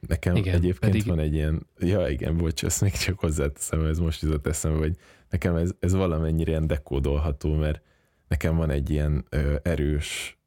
Nekem 0.00 0.36
igen, 0.36 0.54
egyébként 0.54 0.92
pedig... 0.92 1.06
van 1.06 1.18
egy 1.18 1.34
ilyen, 1.34 1.66
ja 1.78 2.08
igen, 2.08 2.36
bocs, 2.36 2.64
ezt 2.64 2.80
még 2.80 2.92
csak 2.92 3.18
hozzáteszem, 3.18 3.84
ez 3.84 3.98
most 3.98 4.22
jutott 4.22 4.46
eszembe, 4.46 4.78
hogy 4.78 4.96
nekem 5.28 5.56
ez, 5.56 5.70
ez 5.78 5.92
valamennyire 5.92 6.50
ilyen 6.50 6.66
dekódolható, 6.66 7.54
mert 7.54 7.82
nekem 8.28 8.56
van 8.56 8.70
egy 8.70 8.90
ilyen 8.90 9.26
ö, 9.28 9.56
erős 9.62 10.38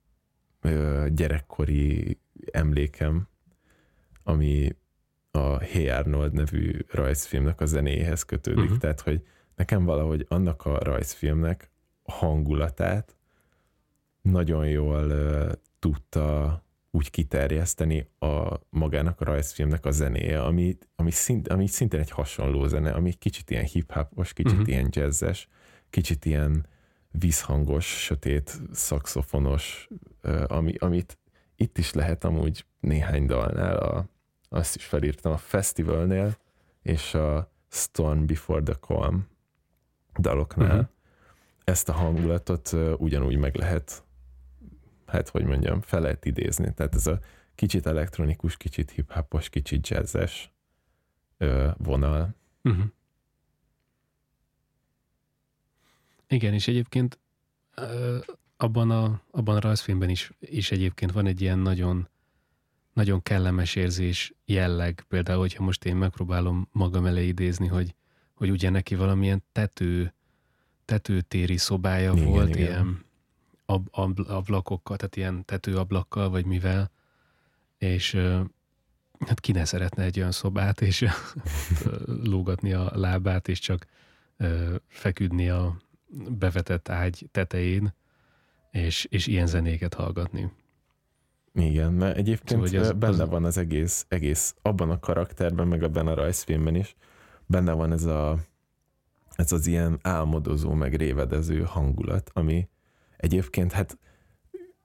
ö, 0.62 1.08
gyerekkori 1.12 2.20
emlékem, 2.52 3.28
ami 4.24 4.76
a 5.32 5.58
Hey 5.58 5.90
Arnold 5.90 6.34
nevű 6.34 6.72
rajzfilmnek 6.88 7.62
a 7.62 7.66
zenéhez 7.66 8.24
kötődik, 8.24 8.64
uh-huh. 8.64 8.78
tehát 8.78 9.02
hogy 9.02 9.28
nekem 9.56 9.86
valahogy 9.86 10.26
annak 10.30 10.66
a 10.66 10.80
rajzfilmnek 10.80 11.72
a 12.04 12.12
hangulatát 12.12 13.16
nagyon 14.22 14.68
jól 14.68 15.12
tudta 15.80 16.64
úgy 16.92 17.10
kiterjeszteni 17.10 18.10
a 18.20 18.60
magának 18.70 19.22
a 19.22 19.26
rajzfilmnek 19.26 19.86
a 19.86 19.92
zenéje, 19.92 20.44
ami, 20.44 20.78
ami, 20.96 21.12
szint, 21.12 21.48
ami 21.48 21.68
szintén 21.68 22.00
egy 22.00 22.10
hasonló 22.10 22.68
zene, 22.68 22.92
ami 22.92 23.14
kicsit 23.14 23.50
ilyen 23.50 23.64
hip-hopos, 23.64 24.34
kicsit 24.34 24.52
uh-huh. 24.52 24.68
ilyen 24.68 24.88
jazzes, 24.90 25.48
kicsit 25.90 26.26
ilyen 26.26 26.66
vízhangos, 27.12 27.86
sötét, 27.86 28.62
szakszofonos, 28.72 29.88
ami, 30.48 30.74
amit 30.78 31.18
itt 31.56 31.78
is 31.78 31.94
lehet 31.94 32.24
amúgy 32.24 32.66
néhány 32.80 33.26
dalnál, 33.26 33.78
a, 33.78 34.10
azt 34.50 34.76
is 34.76 34.86
felírtam, 34.86 35.32
a 35.32 35.38
festivalnél 35.38 36.38
és 36.82 37.14
a 37.14 37.52
Storm 37.70 38.26
Before 38.26 38.62
the 38.62 38.74
Calm 38.74 39.28
daloknál 40.20 40.70
uh-huh. 40.70 40.88
ezt 41.64 41.90
a 41.90 41.94
hangulatot 41.94 42.72
ugyanúgy 42.98 43.38
meg 43.38 43.56
lehet, 43.56 44.04
hát 45.12 45.30
hogy 45.30 45.44
mondjam, 45.44 45.82
fel 45.82 46.02
lehet 46.02 46.26
idézni. 46.26 46.74
Tehát 46.74 46.96
ez 46.96 47.08
a 47.08 47.20
kicsit 47.56 47.86
elektronikus, 47.86 48.58
kicsit 48.58 48.92
hip-hopos, 48.92 49.50
kicsit 49.50 49.88
jazzes 49.88 50.52
uh, 51.40 51.72
vonal. 51.78 52.36
Uh-huh. 52.64 52.86
Igen, 56.28 56.54
és 56.54 56.68
egyébként 56.68 57.20
uh, 57.78 58.18
abban 58.58 58.92
a, 58.92 59.22
abban 59.32 59.56
a 59.56 59.60
rajzfilmben 59.60 60.10
is, 60.10 60.32
is 60.40 60.72
egyébként 60.72 61.12
van 61.12 61.26
egy 61.26 61.42
ilyen 61.42 61.60
nagyon 61.60 62.10
nagyon 62.94 63.24
kellemes 63.24 63.76
érzés 63.76 64.34
jelleg, 64.46 65.06
például, 65.08 65.40
hogyha 65.40 65.64
most 65.64 65.86
én 65.86 65.96
megpróbálom 65.96 66.68
magam 66.72 67.06
elé 67.06 67.28
idézni, 67.28 67.68
hogy 67.68 67.96
hogy 68.42 68.50
ugye 68.50 68.70
neki 68.70 68.96
valamilyen 68.96 69.44
tető, 69.52 70.14
tetőtéri 70.86 71.58
szobája 71.58 72.14
igen, 72.14 72.26
volt, 72.26 72.50
igen. 72.50 72.62
ilyen 72.62 73.06
ab, 73.72 73.88
ab, 73.92 74.20
ablakokkal, 74.28 74.98
tehát 74.98 75.16
ilyen 75.16 75.46
tetőablakkal, 75.46 76.30
vagy 76.30 76.46
mivel, 76.46 76.92
és 77.78 78.14
hát 79.20 79.40
ki 79.40 79.52
ne 79.52 79.66
szeretne 79.66 80.04
egy 80.04 80.18
olyan 80.18 80.32
szobát, 80.32 80.82
és 80.82 81.06
lógatni 82.06 82.74
a 82.74 82.92
lábát, 82.94 83.48
és 83.48 83.60
csak 83.60 83.86
feküdni 84.88 85.50
a 85.50 85.78
bevetett 86.30 86.90
ágy 86.90 87.28
tetején, 87.32 87.94
és, 88.72 89.08
és 89.10 89.28
ilyen 89.28 89.48
zenéket 89.48 89.94
hallgatni. 89.94 90.52
Igen, 91.54 91.94
mert 91.94 92.18
egyébként 92.18 92.68
szóval, 92.68 92.82
az, 92.82 92.92
benne 92.92 93.24
az... 93.24 93.30
van 93.30 93.46
az 93.46 93.58
egész, 93.58 94.06
egész 94.08 94.56
abban 94.62 94.90
a 94.90 95.00
karakterben, 95.00 95.68
meg 95.68 95.84
abban 95.84 96.08
a 96.08 96.14
rajzfilmben 96.14 96.76
is, 96.76 96.96
benne 97.46 97.72
van 97.72 97.92
ez, 97.92 98.06
a, 98.06 98.38
ez 99.36 99.52
az 99.52 99.68
ilyen 99.68 100.00
álmodozó, 100.02 100.74
meg 100.74 100.96
révedező 100.96 101.64
hangulat, 101.64 102.32
ami 102.34 102.68
egyébként 103.22 103.72
hát 103.72 103.98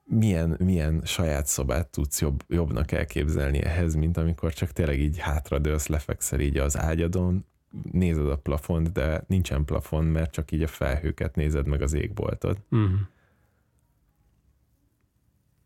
milyen, 0.03 0.57
milyen 0.59 1.01
saját 1.05 1.47
szobát 1.47 1.87
tudsz 1.87 2.21
jobb, 2.21 2.43
jobbnak 2.47 2.91
elképzelni 2.91 3.61
ehhez, 3.61 3.95
mint 3.95 4.17
amikor 4.17 4.53
csak 4.53 4.71
tényleg 4.71 4.99
így 4.99 5.17
hátradőlsz, 5.17 5.87
lefekszel 5.87 6.39
így 6.39 6.57
az 6.57 6.77
ágyadon, 6.77 7.45
nézed 7.91 8.29
a 8.29 8.37
plafont, 8.37 8.91
de 8.91 9.23
nincsen 9.27 9.65
plafon, 9.65 10.05
mert 10.05 10.31
csak 10.31 10.51
így 10.51 10.63
a 10.63 10.67
felhőket 10.67 11.35
nézed 11.35 11.67
meg 11.67 11.81
az 11.81 11.93
égboltot. 11.93 12.59
Uh-huh. 12.71 12.99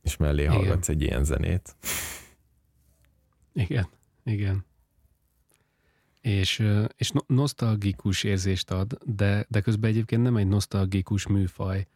És 0.02 0.18
mellé 0.18 0.42
igen. 0.42 0.54
hallgatsz 0.54 0.90
egy 0.90 1.02
ilyen 1.02 1.24
zenét. 1.24 1.76
Igen, 3.54 3.88
igen 4.24 4.66
és, 6.22 6.64
és 6.96 7.12
nosztalgikus 7.28 8.24
érzést 8.24 8.72
ad, 8.72 8.98
de, 9.06 9.46
de 9.50 9.62
közben 9.62 9.90
egyébként 9.90 10.22
nem 10.22 10.38
egy 10.38 10.48
nosztalgikus 10.48 11.28
műfaj, 11.28 11.88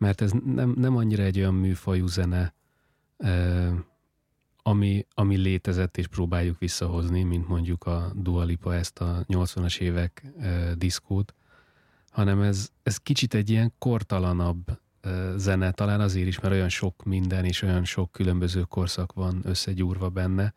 mert 0.00 0.20
ez 0.20 0.30
nem, 0.44 0.74
nem 0.76 0.96
annyira 0.96 1.22
egy 1.22 1.38
olyan 1.38 1.54
műfajú 1.54 2.06
zene, 2.06 2.54
ami, 4.62 5.06
ami 5.14 5.36
létezett 5.36 5.96
és 5.96 6.06
próbáljuk 6.06 6.58
visszahozni, 6.58 7.22
mint 7.22 7.48
mondjuk 7.48 7.84
a 7.84 8.12
Dua 8.14 8.44
Lipa 8.44 8.74
ezt 8.74 8.98
a 8.98 9.24
80-as 9.28 9.78
évek 9.78 10.26
diszkót, 10.74 11.34
hanem 12.10 12.42
ez, 12.42 12.68
ez 12.82 12.96
kicsit 12.96 13.34
egy 13.34 13.50
ilyen 13.50 13.72
kortalanabb 13.78 14.80
zene, 15.36 15.70
talán 15.70 16.00
azért 16.00 16.26
is, 16.26 16.40
mert 16.40 16.54
olyan 16.54 16.68
sok 16.68 17.04
minden 17.04 17.44
és 17.44 17.62
olyan 17.62 17.84
sok 17.84 18.12
különböző 18.12 18.62
korszak 18.62 19.12
van 19.12 19.40
összegyúrva 19.44 20.08
benne, 20.08 20.54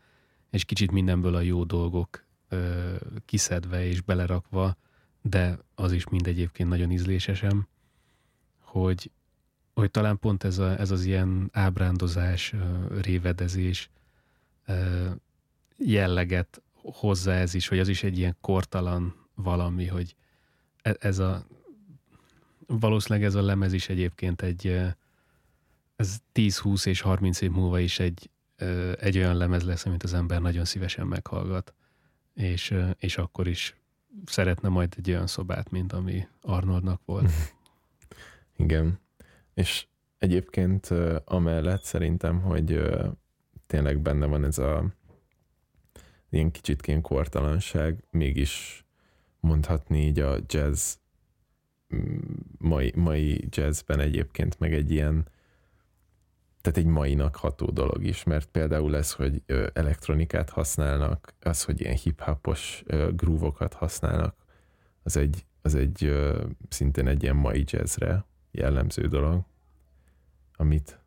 és 0.50 0.66
kicsit 0.66 0.92
mindenből 0.92 1.36
a 1.36 1.42
jó 1.42 1.64
dolgok 1.64 2.26
ö, 2.50 2.96
kiszedve 3.26 3.86
és 3.86 4.02
belerakva, 4.02 4.78
de 5.22 5.60
az 5.76 5.92
is 5.92 6.08
mind 6.08 6.28
egyébként 6.28 6.70
nagyon 6.70 6.92
ízlésesem, 6.92 7.68
hogy, 8.60 9.12
hogy 9.74 9.92
talán 9.92 10.20
pont 10.20 10.44
ez, 10.44 10.58
a, 10.58 10.80
ez 10.80 10.92
az 10.92 11.06
ilyen 11.06 11.50
ábrándozás, 11.52 12.54
révedezés 13.02 13.90
jelleget 15.78 16.62
hozza 16.74 17.32
ez 17.32 17.54
is, 17.54 17.68
hogy 17.68 17.80
az 17.80 17.88
is 17.88 18.04
egy 18.04 18.18
ilyen 18.18 18.38
kortalan 18.42 19.16
valami, 19.36 19.88
hogy 19.88 20.16
e, 20.82 20.96
ez 21.00 21.20
a 21.20 21.46
valószínűleg 22.68 23.28
ez 23.28 23.36
a 23.36 23.41
lemez 23.41 23.74
is 23.74 23.89
egyébként 23.89 24.41
egy 24.41 24.68
ez 25.95 26.18
10-20 26.34 26.86
és 26.86 27.02
30 27.02 27.41
év 27.41 27.52
múlva 27.52 27.80
is 27.80 28.00
egy, 28.00 28.30
egy 29.00 29.18
olyan 29.18 29.38
lemez 29.38 29.64
lesz, 29.64 29.86
amit 29.86 30.04
az 30.04 30.14
ember 30.14 30.41
nagyon 30.41 30.66
szívesen 30.66 31.08
meghallgat 31.08 31.74
és, 32.34 32.76
és 32.97 33.18
akkor 33.18 33.47
is 33.47 33.76
szeretne 34.26 34.70
majd 34.70 34.93
egy 34.97 35.10
olyan 35.10 35.28
szobát, 35.28 35.70
mint 35.70 35.93
ami 35.93 36.28
Arnoldnak 36.41 37.02
volt. 37.06 37.32
Igen. 38.58 39.00
És 39.54 39.86
egyébként 40.18 40.89
amellett 41.26 41.84
szerintem, 41.84 42.41
hogy 42.41 42.80
tényleg 43.68 43.99
benne 43.99 44.26
van 44.26 44.45
ez 44.45 44.58
a 44.58 44.93
ilyen 46.30 46.51
kicsit 46.51 46.88
ilyen 46.88 47.01
kortalanság, 47.01 48.04
mégis 48.10 48.86
mondhatni 49.39 50.06
így 50.06 50.20
a 50.20 50.38
jazz 50.47 50.95
mai, 52.58 52.93
mai 52.95 53.47
jazzben 53.49 53.99
egyébként 53.99 54.60
meg 54.60 54.74
egy 54.74 54.91
ilyen 54.91 55.28
tehát 56.62 56.78
egy 56.78 56.86
mainak 56.86 57.36
ható 57.36 57.66
dolog 57.66 58.04
is, 58.04 58.24
mert 58.24 58.45
például 58.45 58.95
ez, 58.95 59.12
hogy 59.12 59.41
elektronikát 59.74 60.49
használnak, 60.49 61.34
az, 61.39 61.64
hogy 61.64 61.82
ilyen 61.82 61.95
hip-hopos 61.95 62.84
grúvokat 63.16 63.74
használnak, 63.74 64.36
az 65.04 65.18
egy, 65.18 65.45
az 65.62 65.76
egy 65.76 66.14
szintén 66.70 67.08
egy 67.08 67.24
ilyen 67.24 67.36
mai 67.36 67.64
jazzre 67.66 68.26
jellemző 68.54 69.08
dolog, 69.08 69.43
amit, 70.56 70.99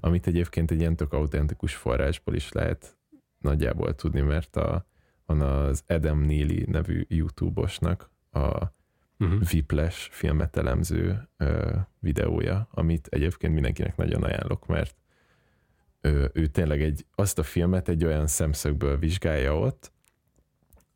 amit 0.00 0.26
egyébként 0.26 0.70
egy 0.70 0.78
ilyen 0.78 0.96
tök 0.96 1.12
autentikus 1.12 1.74
forrásból 1.74 2.34
is 2.34 2.52
lehet 2.52 2.98
nagyjából 3.38 3.94
tudni, 3.94 4.20
mert 4.20 4.56
a, 4.56 4.86
van 5.26 5.40
az 5.40 5.84
Adam 5.86 6.20
Neely 6.20 6.64
nevű 6.66 7.04
YouTube-osnak 7.08 8.10
a 8.30 8.72
uh-huh. 9.18 9.42
Whiplash 9.52 10.10
filmet 10.10 10.56
elemző 10.56 11.28
ö, 11.36 11.76
videója, 11.98 12.68
amit 12.70 13.06
egyébként 13.06 13.54
mindenkinek 13.54 13.96
nagyon 13.96 14.22
ajánlok, 14.22 14.66
mert 14.66 14.96
ő, 16.00 16.30
ő 16.32 16.46
tényleg 16.46 16.82
egy, 16.82 17.06
azt 17.14 17.38
a 17.38 17.42
filmet 17.42 17.88
egy 17.88 18.04
olyan 18.04 18.26
szemszögből 18.26 18.98
vizsgálja 18.98 19.58
ott, 19.58 19.92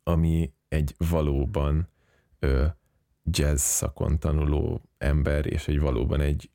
ami 0.03 0.53
egy 0.67 0.95
valóban 0.97 1.89
ö, 2.39 2.65
jazz 3.23 3.61
szakon 3.61 4.19
tanuló 4.19 4.81
ember, 4.97 5.45
és 5.45 5.67
egy 5.67 5.79
valóban 5.79 6.21
egy 6.21 6.49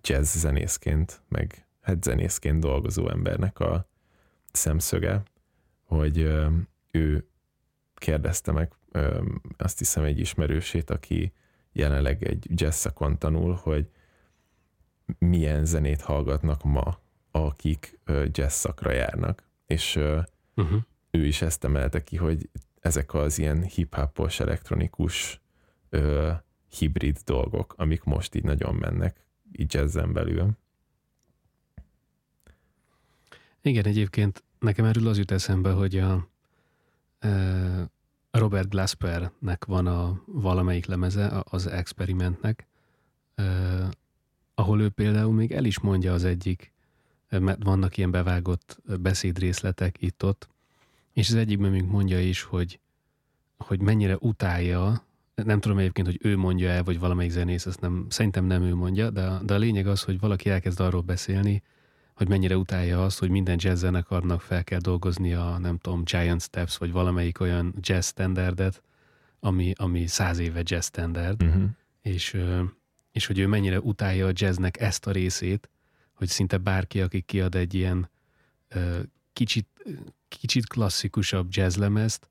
jazz 0.00 0.36
zenészként, 0.36 1.22
meg 1.28 1.66
hát 1.80 2.02
zenészként 2.02 2.60
dolgozó 2.60 3.08
embernek 3.08 3.60
a 3.60 3.88
szemszöge, 4.52 5.22
hogy 5.82 6.18
ő 6.90 7.28
kérdezte 7.94 8.52
meg 8.52 8.72
azt 9.56 9.78
hiszem 9.78 10.04
egy 10.04 10.18
ismerősét, 10.18 10.90
aki 10.90 11.32
jelenleg 11.72 12.24
egy 12.24 12.60
jazz 12.60 12.76
szakon 12.76 13.18
tanul, 13.18 13.54
hogy 13.62 13.90
milyen 15.18 15.64
zenét 15.64 16.00
hallgatnak 16.00 16.64
ma 16.64 17.04
akik 17.44 18.00
jazz 18.32 18.52
szakra 18.52 18.92
járnak. 18.92 19.42
És 19.66 19.96
uh-huh. 20.54 20.82
ő 21.10 21.26
is 21.26 21.42
ezt 21.42 21.64
emelte 21.64 22.02
ki, 22.02 22.16
hogy 22.16 22.50
ezek 22.80 23.14
az 23.14 23.38
ilyen 23.38 23.62
hip-hopos, 23.62 24.40
elektronikus 24.40 25.40
ö, 25.88 26.32
hibrid 26.78 27.18
dolgok, 27.24 27.74
amik 27.76 28.02
most 28.02 28.34
így 28.34 28.44
nagyon 28.44 28.74
mennek 28.74 29.24
így 29.52 29.74
jazzen 29.74 30.12
belül. 30.12 30.50
Igen, 33.62 33.84
egyébként 33.84 34.44
nekem 34.58 34.84
erről 34.84 35.08
az 35.08 35.18
jut 35.18 35.30
eszembe, 35.30 35.70
hogy 35.70 35.98
a, 35.98 36.12
a 38.30 38.38
Robert 38.38 38.68
Glaspernek 38.68 39.64
van 39.64 39.86
a 39.86 40.22
valamelyik 40.26 40.86
lemeze, 40.86 41.42
az 41.50 41.66
experimentnek, 41.66 42.66
ahol 44.54 44.80
ő 44.80 44.88
például 44.88 45.32
még 45.32 45.52
el 45.52 45.64
is 45.64 45.80
mondja 45.80 46.12
az 46.12 46.24
egyik 46.24 46.74
mert 47.28 47.62
vannak 47.62 47.96
ilyen 47.96 48.10
bevágott 48.10 48.78
beszédrészletek 49.00 50.02
itt-ott, 50.02 50.48
és 51.12 51.28
az 51.28 51.34
egyikben 51.34 51.70
még 51.70 51.84
mondja 51.84 52.20
is, 52.20 52.42
hogy, 52.42 52.80
hogy 53.56 53.80
mennyire 53.80 54.16
utálja, 54.20 55.04
nem 55.44 55.60
tudom 55.60 55.78
egyébként, 55.78 56.06
hogy 56.06 56.18
ő 56.22 56.36
mondja 56.36 56.68
el, 56.68 56.82
vagy 56.82 56.98
valamelyik 56.98 57.30
zenész, 57.30 57.66
ezt 57.66 57.80
nem, 57.80 58.06
szerintem 58.08 58.44
nem 58.44 58.62
ő 58.62 58.74
mondja, 58.74 59.10
de, 59.10 59.38
de 59.42 59.54
a 59.54 59.58
lényeg 59.58 59.86
az, 59.86 60.02
hogy 60.02 60.20
valaki 60.20 60.50
elkezd 60.50 60.80
arról 60.80 61.00
beszélni, 61.00 61.62
hogy 62.14 62.28
mennyire 62.28 62.56
utálja 62.56 63.04
azt, 63.04 63.18
hogy 63.18 63.30
minden 63.30 63.56
jazz 63.60 63.80
zenekarnak 63.80 64.40
fel 64.40 64.64
kell 64.64 64.78
dolgozni 64.78 65.34
a, 65.34 65.58
nem 65.58 65.78
tudom, 65.78 66.04
Giant 66.04 66.42
Steps, 66.42 66.76
vagy 66.76 66.92
valamelyik 66.92 67.40
olyan 67.40 67.74
jazz 67.80 68.06
standardet, 68.06 68.82
ami, 69.40 69.72
ami 69.76 70.06
száz 70.06 70.38
éve 70.38 70.60
jazz 70.64 70.86
standard, 70.86 71.42
uh-huh. 71.42 71.64
és, 72.02 72.36
és 73.12 73.26
hogy 73.26 73.38
ő 73.38 73.46
mennyire 73.46 73.80
utálja 73.80 74.26
a 74.26 74.32
jazznek 74.32 74.80
ezt 74.80 75.06
a 75.06 75.10
részét, 75.10 75.70
hogy 76.12 76.28
szinte 76.28 76.56
bárki, 76.56 77.00
aki 77.00 77.20
kiad 77.20 77.54
egy 77.54 77.74
ilyen 77.74 78.10
kicsit, 79.32 79.66
kicsit 80.28 80.66
klasszikusabb 80.66 81.46
jazzlemezt, 81.50 82.30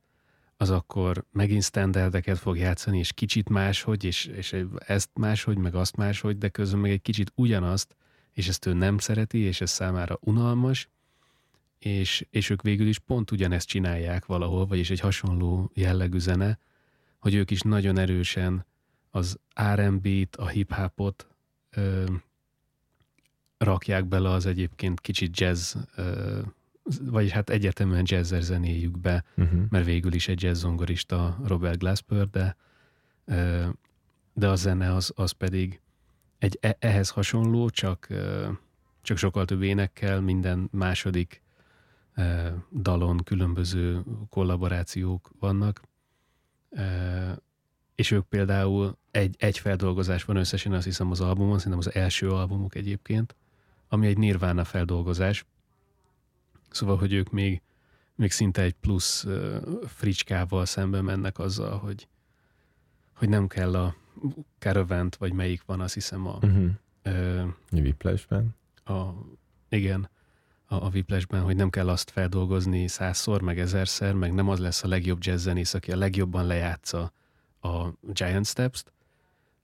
az 0.57 0.69
akkor 0.69 1.25
megint 1.31 1.63
standardeket 1.63 2.37
fog 2.37 2.57
játszani, 2.57 2.97
és 2.97 3.13
kicsit 3.13 3.49
máshogy, 3.49 4.03
és, 4.03 4.25
és 4.25 4.55
ezt 4.85 5.09
máshogy, 5.13 5.57
meg 5.57 5.75
azt 5.75 5.95
máshogy, 5.95 6.37
de 6.37 6.49
közben 6.49 6.79
meg 6.79 6.91
egy 6.91 7.01
kicsit 7.01 7.31
ugyanazt, 7.35 7.95
és 8.33 8.47
ezt 8.47 8.65
ő 8.65 8.73
nem 8.73 8.97
szereti, 8.97 9.37
és 9.37 9.61
ez 9.61 9.71
számára 9.71 10.17
unalmas, 10.21 10.89
és, 11.79 12.25
és 12.29 12.49
ők 12.49 12.61
végül 12.61 12.87
is 12.87 12.99
pont 12.99 13.31
ugyanezt 13.31 13.67
csinálják 13.67 14.25
valahol, 14.25 14.65
vagyis 14.65 14.89
egy 14.89 14.99
hasonló 14.99 15.71
jellegű 15.73 16.19
zene, 16.19 16.59
hogy 17.17 17.33
ők 17.33 17.51
is 17.51 17.61
nagyon 17.61 17.97
erősen 17.97 18.65
az 19.09 19.39
R&B-t, 19.73 20.35
a 20.35 20.47
hip-hopot 20.47 21.27
rakják 23.57 24.05
bele 24.05 24.29
az 24.29 24.45
egyébként 24.45 25.01
kicsit 25.01 25.39
jazz, 25.39 25.75
vagyis 27.01 27.31
hát 27.31 27.49
egyetemen 27.49 28.03
jazzer 28.05 28.41
zenéjükbe, 28.41 29.23
uh-huh. 29.37 29.61
mert 29.69 29.85
végül 29.85 30.13
is 30.13 30.27
egy 30.27 30.43
jazz 30.43 30.59
zongorista 30.59 31.39
Robert 31.45 31.79
Glasper, 31.79 32.29
de, 32.29 32.55
de 34.33 34.47
a 34.47 34.55
zene 34.55 34.93
az, 34.93 35.11
az 35.15 35.31
pedig 35.31 35.81
egy 36.37 36.57
e, 36.61 36.77
ehhez 36.79 37.09
hasonló, 37.09 37.69
csak, 37.69 38.07
csak 39.01 39.17
sokkal 39.17 39.45
több 39.45 39.61
énekkel, 39.61 40.21
minden 40.21 40.67
második 40.71 41.43
dalon 42.81 43.17
különböző 43.23 44.03
kollaborációk 44.29 45.31
vannak, 45.39 45.81
és 47.95 48.11
ők 48.11 48.25
például 48.25 48.97
egy, 49.11 49.35
egy 49.39 49.57
feldolgozás 49.57 50.23
van 50.23 50.35
összesen, 50.35 50.73
azt 50.73 50.85
hiszem 50.85 51.11
az 51.11 51.21
albumon, 51.21 51.57
szerintem 51.57 51.79
az 51.79 51.95
első 51.95 52.31
albumuk 52.31 52.75
egyébként, 52.75 53.35
ami 53.87 54.07
egy 54.07 54.17
nirvana 54.17 54.63
feldolgozás. 54.63 55.45
Szóval, 56.75 56.97
hogy 56.97 57.13
ők 57.13 57.29
még, 57.31 57.61
még 58.15 58.31
szinte 58.31 58.61
egy 58.61 58.73
plusz 58.73 59.23
uh, 59.23 59.55
fricskával 59.85 60.65
szembe 60.65 61.01
mennek 61.01 61.39
azzal, 61.39 61.77
hogy, 61.77 62.07
hogy 63.13 63.29
nem 63.29 63.47
kell 63.47 63.75
a 63.75 63.95
Caravant, 64.59 65.15
vagy 65.15 65.33
melyik 65.33 65.63
van, 65.65 65.79
azt 65.79 65.93
hiszem 65.93 66.27
a... 66.27 66.33
Uh-huh. 66.41 66.69
Uh, 67.05 67.47
Whiplashben? 67.71 68.55
A, 68.85 69.03
igen, 69.69 70.09
a, 70.65 70.75
a 70.75 70.89
Whiplashben, 70.93 71.41
hogy 71.41 71.55
nem 71.55 71.69
kell 71.69 71.89
azt 71.89 72.09
feldolgozni 72.09 72.87
százszor, 72.87 73.41
meg 73.41 73.59
ezerszer, 73.59 74.13
meg 74.13 74.33
nem 74.33 74.49
az 74.49 74.59
lesz 74.59 74.83
a 74.83 74.87
legjobb 74.87 75.17
jazzzenész, 75.21 75.73
aki 75.73 75.91
a 75.91 75.97
legjobban 75.97 76.45
lejátsza 76.45 77.11
a 77.61 77.87
Giant 78.01 78.45
Steps-t, 78.45 78.91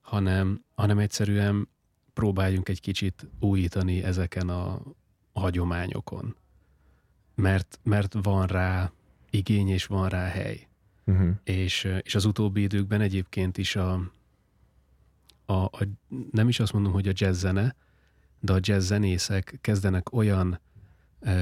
hanem, 0.00 0.64
hanem 0.74 0.98
egyszerűen 0.98 1.68
próbáljunk 2.14 2.68
egy 2.68 2.80
kicsit 2.80 3.26
újítani 3.40 4.02
ezeken 4.02 4.48
a 4.48 4.80
hagyományokon. 5.32 6.36
Mert, 7.34 7.80
mert 7.82 8.14
van 8.22 8.46
rá 8.46 8.92
igény 9.30 9.68
és 9.68 9.86
van 9.86 10.08
rá 10.08 10.26
hely. 10.26 10.66
Uh-huh. 11.04 11.30
És, 11.44 11.88
és 12.02 12.14
az 12.14 12.24
utóbbi 12.24 12.62
időkben 12.62 13.00
egyébként 13.00 13.58
is 13.58 13.76
a, 13.76 14.10
a, 15.46 15.52
a, 15.52 15.86
nem 16.30 16.48
is 16.48 16.60
azt 16.60 16.72
mondom, 16.72 16.92
hogy 16.92 17.08
a 17.08 17.12
jazz 17.14 17.38
zene, 17.38 17.74
de 18.40 18.52
a 18.52 18.58
jazz 18.60 18.86
zenészek 18.86 19.58
kezdenek 19.60 20.12
olyan, 20.12 20.60
e, 21.20 21.32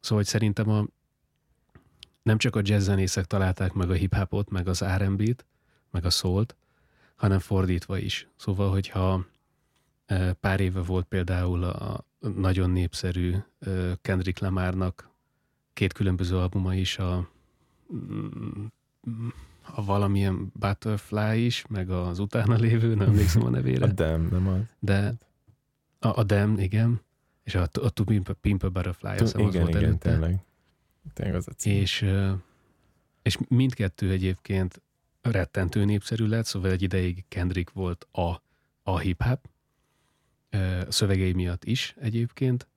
szóval 0.00 0.18
hogy 0.18 0.26
szerintem 0.26 0.68
a, 0.68 0.86
nem 2.22 2.38
csak 2.38 2.56
a 2.56 2.60
jazz 2.62 2.84
zenészek 2.84 3.24
találták 3.24 3.72
meg 3.72 3.90
a 3.90 3.94
hip-hopot, 3.94 4.50
meg 4.50 4.68
az 4.68 4.84
R&B-t, 4.84 5.46
meg 5.90 6.04
a 6.04 6.10
szólt, 6.10 6.56
hanem 7.16 7.38
fordítva 7.38 7.98
is. 7.98 8.28
Szóval, 8.36 8.70
hogyha 8.70 9.26
Pár 10.40 10.60
éve 10.60 10.80
volt 10.80 11.06
például 11.06 11.64
a 11.64 12.04
nagyon 12.18 12.70
népszerű 12.70 13.34
Kendrick 14.00 14.38
Lamarnak 14.38 15.10
két 15.72 15.92
különböző 15.92 16.36
albuma 16.36 16.74
is, 16.74 16.98
a, 16.98 17.28
a 19.74 19.84
valamilyen 19.84 20.52
Butterfly 20.54 21.44
is, 21.44 21.64
meg 21.68 21.90
az 21.90 22.18
utána 22.18 22.54
lévő, 22.54 22.94
nem 22.94 23.08
emlékszem 23.08 23.44
a 23.44 23.50
nevére. 23.50 23.84
A 23.84 23.92
Dem, 23.92 24.28
nem 24.30 24.48
az? 24.48 24.60
De 24.78 25.14
a, 25.98 26.18
a 26.18 26.22
Dem, 26.22 26.58
igen. 26.58 27.00
És 27.42 27.54
a, 27.54 27.62
a 27.72 27.90
To 27.90 28.04
Pimp, 28.04 28.32
Pimp 28.40 28.62
a 28.62 28.70
Butterfly, 28.70 29.06
azt 29.06 29.34
igen, 29.34 29.46
az 29.46 29.54
volt 29.54 29.68
igen, 29.68 29.84
előtte. 29.84 30.10
tényleg. 30.10 30.44
Tényleg 31.12 31.34
az 31.34 31.48
a 31.48 31.52
cím. 31.52 31.72
És, 31.72 32.06
és 33.22 33.38
mindkettő 33.48 34.10
egyébként 34.10 34.82
rettentő 35.20 35.84
népszerű 35.84 36.26
lett, 36.26 36.44
szóval 36.44 36.70
egy 36.70 36.82
ideig 36.82 37.24
Kendrick 37.28 37.72
volt 37.72 38.06
a, 38.12 38.42
a 38.82 38.98
hip-hop, 38.98 39.48
szövegei 40.88 41.32
miatt 41.32 41.64
is 41.64 41.94
egyébként, 42.00 42.68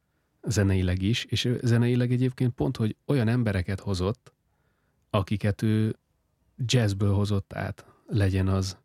zeneileg 0.47 1.01
is, 1.01 1.23
és 1.23 1.49
zeneileg 1.61 2.11
egyébként 2.11 2.53
pont, 2.53 2.77
hogy 2.77 2.95
olyan 3.05 3.27
embereket 3.27 3.79
hozott, 3.79 4.33
akiket 5.09 5.61
ő 5.61 5.95
jazzből 6.57 7.13
hozott 7.13 7.53
át, 7.53 7.85
legyen 8.07 8.47
az, 8.47 8.77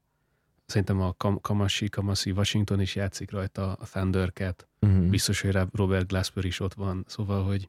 szerintem 0.67 1.01
a 1.01 1.13
Kam- 1.13 1.41
Kamasi, 1.41 1.89
Kamasi 1.89 2.31
Washington 2.31 2.81
is 2.81 2.95
játszik 2.95 3.31
rajta, 3.31 3.73
a 3.73 3.85
Thundercat, 3.85 4.69
uh-huh. 4.81 5.07
biztos, 5.07 5.41
hogy 5.41 5.59
Robert 5.73 6.07
Glasper 6.07 6.45
is 6.45 6.61
ott 6.61 6.75
van, 6.75 7.05
szóval, 7.07 7.45
hogy 7.45 7.69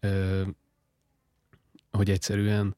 ö, 0.00 0.42
hogy 1.90 2.10
egyszerűen 2.10 2.76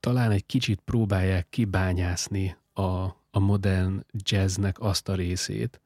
talán 0.00 0.30
egy 0.30 0.46
kicsit 0.46 0.80
próbálják 0.80 1.46
kibányászni 1.50 2.56
a, 2.72 2.82
a 3.30 3.38
modern 3.38 4.06
jazznek 4.12 4.80
azt 4.80 5.08
a 5.08 5.14
részét, 5.14 5.80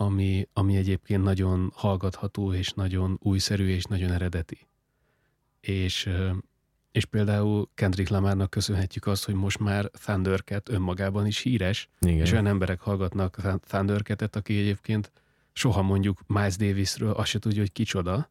ami, 0.00 0.48
ami 0.52 0.76
egyébként 0.76 1.22
nagyon 1.22 1.72
hallgatható, 1.74 2.52
és 2.52 2.72
nagyon 2.72 3.18
újszerű, 3.22 3.68
és 3.68 3.84
nagyon 3.84 4.12
eredeti. 4.12 4.58
És, 5.60 6.08
és 6.92 7.04
például 7.04 7.68
Kendrick 7.74 8.10
Lamarnak 8.10 8.50
köszönhetjük 8.50 9.06
azt, 9.06 9.24
hogy 9.24 9.34
most 9.34 9.58
már 9.58 9.84
Thundercat 9.84 10.68
önmagában 10.68 11.26
is 11.26 11.38
híres, 11.38 11.88
Igen. 12.00 12.20
és 12.20 12.32
olyan 12.32 12.46
emberek 12.46 12.80
hallgatnak 12.80 13.60
Thundercat-et, 13.66 14.36
aki 14.36 14.58
egyébként 14.58 15.12
soha 15.52 15.82
mondjuk 15.82 16.20
Miles 16.26 16.56
Davisről 16.56 17.10
azt 17.10 17.30
se 17.30 17.38
tudja, 17.38 17.60
hogy 17.60 17.72
kicsoda, 17.72 18.30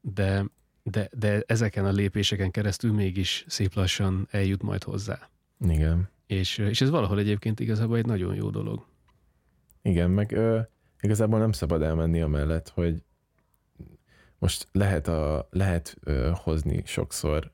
de, 0.00 0.44
de, 0.82 1.08
de 1.12 1.42
ezeken 1.46 1.84
a 1.84 1.90
lépéseken 1.90 2.50
keresztül 2.50 2.92
mégis 2.92 3.44
szép 3.48 3.74
lassan 3.74 4.28
eljut 4.30 4.62
majd 4.62 4.82
hozzá. 4.82 5.30
Igen. 5.68 6.08
És, 6.26 6.58
és 6.58 6.80
ez 6.80 6.90
valahol 6.90 7.18
egyébként 7.18 7.60
igazából 7.60 7.96
egy 7.96 8.06
nagyon 8.06 8.34
jó 8.34 8.50
dolog. 8.50 8.86
Igen, 9.86 10.10
meg 10.10 10.32
ö, 10.32 10.60
igazából 11.00 11.38
nem 11.38 11.52
szabad 11.52 11.82
elmenni 11.82 12.20
amellett, 12.20 12.68
hogy 12.68 13.02
most 14.38 14.68
lehet, 14.72 15.08
a, 15.08 15.48
lehet 15.50 15.96
ö, 16.00 16.30
hozni 16.34 16.82
sokszor 16.84 17.52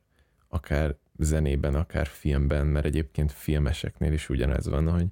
akár 0.48 0.96
zenében, 1.18 1.74
akár 1.74 2.06
filmben, 2.06 2.66
mert 2.66 2.84
egyébként 2.84 3.32
filmeseknél 3.32 4.12
is 4.12 4.28
ugyanez 4.28 4.68
van, 4.68 4.90
hogy 4.90 5.06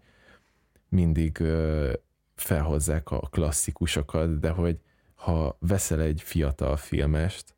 mindig 0.89 1.41
ö, 1.41 1.93
felhozzák 2.35 3.11
a 3.11 3.21
klasszikusokat, 3.21 4.39
de 4.39 4.51
hogy 4.51 4.79
ha 5.15 5.57
veszel 5.61 6.01
egy 6.01 6.23
fiatal 6.23 6.77
filmest, 6.77 7.55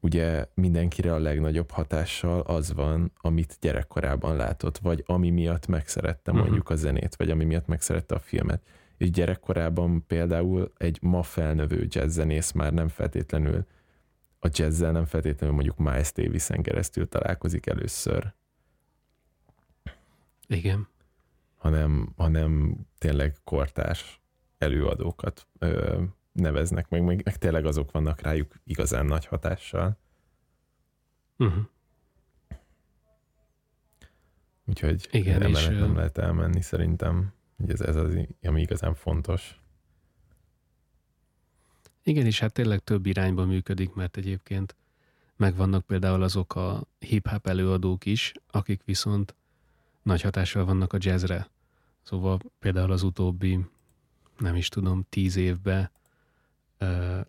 ugye 0.00 0.46
mindenkire 0.54 1.14
a 1.14 1.18
legnagyobb 1.18 1.70
hatással 1.70 2.40
az 2.40 2.72
van, 2.72 3.12
amit 3.20 3.56
gyerekkorában 3.60 4.36
látott, 4.36 4.78
vagy 4.78 5.02
ami 5.06 5.30
miatt 5.30 5.66
megszerette 5.66 6.30
uh-huh. 6.30 6.46
mondjuk 6.46 6.70
a 6.70 6.76
zenét, 6.76 7.16
vagy 7.16 7.30
ami 7.30 7.44
miatt 7.44 7.66
megszerette 7.66 8.14
a 8.14 8.18
filmet. 8.18 8.62
És 8.96 9.10
gyerekkorában 9.10 10.04
például 10.06 10.72
egy 10.76 10.98
ma 11.02 11.22
felnövő 11.22 11.86
jazzzenész 11.88 12.52
már 12.52 12.72
nem 12.72 12.88
feltétlenül 12.88 13.66
a 14.42 14.48
jazzzel 14.52 14.92
nem 14.92 15.04
feltétlenül 15.04 15.54
mondjuk 15.54 15.78
Miles 15.78 16.12
Davis-en 16.12 16.62
keresztül 16.62 17.08
találkozik 17.08 17.66
először. 17.66 18.34
Igen. 20.46 20.88
Hanem, 21.56 22.12
hanem 22.16 22.76
tényleg 22.98 23.36
kortárs 23.44 24.20
előadókat 24.58 25.46
ö, 25.58 26.02
neveznek 26.40 26.88
meg, 26.88 27.02
meg, 27.02 27.22
meg 27.24 27.36
tényleg 27.38 27.64
azok 27.64 27.90
vannak 27.90 28.20
rájuk 28.20 28.54
igazán 28.64 29.06
nagy 29.06 29.26
hatással. 29.26 29.98
Uh-huh. 31.38 31.62
Úgyhogy 34.64 35.08
Igen, 35.10 35.42
és, 35.42 35.66
nem 35.66 35.96
lehet 35.96 36.18
elmenni 36.18 36.62
szerintem. 36.62 37.32
Ez, 37.66 37.80
ez 37.80 37.96
az, 37.96 38.18
ami 38.42 38.60
igazán 38.60 38.94
fontos. 38.94 39.60
Igen, 42.02 42.26
és 42.26 42.40
hát 42.40 42.52
tényleg 42.52 42.78
több 42.78 43.06
irányba 43.06 43.44
működik, 43.44 43.94
mert 43.94 44.16
egyébként 44.16 44.76
megvannak 45.36 45.86
például 45.86 46.22
azok 46.22 46.54
a 46.54 46.82
hip-hop 46.98 47.46
előadók 47.46 48.06
is, 48.06 48.32
akik 48.50 48.84
viszont 48.84 49.34
nagy 50.02 50.20
hatással 50.20 50.64
vannak 50.64 50.92
a 50.92 50.98
jazzre. 51.00 51.50
Szóval 52.02 52.38
például 52.58 52.92
az 52.92 53.02
utóbbi, 53.02 53.66
nem 54.38 54.56
is 54.56 54.68
tudom, 54.68 55.06
tíz 55.08 55.36
évben 55.36 55.90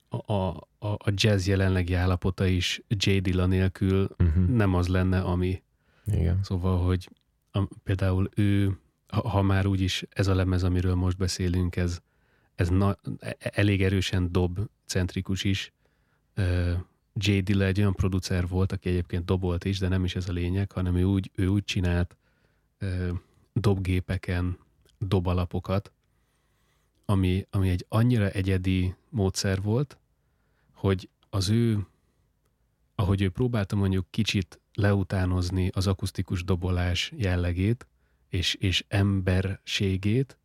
a, 0.10 0.34
a, 0.34 0.68
a 0.80 1.12
jazz 1.14 1.47
jelenlegi 1.47 1.93
állapota 1.93 2.45
is 2.45 2.82
J. 2.88 3.18
Dilla 3.18 3.45
nélkül 3.45 4.10
uh-huh. 4.20 4.47
nem 4.47 4.74
az 4.74 4.88
lenne, 4.88 5.20
ami. 5.20 5.62
Igen. 6.06 6.39
Szóval, 6.43 6.86
hogy 6.86 7.10
a, 7.52 7.68
például 7.84 8.30
ő, 8.36 8.78
ha, 9.08 9.30
ha 9.30 9.41
már 9.41 9.66
úgyis 9.66 10.06
ez 10.10 10.28
a 10.28 10.36
lemez, 10.36 10.64
amiről 10.64 10.95
most 10.95 11.18
beszélünk, 11.18 11.76
ez, 11.76 11.99
ez 12.56 12.70
na, 12.70 12.97
e, 13.20 13.38
elég 13.39 13.84
erősen 13.84 14.32
dob-centrikus 14.32 15.43
is. 15.43 15.74
J. 17.14 17.38
Dilla 17.38 17.66
egy 17.66 17.80
olyan 17.80 17.93
producer 17.93 18.47
volt, 18.47 18.72
aki 18.72 18.89
egyébként 18.89 19.26
dobolt 19.26 19.66
is, 19.66 19.80
de 19.80 19.88
nem 19.88 20.04
is 20.04 20.16
ez 20.16 20.30
a 20.30 20.34
lényeg, 20.34 20.72
hanem 20.72 20.95
ő 20.95 21.04
úgy, 21.04 21.32
ő 21.36 21.47
úgy 21.47 21.64
csinált 21.64 22.18
dobgépeken 23.54 24.58
dobalapokat, 24.97 25.91
ami, 27.06 27.47
ami 27.49 27.70
egy 27.70 27.86
annyira 27.89 28.30
egyedi 28.30 28.95
módszer 29.12 29.62
volt, 29.62 29.97
hogy 30.72 31.09
az 31.30 31.49
ő, 31.49 31.88
ahogy 32.95 33.22
ő 33.22 33.30
próbálta 33.30 33.76
mondjuk 33.76 34.07
kicsit 34.09 34.59
leutánozni 34.74 35.70
az 35.74 35.88
akusztikus 35.88 36.43
dobolás 36.43 37.12
jellegét, 37.16 37.88
és, 38.30 38.53
és 38.53 38.86
emberségét, 38.88 40.38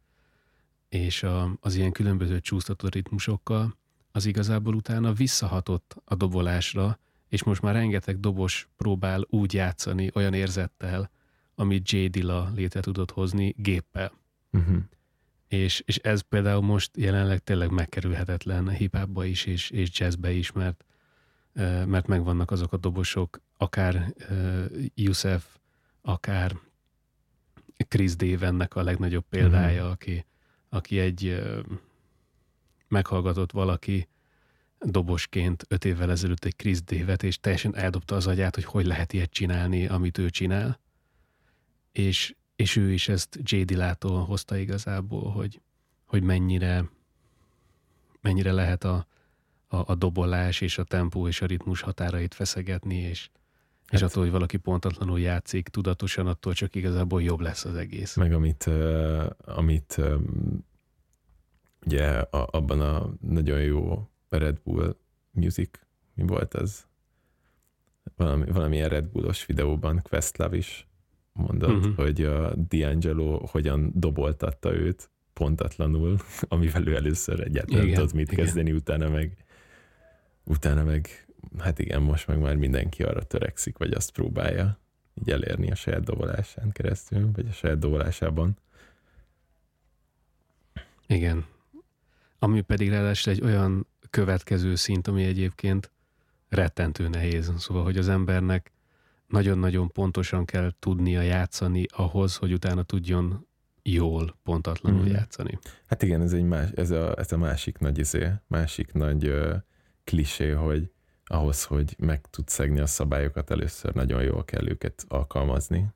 és 0.88 1.22
a, 1.22 1.56
az 1.60 1.74
ilyen 1.74 1.92
különböző 1.92 2.40
csúsztató 2.40 2.88
ritmusokkal, 2.88 3.76
az 4.12 4.26
igazából 4.26 4.74
utána 4.74 5.12
visszahatott 5.12 5.96
a 6.04 6.14
dobolásra, 6.14 6.98
és 7.28 7.42
most 7.42 7.62
már 7.62 7.74
rengeteg 7.74 8.20
dobos 8.20 8.68
próbál 8.76 9.26
úgy 9.28 9.54
játszani 9.54 10.10
olyan 10.14 10.34
érzettel, 10.34 11.10
amit 11.54 11.90
J. 11.90 12.06
Dilla 12.06 12.52
létre 12.54 12.80
tudott 12.80 13.10
hozni 13.10 13.54
géppel. 13.58 14.12
Uh-huh 14.52 14.82
és, 15.48 15.82
és 15.86 15.96
ez 15.96 16.20
például 16.20 16.62
most 16.62 16.90
jelenleg 16.96 17.38
tényleg 17.38 17.70
megkerülhetetlen 17.70 18.68
hip 18.68 18.98
is 19.22 19.44
és, 19.44 19.70
és 19.70 20.00
jazzbe 20.00 20.30
is, 20.30 20.52
mert, 20.52 20.84
mert 21.86 22.06
megvannak 22.06 22.50
azok 22.50 22.72
a 22.72 22.76
dobosok, 22.76 23.40
akár 23.56 24.14
Yusef, 24.94 25.44
akár 26.02 26.56
Chris 27.88 28.16
Davennek 28.16 28.76
a 28.76 28.82
legnagyobb 28.82 29.24
példája, 29.28 29.80
uh-huh. 29.80 29.90
aki, 29.90 30.24
aki 30.68 30.98
egy 30.98 31.42
meghallgatott 32.88 33.52
valaki 33.52 34.08
dobosként 34.78 35.64
öt 35.68 35.84
évvel 35.84 36.10
ezelőtt 36.10 36.44
egy 36.44 36.56
Chris 36.56 36.82
Davet, 36.82 37.22
és 37.22 37.40
teljesen 37.40 37.76
eldobta 37.76 38.14
az 38.14 38.26
agyát, 38.26 38.54
hogy 38.54 38.64
hogy 38.64 38.86
lehet 38.86 39.12
ilyet 39.12 39.30
csinálni, 39.30 39.86
amit 39.86 40.18
ő 40.18 40.30
csinál. 40.30 40.80
És, 41.92 42.34
és 42.56 42.76
ő 42.76 42.92
is 42.92 43.08
ezt 43.08 43.38
J. 43.42 43.62
Dillától 43.62 44.24
hozta 44.24 44.56
igazából, 44.56 45.30
hogy, 45.30 45.60
hogy 46.04 46.22
mennyire, 46.22 46.90
mennyire 48.20 48.52
lehet 48.52 48.84
a, 48.84 49.06
a, 49.66 49.76
a 49.76 49.94
dobolás 49.94 50.60
és 50.60 50.78
a 50.78 50.84
tempó 50.84 51.28
és 51.28 51.40
a 51.40 51.46
ritmus 51.46 51.80
határait 51.80 52.34
feszegetni, 52.34 52.96
és, 52.96 53.30
hát, 53.84 53.92
és 53.92 54.02
attól, 54.02 54.22
hogy 54.22 54.32
valaki 54.32 54.56
pontatlanul 54.56 55.20
játszik 55.20 55.68
tudatosan, 55.68 56.26
attól 56.26 56.52
csak 56.52 56.74
igazából 56.74 57.22
jobb 57.22 57.40
lesz 57.40 57.64
az 57.64 57.74
egész. 57.74 58.16
Meg 58.16 58.32
amit, 58.32 58.70
amit 59.44 60.00
ugye 61.86 62.06
a, 62.06 62.48
abban 62.50 62.80
a 62.80 63.10
nagyon 63.20 63.60
jó 63.60 64.08
Red 64.28 64.60
Bull 64.64 64.96
Music, 65.30 65.70
mi 66.14 66.26
volt 66.26 66.54
az? 66.54 66.86
Valami, 68.16 68.50
valamilyen 68.50 68.88
Red 68.88 69.04
Bullos 69.04 69.46
videóban 69.46 70.02
Questlove 70.02 70.56
is 70.56 70.85
mondott, 71.36 71.76
uh-huh. 71.76 71.94
hogy 71.94 72.22
a 72.22 72.54
D'Angelo 72.54 73.48
hogyan 73.50 73.92
doboltatta 73.94 74.74
őt 74.74 75.10
pontatlanul, 75.32 76.16
amivel 76.48 76.86
ő 76.86 76.94
először 76.94 77.40
egyáltalán 77.40 77.82
igen, 77.82 77.94
tudott 77.94 78.12
mit 78.12 78.32
igen. 78.32 78.44
kezdeni, 78.44 78.72
utána 78.72 79.08
meg 79.08 79.46
utána 80.46 80.84
meg, 80.84 81.26
hát 81.58 81.78
igen, 81.78 82.02
most 82.02 82.26
meg 82.26 82.38
már 82.38 82.56
mindenki 82.56 83.02
arra 83.02 83.22
törekszik, 83.22 83.78
vagy 83.78 83.92
azt 83.92 84.10
próbálja 84.10 84.78
így 85.14 85.30
elérni 85.30 85.70
a 85.70 85.74
saját 85.74 86.04
dobolásán 86.04 86.72
keresztül, 86.72 87.30
vagy 87.32 87.46
a 87.48 87.52
saját 87.52 87.78
dobolásában. 87.78 88.58
Igen. 91.06 91.44
Ami 92.38 92.60
pedig 92.60 92.90
ráadásul 92.90 93.32
egy 93.32 93.42
olyan 93.42 93.86
következő 94.10 94.74
szint, 94.74 95.06
ami 95.06 95.24
egyébként 95.24 95.90
rettentő 96.48 97.08
nehéz. 97.08 97.52
Szóval, 97.56 97.84
hogy 97.84 97.96
az 97.96 98.08
embernek 98.08 98.72
nagyon-nagyon 99.26 99.88
pontosan 99.92 100.44
kell 100.44 100.72
tudnia 100.78 101.20
játszani 101.20 101.84
ahhoz, 101.88 102.36
hogy 102.36 102.52
utána 102.52 102.82
tudjon 102.82 103.46
jól, 103.82 104.36
pontatlanul 104.42 105.04
mm. 105.04 105.10
játszani. 105.10 105.58
Hát 105.86 106.02
igen, 106.02 106.20
ez, 106.20 106.32
egy 106.32 106.44
más, 106.44 106.70
ez, 106.70 106.90
a, 106.90 107.18
ez 107.18 107.32
a 107.32 107.36
másik 107.36 107.78
nagy 107.78 107.98
izé, 107.98 108.32
másik 108.46 108.92
nagy 108.92 109.28
uh, 109.28 109.54
klisé, 110.04 110.50
hogy 110.50 110.90
ahhoz, 111.24 111.64
hogy 111.64 111.94
meg 111.98 112.26
tudsz 112.30 112.52
szegni 112.52 112.80
a 112.80 112.86
szabályokat, 112.86 113.50
először 113.50 113.94
nagyon 113.94 114.22
jól 114.22 114.44
kell 114.44 114.68
őket 114.68 115.04
alkalmazni. 115.08 115.86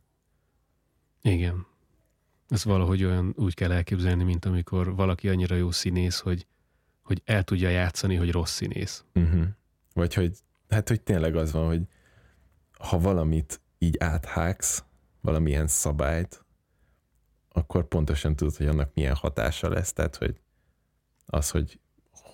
Igen. 1.23 1.67
Ez 2.49 2.65
valahogy 2.65 3.05
olyan 3.05 3.35
úgy 3.37 3.55
kell 3.55 3.73
elképzelni, 3.73 4.25
mint 4.25 4.45
amikor 4.45 4.95
valaki 4.95 5.29
annyira 5.29 5.55
jó 5.55 5.71
színész, 5.71 6.19
hogy, 6.19 6.47
hogy 7.03 7.23
el 7.25 7.45
tudja 7.45 7.69
játszani, 7.69 8.15
hogy 8.15 8.31
rossz 8.31 8.53
színész. 8.53 9.05
Uh-huh. 9.15 9.45
Vagy 9.95 10.15
hogy, 10.15 10.37
hát 10.69 10.89
hogy 10.89 11.01
tényleg 11.01 11.37
az 11.37 11.53
van, 11.53 11.67
hogy 11.67 11.83
ha 12.81 12.99
valamit 12.99 13.61
így 13.79 13.97
áthágsz, 13.99 14.85
valamilyen 15.21 15.67
szabályt, 15.67 16.45
akkor 17.49 17.89
pontosan 17.89 18.37
tudod, 18.37 18.57
hogy 18.57 18.67
annak 18.67 18.91
milyen 18.95 19.15
hatása 19.15 19.69
lesz. 19.69 19.93
Tehát, 19.93 20.17
hogy 20.17 20.41
az, 21.27 21.51
hogy 21.51 21.81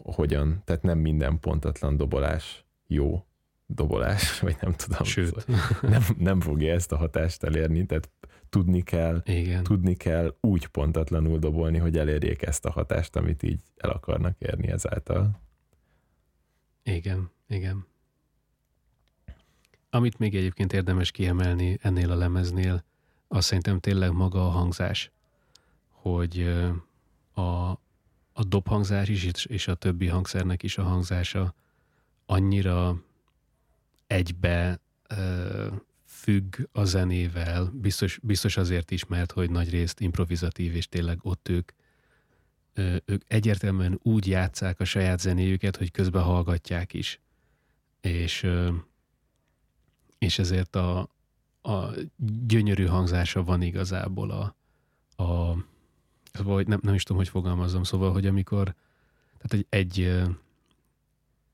hogyan, 0.03 0.63
tehát 0.65 0.83
nem 0.83 0.99
minden 0.99 1.41
pontatlan 1.41 1.97
dobolás 1.97 2.65
jó 2.87 3.27
dobolás, 3.67 4.39
vagy 4.41 4.57
nem 4.61 4.73
tudom. 4.73 5.05
Sőt. 5.05 5.47
Nem, 5.83 6.03
nem 6.19 6.41
fogja 6.41 6.73
ezt 6.73 6.93
a 6.93 6.97
hatást 6.97 7.43
elérni, 7.43 7.87
tehát 7.87 8.11
tudni 8.49 8.83
kell, 8.83 9.23
Igen. 9.25 9.63
tudni 9.63 9.95
kell 9.95 10.37
úgy 10.41 10.67
pontatlanul 10.67 11.39
dobolni, 11.39 11.79
hogy 11.79 11.99
elérjék 11.99 12.43
ezt 12.43 12.65
a 12.65 12.71
hatást, 12.71 13.17
amit 13.17 13.43
így 13.43 13.61
el 13.77 13.91
akarnak 13.91 14.37
érni 14.39 14.69
ezáltal. 14.69 15.41
Igen, 16.83 17.31
igen. 17.49 17.87
Amit 19.97 20.19
még 20.19 20.35
egyébként 20.35 20.73
érdemes 20.73 21.11
kiemelni 21.11 21.79
ennél 21.83 22.11
a 22.11 22.17
lemeznél, 22.17 22.85
az 23.29 23.45
szerintem 23.45 23.81
tényleg 23.81 24.13
maga 24.13 24.47
a 24.47 24.51
hangzás, 24.51 25.11
hogy 25.91 26.55
a, 27.35 27.71
a 28.33 28.45
dobhangzás 28.49 29.09
is, 29.09 29.45
és 29.45 29.69
a 29.69 29.75
többi 29.75 30.07
hangszernek 30.07 30.63
is 30.63 30.79
a 30.79 30.83
hangzása 30.83 31.55
annyira 32.27 33.03
egybe 34.07 34.81
függ 36.05 36.57
a 36.73 36.85
zenével, 36.85 37.71
biztos, 37.75 38.19
biztos 38.23 38.57
azért 38.57 38.91
is, 38.91 39.07
mert 39.07 39.33
hogy 39.33 39.51
nagy 39.51 39.71
részt 39.71 40.01
improvizatív, 40.01 40.75
és 40.75 40.89
tényleg 40.89 41.19
ott 41.23 41.49
ők, 41.49 41.73
ők 43.05 43.23
egyértelműen 43.27 43.99
úgy 44.03 44.27
játszák 44.27 44.81
a 44.81 44.85
saját 44.85 45.21
zenéjüket, 45.21 45.77
hogy 45.77 45.91
közben 45.91 46.23
hallgatják 46.23 46.95
is. 46.95 47.21
És, 48.01 48.43
ö, 48.43 48.71
és 50.27 50.39
ezért 50.39 50.77
a, 50.77 51.09
a 51.63 51.91
gyönyörű 52.47 52.87
hangzása 52.87 53.45
van 53.45 53.63
igazából 53.63 54.31
a, 54.31 54.55
a 55.23 55.57
vagy 56.43 56.67
nem, 56.67 56.79
nem 56.83 56.95
is 56.95 57.03
tudom, 57.03 57.23
hogy 57.23 57.31
fogalmazom, 57.31 57.83
szóval, 57.83 58.13
hogy 58.13 58.27
amikor 58.27 58.75
tehát 59.39 59.53
egy, 59.53 59.67
egy, 59.69 60.23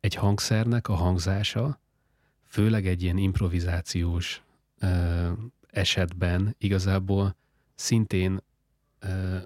egy 0.01 0.15
hangszernek 0.15 0.89
a 0.89 0.95
hangzása, 0.95 1.81
főleg 2.47 2.87
egy 2.87 3.03
ilyen 3.03 3.17
improvizációs 3.17 4.43
ö, 4.79 5.31
esetben 5.71 6.55
igazából 6.59 7.37
szintén 7.75 8.43
ö, 8.99 9.37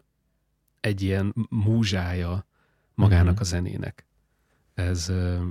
egy 0.80 1.02
ilyen 1.02 1.34
múzsája 1.48 2.46
magának 2.94 3.32
mm-hmm. 3.32 3.40
a 3.40 3.44
zenének. 3.44 4.06
Ez 4.74 5.08
ö, 5.08 5.44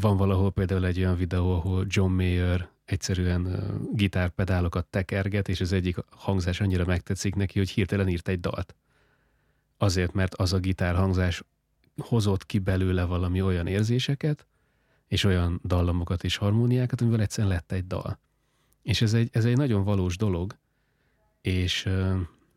van 0.00 0.16
valahol 0.16 0.52
például 0.52 0.86
egy 0.86 0.98
olyan 0.98 1.16
videó, 1.16 1.54
ahol 1.54 1.86
John 1.88 2.12
Mayer 2.12 2.68
egyszerűen 2.84 3.70
gitárpedálokat 3.92 4.86
tekerget, 4.86 5.48
és 5.48 5.60
az 5.60 5.72
egyik 5.72 5.96
hangzás 6.10 6.60
annyira 6.60 6.84
megtetszik 6.84 7.34
neki, 7.34 7.58
hogy 7.58 7.70
hirtelen 7.70 8.08
írt 8.08 8.28
egy 8.28 8.40
dalt. 8.40 8.74
Azért, 9.76 10.12
mert 10.12 10.34
az 10.34 10.52
a 10.52 10.58
gitár 10.58 10.94
hangzás 10.94 11.42
hozott 11.96 12.46
ki 12.46 12.58
belőle 12.58 13.04
valami 13.04 13.42
olyan 13.42 13.66
érzéseket, 13.66 14.46
és 15.06 15.24
olyan 15.24 15.60
dallamokat 15.64 16.24
és 16.24 16.36
harmóniákat, 16.36 17.00
amivel 17.00 17.20
egyszerűen 17.20 17.52
lett 17.52 17.72
egy 17.72 17.86
dal. 17.86 18.18
És 18.82 19.02
ez 19.02 19.14
egy, 19.14 19.28
ez 19.32 19.44
egy 19.44 19.56
nagyon 19.56 19.84
valós 19.84 20.16
dolog, 20.16 20.58
és, 21.40 21.88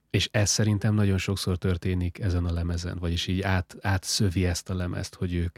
és 0.10 0.30
ez 0.32 0.50
szerintem 0.50 0.94
nagyon 0.94 1.18
sokszor 1.18 1.58
történik 1.58 2.20
ezen 2.20 2.46
a 2.46 2.54
lemezen, 2.54 2.98
vagyis 3.00 3.28
így 3.28 3.42
át, 3.42 3.76
átszövi 3.82 4.46
ezt 4.46 4.70
a 4.70 4.76
lemezt, 4.76 5.16
hogy 5.16 5.34
ők, 5.34 5.58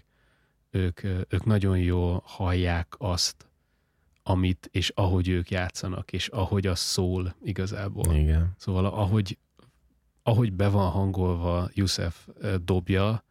ők, 0.74 1.03
ők 1.03 1.45
nagyon 1.45 1.78
jól 1.78 2.21
hallják 2.26 2.95
azt, 2.97 3.47
amit 4.24 4.69
és 4.71 4.89
ahogy 4.89 5.28
ők 5.28 5.49
játszanak, 5.49 6.11
és 6.11 6.28
ahogy 6.28 6.67
az 6.67 6.80
szól 6.80 7.36
igazából. 7.43 8.15
Igen. 8.15 8.53
Szóval 8.57 8.86
ahogy, 8.86 9.38
ahogy 10.24 10.53
be 10.53 10.67
van 10.67 10.89
hangolva 10.89 11.69
Yusef 11.74 12.28
dobja, 12.63 13.24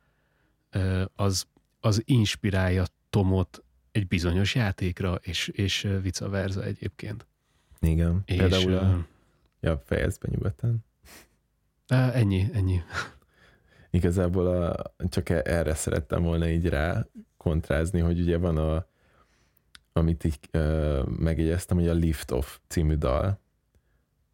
az, 1.15 1.47
az 1.81 2.03
inspirálja 2.05 2.85
Tomot 3.11 3.65
egy 3.93 4.07
bizonyos 4.07 4.55
játékra, 4.55 5.15
és, 5.15 5.49
és 5.49 5.89
vice 6.03 6.29
versa 6.29 6.65
egyébként. 6.65 7.27
Igen. 7.81 8.23
És, 8.25 8.37
Például 8.37 8.77
a... 8.77 9.07
Ja, 9.61 9.83
fejezd 9.85 10.21
be 10.21 10.29
nyugodtan. 10.31 10.85
Ennyi, 11.87 12.49
ennyi. 12.53 12.83
Igazából 13.91 14.47
a, 14.47 14.95
csak 15.09 15.29
erre 15.29 15.75
szerettem 15.75 16.23
volna 16.23 16.49
így 16.49 16.69
rá 16.69 17.07
kontrázni, 17.43 18.01
hogy 18.01 18.21
ugye 18.21 18.39
van 18.39 18.57
a 18.57 18.91
amit 19.93 20.25
így 20.25 20.39
uh, 20.53 21.07
megjegyeztem, 21.07 21.77
hogy 21.77 21.89
a 21.89 21.93
Lift 21.93 22.31
Off 22.31 22.59
című 22.69 22.95
dal, 22.95 23.41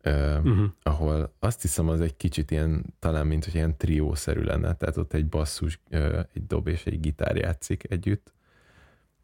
uh, 0.05 0.41
uh-huh. 0.45 0.67
ahol 0.83 1.35
azt 1.39 1.63
hiszem 1.63 1.89
az 1.89 2.01
egy 2.01 2.17
kicsit 2.17 2.51
ilyen, 2.51 2.85
talán 2.99 3.27
mint 3.27 3.45
hogy 3.45 3.55
ilyen 3.55 3.77
triószerű 3.77 4.41
lenne, 4.41 4.75
tehát 4.75 4.97
ott 4.97 5.13
egy 5.13 5.27
basszus, 5.27 5.81
uh, 5.91 6.19
egy 6.35 6.47
dob 6.47 6.67
és 6.67 6.87
egy 6.87 7.01
gitár 7.01 7.37
játszik 7.37 7.91
együtt. 7.91 8.33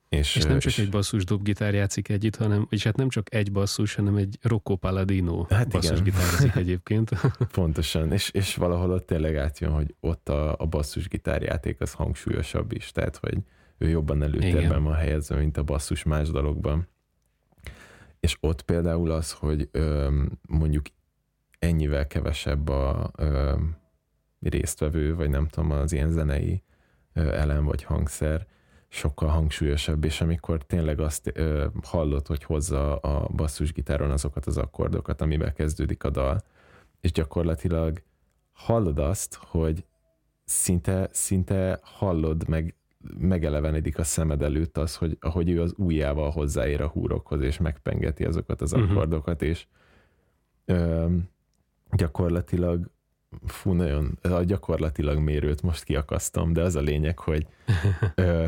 És, 0.09 0.37
és 0.37 0.45
nem 0.45 0.59
csak 0.59 0.73
és, 0.73 0.79
egy 0.79 0.91
basszus 0.91 1.25
dob 1.25 1.43
gitár 1.43 1.75
játszik 1.75 2.09
együtt, 2.09 2.37
hanem, 2.37 2.67
és 2.71 2.85
hát 2.85 2.97
nem 2.97 3.09
csak 3.09 3.35
egy 3.35 3.53
basszus, 3.53 3.95
hanem 3.95 4.17
egy 4.17 4.39
Rocco 4.43 4.77
Palladino 4.77 5.47
hát 5.49 5.69
basszus 5.69 6.03
gitározik 6.03 6.55
egyébként. 6.55 7.11
Pontosan, 7.53 8.13
és, 8.13 8.31
és 8.31 8.55
valahol 8.55 8.91
ott 8.91 9.07
tényleg 9.07 9.37
átjön, 9.37 9.71
hogy 9.71 9.95
ott 10.01 10.29
a, 10.29 10.59
a 10.59 10.67
basszus 10.67 11.09
gitárjáték 11.09 11.81
az 11.81 11.93
hangsúlyosabb 11.93 12.73
is, 12.73 12.93
tehát 12.93 13.17
hogy 13.17 13.39
ő 13.85 13.89
jobban 13.89 14.23
előtérben 14.23 14.63
Igen. 14.63 14.83
van 14.83 14.95
helyezve, 14.95 15.37
mint 15.37 15.57
a 15.57 15.63
basszus 15.63 16.03
más 16.03 16.31
dalokban. 16.31 16.89
És 18.21 18.37
ott 18.41 18.63
például 18.63 19.11
az, 19.11 19.33
hogy 19.33 19.69
ö, 19.73 20.23
mondjuk 20.49 20.87
ennyivel 21.59 22.07
kevesebb 22.07 22.69
a 22.69 23.11
ö, 23.17 23.57
résztvevő, 24.41 25.15
vagy 25.15 25.31
nem 25.31 25.49
tudom, 25.49 25.71
az 25.71 25.93
ilyen 25.93 26.11
zenei 26.11 26.63
ö, 27.13 27.33
elem 27.33 27.65
vagy 27.65 27.83
hangszer, 27.83 28.47
sokkal 28.89 29.29
hangsúlyosabb, 29.29 30.05
és 30.05 30.21
amikor 30.21 30.63
tényleg 30.63 31.01
azt 31.01 31.31
ö, 31.35 31.67
hallod, 31.83 32.27
hogy 32.27 32.45
hozza 32.45 32.97
a 32.97 33.29
basszusgitáron 33.29 34.11
azokat 34.11 34.47
az 34.47 34.59
akkordokat, 34.59 35.21
amivel 35.21 35.53
kezdődik 35.53 36.05
a 36.05 36.11
dal, 36.11 36.45
és 37.01 37.13
gyakorlatilag 37.13 38.03
hallod 38.53 38.99
azt, 38.99 39.35
hogy 39.35 39.85
szinte, 40.45 41.09
szinte 41.13 41.81
hallod, 41.83 42.49
meg 42.49 42.75
megelevenedik 43.19 43.99
a 43.99 44.05
szemed 44.05 44.43
előtt 44.43 44.79
az, 44.79 44.97
hogy 44.97 45.17
ahogy 45.21 45.51
ő 45.51 45.63
az 45.63 45.75
ujjával 45.77 46.31
hozzáér 46.31 46.81
a 46.81 46.89
húrokhoz, 46.89 47.41
és 47.41 47.59
megpengeti 47.59 48.25
azokat 48.25 48.61
az 48.61 48.73
uh-huh. 48.73 48.91
akkordokat, 48.91 49.43
és 49.43 49.67
ö, 50.65 51.07
gyakorlatilag 51.91 52.91
fú, 53.47 53.73
nagyon, 53.73 54.19
a 54.23 54.43
gyakorlatilag 54.43 55.19
mérőt 55.19 55.63
most 55.63 55.85
kiakasztom, 55.85 56.53
de 56.53 56.63
az 56.63 56.77
a 56.77 56.81
lényeg, 56.81 57.19
hogy 57.19 57.47
ö, 58.15 58.47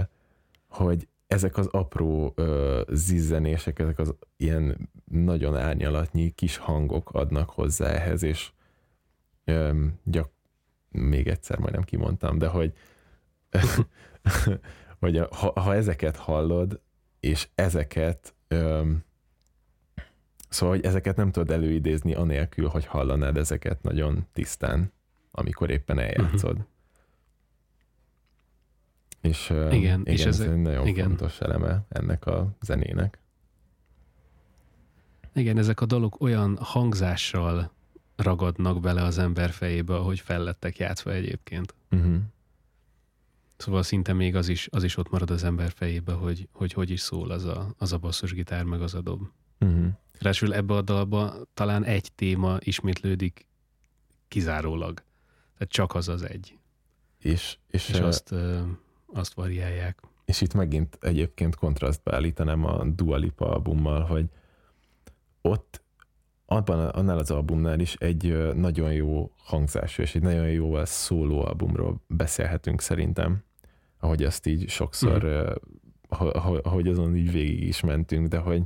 hogy 0.69 1.09
ezek 1.27 1.57
az 1.57 1.67
apró 1.67 2.33
ö, 2.37 2.83
zizzenések, 2.89 3.79
ezek 3.79 3.99
az 3.99 4.15
ilyen 4.37 4.91
nagyon 5.11 5.57
árnyalatnyi 5.57 6.31
kis 6.31 6.57
hangok 6.57 7.11
adnak 7.11 7.51
hozzá 7.51 7.87
ehhez, 7.87 8.23
és 8.23 8.51
ö, 9.45 9.85
gyak, 10.05 10.31
még 10.91 11.29
egyszer 11.29 11.59
majdnem 11.59 11.83
kimondtam, 11.83 12.39
de 12.39 12.47
hogy 12.47 12.73
hogy 15.01 15.17
a, 15.17 15.29
ha, 15.35 15.61
ha 15.61 15.75
ezeket 15.75 16.17
hallod, 16.17 16.81
és 17.21 17.49
ezeket 17.55 18.35
öm, 18.49 19.05
szóval, 20.49 20.75
hogy 20.75 20.85
ezeket 20.85 21.17
nem 21.17 21.31
tudod 21.31 21.51
előidézni 21.51 22.15
anélkül, 22.15 22.69
hogy 22.69 22.87
hallanád 22.87 23.37
ezeket 23.37 23.83
nagyon 23.83 24.27
tisztán, 24.33 24.93
amikor 25.31 25.71
éppen 25.71 25.99
eljátszod. 25.99 26.57
Uh-huh. 26.57 26.67
És 29.21 29.51
igen, 29.51 29.73
igen, 29.73 30.03
és 30.05 30.25
ez 30.25 30.41
egy 30.41 30.57
nagyon 30.57 30.87
igen. 30.87 31.07
fontos 31.07 31.41
eleme 31.41 31.85
ennek 31.89 32.27
a 32.27 32.57
zenének. 32.61 33.21
Igen, 35.35 35.59
ezek 35.59 35.81
a 35.81 35.87
dalok 35.87 36.21
olyan 36.21 36.59
hangzással 36.61 37.71
ragadnak 38.17 38.81
bele 38.81 39.03
az 39.03 39.19
ember 39.19 39.51
fejébe, 39.51 39.95
ahogy 39.95 40.21
fellettek 40.21 40.79
játszva 40.79 41.13
egyébként. 41.13 41.75
Uh-huh. 41.91 42.17
Szóval 43.57 43.83
szinte 43.83 44.13
még 44.13 44.35
az 44.35 44.49
is, 44.49 44.69
az 44.71 44.85
is 44.85 44.97
ott 44.97 45.11
marad 45.11 45.31
az 45.31 45.45
ember 45.45 45.71
fejébe, 45.71 46.13
hogy 46.13 46.49
hogy, 46.53 46.73
hogy 46.73 46.91
is 46.91 47.01
szól 47.01 47.31
az 47.31 47.45
a, 47.45 47.75
az 47.79 47.93
a 47.93 47.99
basszusgitár, 47.99 48.65
meg 48.65 48.83
az 48.83 48.95
a 48.95 49.01
dob. 49.01 49.23
Uh-huh. 49.61 49.87
Ráadásul 50.13 50.55
ebbe 50.55 50.75
a 50.75 50.83
dalba 50.83 51.35
talán 51.55 51.85
egy 51.85 52.13
téma 52.15 52.57
ismétlődik 52.61 53.47
kizárólag. 54.29 55.03
Tehát 55.59 55.73
csak 55.73 55.95
az 55.95 56.09
az 56.09 56.23
egy. 56.23 56.59
És, 57.19 57.59
és, 57.71 57.89
és 57.89 57.99
azt, 57.99 58.31
ö, 58.31 58.61
azt 59.07 59.35
variálják. 59.35 60.01
És 60.25 60.41
itt 60.41 60.55
megint 60.55 60.99
egyébként 61.01 61.55
kontrasztba 61.55 62.15
állítanám 62.15 62.65
a 62.65 62.85
Dua 62.85 63.17
Lipa 63.17 63.51
albummal, 63.51 64.03
hogy 64.03 64.27
ott 65.41 65.83
abban, 66.47 66.89
annál 66.89 67.19
az 67.19 67.31
albumnál 67.31 67.81
is 67.81 67.95
egy 67.95 68.55
nagyon 68.55 68.93
jó 68.93 69.33
hangzású 69.37 70.03
és 70.03 70.15
egy 70.15 70.23
nagyon 70.23 70.51
jó 70.51 70.85
szóló 70.85 71.45
albumról 71.45 72.03
beszélhetünk 72.07 72.81
szerintem 72.81 73.45
ahogy 73.99 74.23
azt 74.23 74.47
így 74.47 74.69
sokszor, 74.69 75.25
uh-huh. 76.09 76.59
ahogy 76.63 76.89
azon 76.89 77.17
így 77.17 77.33
végig 77.33 77.63
is 77.63 77.81
mentünk, 77.81 78.29
de 78.29 78.39
hogy 78.39 78.63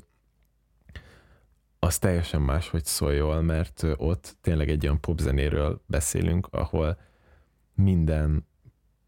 az 1.79 1.99
teljesen 1.99 2.43
más, 2.43 2.69
hogy 2.69 2.85
szóljon, 2.85 3.45
mert 3.45 3.83
ott 3.97 4.37
tényleg 4.41 4.69
egy 4.69 4.85
olyan 4.85 5.01
popzenéről 5.01 5.83
beszélünk, 5.87 6.47
ahol 6.51 6.99
minden 7.75 8.49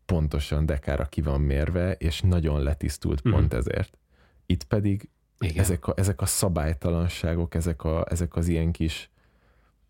pontosan 0.04 0.66
dekára 0.66 1.04
ki 1.04 1.20
van 1.20 1.40
mérve, 1.40 1.92
és 1.92 2.20
nagyon 2.20 2.62
letisztult 2.62 3.18
uh-huh. 3.18 3.32
pont 3.32 3.52
ezért. 3.52 3.98
Itt 4.46 4.64
pedig 4.64 5.08
Igen. 5.44 5.62
ezek 5.62 5.86
a, 5.86 5.92
ezek 5.96 6.20
a 6.20 6.26
szabálytalanságok, 6.26 7.54
ezek, 7.54 7.84
a, 7.84 8.04
ezek 8.08 8.36
az 8.36 8.48
ilyen 8.48 8.72
kis 8.72 9.10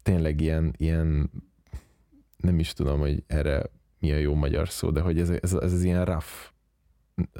tényleg 0.02 0.40
ilyen, 0.40 0.74
ilyen 0.76 1.30
nem 2.36 2.58
is 2.58 2.72
tudom, 2.72 2.98
hogy 2.98 3.22
erre 3.26 3.70
mi 3.98 4.12
a 4.12 4.16
jó 4.16 4.34
magyar 4.34 4.68
szó, 4.68 4.90
de 4.90 5.00
hogy 5.00 5.18
ez, 5.18 5.30
ez, 5.30 5.52
ez 5.52 5.72
az 5.72 5.82
ilyen 5.82 6.04
rough 6.04 6.26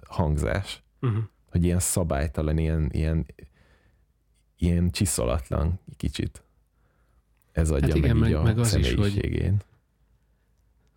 hangzás, 0.08 0.82
uh-huh. 1.00 1.22
hogy 1.50 1.64
ilyen 1.64 1.78
szabálytalan, 1.78 2.58
ilyen, 2.58 2.88
ilyen, 2.92 3.26
ilyen 4.56 4.90
csiszolatlan 4.90 5.80
kicsit. 5.96 6.44
Ez 7.52 7.70
adja 7.70 7.86
hát 7.86 7.96
igen, 7.96 8.16
meg, 8.16 8.30
meg, 8.30 8.38
a 8.38 8.42
meg 8.42 8.58
az 8.58 8.74
is, 8.74 8.94
hogy, 8.94 9.52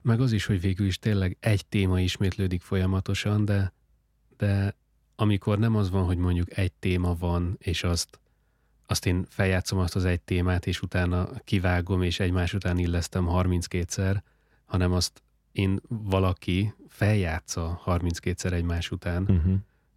meg 0.01 0.21
az 0.21 0.31
is, 0.31 0.45
hogy 0.45 0.61
végül 0.61 0.85
is 0.85 0.99
tényleg 0.99 1.37
egy 1.39 1.65
téma 1.65 1.99
ismétlődik 1.99 2.61
folyamatosan, 2.61 3.45
de, 3.45 3.73
de 4.37 4.75
amikor 5.15 5.59
nem 5.59 5.75
az 5.75 5.89
van, 5.89 6.05
hogy 6.05 6.17
mondjuk 6.17 6.57
egy 6.57 6.71
téma 6.71 7.15
van, 7.15 7.55
és 7.59 7.83
azt, 7.83 8.19
azt 8.85 9.05
én 9.05 9.25
feljátszom 9.29 9.79
azt 9.79 9.95
az 9.95 10.05
egy 10.05 10.21
témát, 10.21 10.67
és 10.67 10.81
utána 10.81 11.29
kivágom, 11.43 12.01
és 12.01 12.19
egymás 12.19 12.53
után 12.53 12.77
illesztem 12.77 13.27
32-szer, 13.29 14.21
hanem 14.65 14.91
azt 14.91 15.23
én 15.51 15.79
valaki 15.87 16.73
feljátsza 16.87 17.81
32-szer 17.85 18.51
egymás 18.51 18.91
után, 18.91 19.23
uh-huh. 19.23 19.55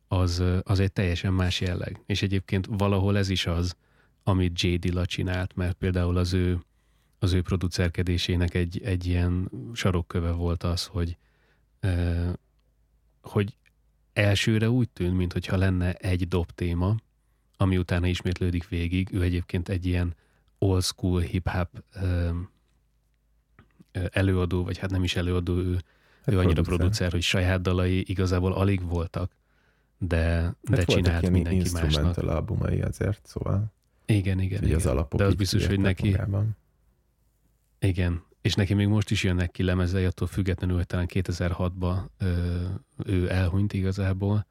az, 0.08 0.42
az 0.62 0.80
egy 0.80 0.92
teljesen 0.92 1.32
más 1.32 1.60
jelleg. 1.60 2.02
És 2.06 2.22
egyébként 2.22 2.66
valahol 2.70 3.16
ez 3.18 3.28
is 3.28 3.46
az, 3.46 3.76
amit 4.22 4.62
J. 4.62 4.74
Dilla 4.74 5.06
csinált, 5.06 5.56
mert 5.56 5.76
például 5.76 6.16
az 6.16 6.32
ő, 6.32 6.58
az 7.18 7.32
ő 7.32 7.42
producerkedésének 7.42 8.54
egy, 8.54 8.80
egy 8.84 9.06
ilyen 9.06 9.50
sarokköve 9.72 10.30
volt 10.30 10.62
az, 10.62 10.86
hogy, 10.86 11.16
eh, 11.80 12.32
hogy 13.20 13.56
elsőre 14.18 14.70
úgy 14.70 14.88
tűnt, 14.88 15.16
mintha 15.16 15.56
lenne 15.56 15.92
egy 15.92 16.28
dob 16.28 16.50
téma, 16.50 16.96
ami 17.56 17.78
utána 17.78 18.06
ismétlődik 18.06 18.68
végig. 18.68 19.08
Ő 19.12 19.22
egyébként 19.22 19.68
egy 19.68 19.86
ilyen 19.86 20.14
old 20.58 20.82
school 20.82 21.20
hip-hop 21.20 21.84
előadó, 24.10 24.64
vagy 24.64 24.78
hát 24.78 24.90
nem 24.90 25.04
is 25.04 25.16
előadó, 25.16 25.56
ő, 25.56 25.72
hát 26.24 26.34
ő 26.34 26.38
annyira 26.38 26.62
producer. 26.62 26.76
producer, 26.76 27.10
hogy 27.10 27.22
saját 27.22 27.60
dalai 27.60 28.04
igazából 28.10 28.52
alig 28.52 28.88
voltak, 28.88 29.32
de, 29.98 30.24
hát 30.24 30.56
de 30.62 30.84
csinált 30.84 31.30
mindenki 31.30 31.70
másnak. 31.72 32.16
albumai 32.16 32.80
azért, 32.80 33.26
szóval. 33.26 33.72
Igen, 34.06 34.40
igen. 34.40 34.62
igen. 34.62 34.76
Az 34.76 34.86
alapok 34.86 35.20
de 35.20 35.26
az 35.26 35.34
biztos, 35.34 35.66
hogy 35.66 35.80
neki... 35.80 36.10
Magában. 36.10 36.56
Igen, 37.78 38.22
és 38.48 38.54
neki 38.54 38.74
még 38.74 38.88
most 38.88 39.10
is 39.10 39.22
jönnek 39.22 39.50
ki 39.50 39.62
lemezei, 39.62 40.04
attól 40.04 40.26
függetlenül, 40.26 40.76
hogy 40.76 40.86
talán 40.86 41.08
2006-ban 41.12 41.98
ő 43.04 43.30
elhunyt 43.30 43.72
igazából, 43.72 44.46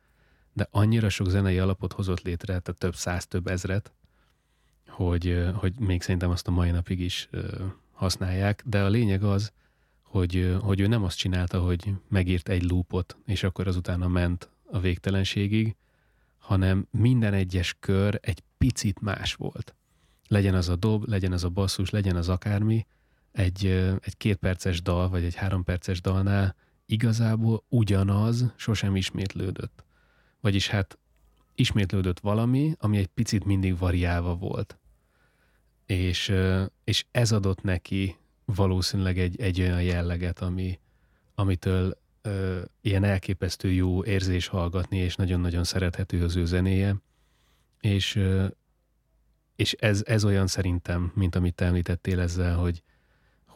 de 0.54 0.68
annyira 0.72 1.10
sok 1.10 1.30
zenei 1.30 1.60
alapot 1.60 1.94
hozott 1.94 2.22
létre, 2.22 2.60
tehát 2.60 2.80
több 2.80 2.96
száz, 2.96 3.28
több 3.28 3.48
ezret, 3.48 3.94
hogy, 4.88 5.50
hogy 5.54 5.80
még 5.80 6.02
szerintem 6.02 6.30
azt 6.30 6.48
a 6.48 6.52
mai 6.52 6.72
napig 6.72 7.00
is 7.00 7.30
használják, 7.92 8.64
de 8.66 8.84
a 8.84 8.88
lényeg 8.88 9.24
az, 9.24 9.52
hogy, 10.02 10.58
hogy 10.62 10.80
ő 10.80 10.88
nem 10.88 11.04
azt 11.04 11.18
csinálta, 11.18 11.60
hogy 11.60 11.94
megírt 12.08 12.50
egy 12.50 12.64
loopot, 12.64 13.18
és 13.26 13.44
akkor 13.44 13.68
azután 13.68 14.00
ment 14.00 14.50
a 14.72 14.80
végtelenségig, 14.80 15.76
hanem 16.38 16.88
minden 16.92 17.34
egyes 17.34 17.76
kör 17.80 18.20
egy 18.22 18.44
picit 18.58 19.02
más 19.02 19.34
volt. 19.34 19.76
Legyen 20.28 20.56
az 20.56 20.70
a 20.70 20.76
dob, 20.76 21.08
legyen 21.08 21.32
az 21.32 21.44
a 21.44 21.50
basszus, 21.50 21.90
legyen 21.90 22.16
az 22.16 22.30
akármi, 22.30 22.86
egy, 23.38 23.66
egy 24.02 24.18
két 24.18 24.38
perces 24.38 24.82
dal, 24.82 25.10
vagy 25.10 25.24
egy 25.24 25.36
három 25.36 25.64
perces 25.64 26.02
dalnál 26.02 26.56
igazából 26.86 27.64
ugyanaz 27.70 28.54
sosem 28.56 28.96
ismétlődött. 28.96 29.84
Vagyis 30.42 30.68
hát 30.68 30.98
ismétlődött 31.56 32.20
valami, 32.20 32.76
ami 32.80 32.98
egy 32.98 33.08
picit 33.08 33.46
mindig 33.46 33.78
variálva 33.78 34.36
volt 34.36 34.78
és, 35.88 36.34
és 36.84 37.06
ez 37.12 37.32
adott 37.32 37.62
neki 37.62 38.18
valószínűleg 38.46 39.20
egy, 39.20 39.42
egy 39.42 39.62
olyan 39.62 39.84
jelleget, 39.84 40.40
ami, 40.40 40.80
amitől 41.36 41.98
ö, 42.22 42.62
ilyen 42.82 43.04
elképesztő 43.04 43.72
jó 43.72 44.04
érzés 44.04 44.48
hallgatni, 44.48 44.98
és 44.98 45.16
nagyon-nagyon 45.16 45.64
szerethető 45.64 46.24
az 46.24 46.36
ő 46.36 46.46
zenéje, 46.46 46.96
és, 47.80 48.16
ö, 48.16 48.48
és 49.56 49.74
ez, 49.74 50.04
ez 50.06 50.26
olyan 50.26 50.48
szerintem, 50.48 51.12
mint 51.16 51.36
amit 51.36 51.56
te 51.56 51.66
említettél 51.66 52.20
ezzel, 52.20 52.56
hogy, 52.56 52.84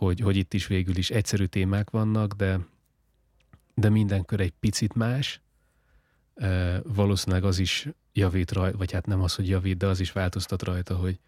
hogy, 0.06 0.20
hogy 0.20 0.36
itt 0.36 0.54
is 0.54 0.68
végül 0.68 0.98
is 0.98 1.10
egyszerű 1.10 1.46
témák 1.46 1.90
vannak, 1.90 2.34
de, 2.34 2.60
de 3.74 3.90
minden 3.90 4.26
kör 4.26 4.40
egy 4.40 4.54
picit 4.60 4.94
más, 4.94 5.42
ö, 6.34 6.78
valószínűleg 6.84 7.44
az 7.44 7.60
is 7.60 7.88
javít 8.14 8.52
rajta, 8.52 8.78
vagy 8.78 8.92
hát 8.92 9.06
nem 9.06 9.22
az, 9.22 9.36
hogy 9.36 9.48
javít, 9.48 9.78
de 9.78 9.88
az 9.88 10.00
is 10.00 10.12
változtat 10.12 10.64
rajta, 10.64 10.96
hogy, 10.96 11.20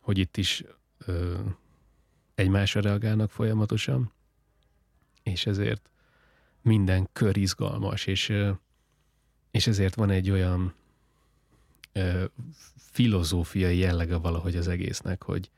hogy 0.00 0.18
itt 0.18 0.36
is 0.36 0.64
ö, 1.06 1.38
egymásra 2.34 2.80
reagálnak 2.80 3.30
folyamatosan, 3.30 4.12
és 5.22 5.46
ezért 5.46 5.90
minden 6.60 7.08
kör 7.12 7.36
izgalmas, 7.36 8.06
és, 8.06 8.32
és 9.50 9.66
ezért 9.66 9.94
van 9.94 10.10
egy 10.10 10.30
olyan 10.30 10.74
ö, 11.92 12.24
filozófiai 12.76 13.78
jellege 13.78 14.16
valahogy 14.16 14.56
az 14.56 14.68
egésznek, 14.68 15.22
hogy, 15.22 15.50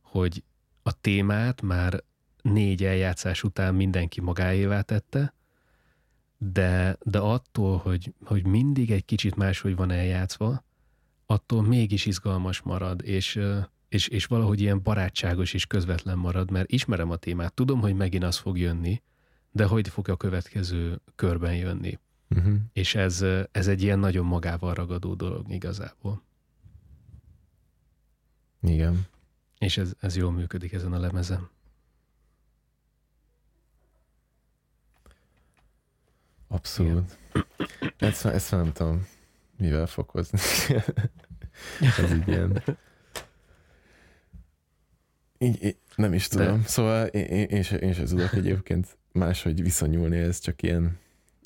hogy 0.00 0.42
a 0.86 1.00
témát 1.00 1.62
már 1.62 2.02
négy 2.42 2.84
eljátszás 2.84 3.42
után 3.42 3.74
mindenki 3.74 4.20
magáévá 4.20 4.80
tette, 4.80 5.34
de, 6.38 6.96
de 7.02 7.18
attól, 7.18 7.76
hogy, 7.76 8.14
hogy 8.24 8.46
mindig 8.46 8.90
egy 8.90 9.04
kicsit 9.04 9.34
máshogy 9.36 9.76
van 9.76 9.90
eljátszva, 9.90 10.64
attól 11.26 11.62
mégis 11.62 12.06
izgalmas 12.06 12.62
marad, 12.62 13.02
és, 13.04 13.40
és, 13.88 14.08
és 14.08 14.26
valahogy 14.26 14.60
ilyen 14.60 14.82
barátságos 14.82 15.52
és 15.54 15.66
közvetlen 15.66 16.18
marad, 16.18 16.50
mert 16.50 16.70
ismerem 16.70 17.10
a 17.10 17.16
témát, 17.16 17.54
tudom, 17.54 17.80
hogy 17.80 17.94
megint 17.94 18.24
az 18.24 18.36
fog 18.36 18.58
jönni, 18.58 19.02
de 19.50 19.64
hogy 19.64 19.88
fog 19.88 20.08
a 20.08 20.16
következő 20.16 21.00
körben 21.14 21.56
jönni. 21.56 21.98
Uh-huh. 22.30 22.54
És 22.72 22.94
ez, 22.94 23.24
ez 23.52 23.68
egy 23.68 23.82
ilyen 23.82 23.98
nagyon 23.98 24.26
magával 24.26 24.74
ragadó 24.74 25.14
dolog 25.14 25.52
igazából. 25.52 26.22
Igen. 28.62 29.06
És 29.64 29.76
ez, 29.76 29.92
ez 30.00 30.16
jól 30.16 30.32
működik 30.32 30.72
ezen 30.72 30.92
a 30.92 30.98
lemezen. 30.98 31.48
Abszolút. 36.48 37.18
Ezt, 37.98 38.24
ezt 38.24 38.50
nem 38.50 38.72
tudom, 38.72 39.06
mivel 39.56 39.86
fokozni. 39.86 40.38
Ez 41.98 42.12
így 42.12 42.28
ilyen... 42.28 42.62
Így, 45.38 45.64
így, 45.64 45.76
nem 45.96 46.12
is 46.12 46.28
tudom. 46.28 46.60
De... 46.60 46.68
Szóval 46.68 47.06
én, 47.06 47.24
én, 47.24 47.46
én, 47.46 47.62
se, 47.62 47.76
én 47.76 47.92
se 47.92 48.04
tudok 48.04 48.32
egyébként 48.32 48.98
máshogy 49.12 49.62
viszonyulni, 49.62 50.16
ez 50.16 50.38
csak 50.38 50.62
ilyen, 50.62 50.98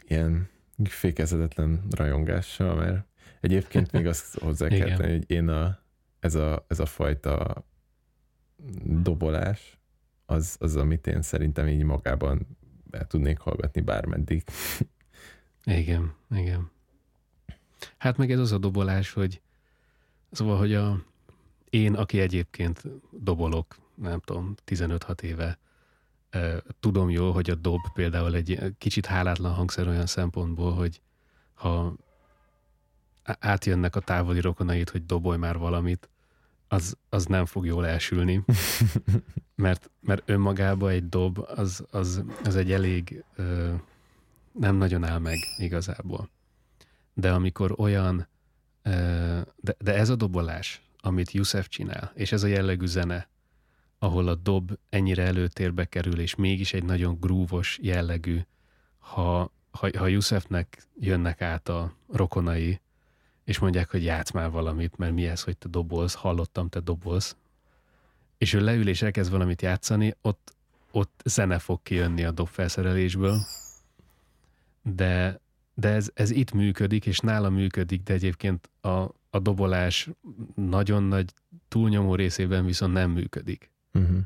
ilyen 0.07 0.49
fékezetetlen 0.85 1.83
rajongással, 1.91 2.75
mert 2.75 3.07
egyébként 3.41 3.93
még 3.93 4.07
azt 4.07 4.39
hozzá 4.39 4.69
kell 4.69 4.97
tenni, 4.97 5.13
hogy 5.13 5.31
én 5.31 5.49
a, 5.49 5.79
ez, 6.21 6.35
a, 6.35 6.65
ez 6.69 6.79
a 6.79 6.87
fajta 6.87 7.65
dobolás, 8.85 9.79
az, 10.27 10.57
az, 10.61 10.77
amit 10.77 11.07
én 11.07 11.23
szerintem 11.23 11.67
így 11.67 11.83
magában 11.83 12.47
el 12.91 13.07
tudnék 13.07 13.39
hallgatni 13.39 13.81
bármeddig. 13.81 14.45
Igen, 15.65 16.15
igen. 16.31 16.71
Hát 17.97 18.17
meg 18.17 18.31
ez 18.31 18.39
az 18.39 18.53
a 18.53 18.59
dobolás, 18.59 19.13
hogy 19.13 19.41
Szóval, 20.31 20.59
hogy 20.59 20.75
a, 20.75 21.03
én, 21.71 21.95
aki 21.95 22.21
egyébként 22.21 22.83
dobolok, 23.11 23.77
nem 23.95 24.21
tudom, 24.21 24.55
15-6 24.67 25.23
éve, 25.23 25.59
tudom 26.81 27.11
jól, 27.11 27.33
hogy 27.33 27.51
a 27.51 27.55
dob 27.55 27.81
például 27.93 28.35
egy 28.35 28.75
kicsit 28.79 29.07
hálátlan 29.07 29.55
hangszer 29.55 29.89
olyan 29.89 30.07
szempontból, 30.07 30.73
hogy 30.73 31.01
ha 31.55 31.95
átjönnek 33.23 33.97
a 33.97 34.01
távoli 34.01 34.41
rokonait, 34.41 34.91
hogy 34.91 35.07
dobolj 35.07 35.39
már 35.39 35.59
valamit, 35.59 36.09
az, 36.69 36.97
az 37.09 37.25
nem 37.25 37.47
fog 37.47 37.67
jól 37.67 37.87
elsülni, 37.87 38.45
mert, 39.55 39.91
mert 40.01 40.31
önmagában 40.31 40.91
egy 40.91 41.09
dob 41.09 41.39
az, 41.39 41.85
az, 41.91 42.25
az 42.45 42.57
egy 42.57 42.73
elég 42.73 43.25
ö, 43.37 43.75
nem 44.53 44.77
nagyon 44.77 45.05
áll 45.05 45.19
meg 45.19 45.37
igazából. 45.59 46.31
De 47.15 47.33
amikor 47.33 47.75
olyan 47.77 48.29
de, 49.57 49.75
de 49.79 49.95
ez 49.95 50.09
a 50.09 50.17
dobolás, 50.17 50.83
amit 51.01 51.31
Yusef 51.31 51.69
csinál, 51.69 52.13
és 52.15 52.33
ez 52.33 52.43
a 52.43 52.47
jellegű 52.47 52.87
zene, 52.87 53.29
ahol 53.99 54.29
a 54.29 54.35
dob 54.35 54.79
ennyire 54.89 55.23
előtérbe 55.23 55.85
kerül, 55.85 56.21
és 56.21 56.35
mégis 56.35 56.73
egy 56.73 56.85
nagyon 56.85 57.19
grúvos 57.21 57.79
jellegű, 57.83 58.41
ha, 58.99 59.53
ha, 59.71 59.89
ha 59.99 60.07
Yusefnek 60.07 60.87
jönnek 61.01 61.43
át 61.43 61.69
a 61.69 61.93
rokonai, 62.13 62.81
és 63.49 63.59
mondják, 63.59 63.91
hogy 63.91 64.05
játsz 64.05 64.31
már 64.31 64.51
valamit, 64.51 64.97
mert 64.97 65.13
mi 65.13 65.27
ez, 65.27 65.43
hogy 65.43 65.57
te 65.57 65.69
dobolsz, 65.69 66.15
hallottam, 66.15 66.69
te 66.69 66.81
dobolsz, 66.81 67.37
és 68.39 68.53
ő 68.53 68.61
leül 68.61 68.89
és 68.89 69.03
elkezd 69.03 69.31
valamit 69.31 69.63
játszani, 69.63 70.15
ott, 70.23 70.55
ott 70.91 71.23
zene 71.25 71.59
fog 71.59 71.83
kijönni 71.83 72.25
a 72.25 72.31
dobfelszerelésből, 72.31 73.39
de, 74.83 75.41
de 75.75 75.89
ez, 75.89 76.11
ez 76.15 76.31
itt 76.31 76.53
működik, 76.53 77.07
és 77.07 77.19
nála 77.19 77.51
működik, 77.51 78.03
de 78.03 78.13
egyébként 78.13 78.71
a, 78.81 78.89
a 79.31 79.39
dobolás 79.39 80.09
nagyon 80.55 81.03
nagy 81.03 81.33
túlnyomó 81.69 82.15
részében 82.15 82.65
viszont 82.65 82.93
nem 82.93 83.11
működik. 83.11 83.71
Uh-huh. 83.95 84.19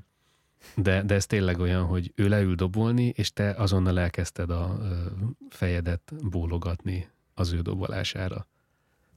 De, 0.76 1.02
de 1.02 1.14
ez 1.14 1.26
tényleg 1.26 1.58
olyan, 1.58 1.84
hogy 1.84 2.12
ő 2.14 2.28
leül 2.28 2.54
dobolni, 2.54 3.12
és 3.16 3.32
te 3.32 3.50
azonnal 3.50 3.98
elkezdted 4.00 4.50
a 4.50 4.78
fejedet 5.48 6.12
bólogatni 6.30 7.08
az 7.34 7.52
ő 7.52 7.60
dobolására. 7.60 8.46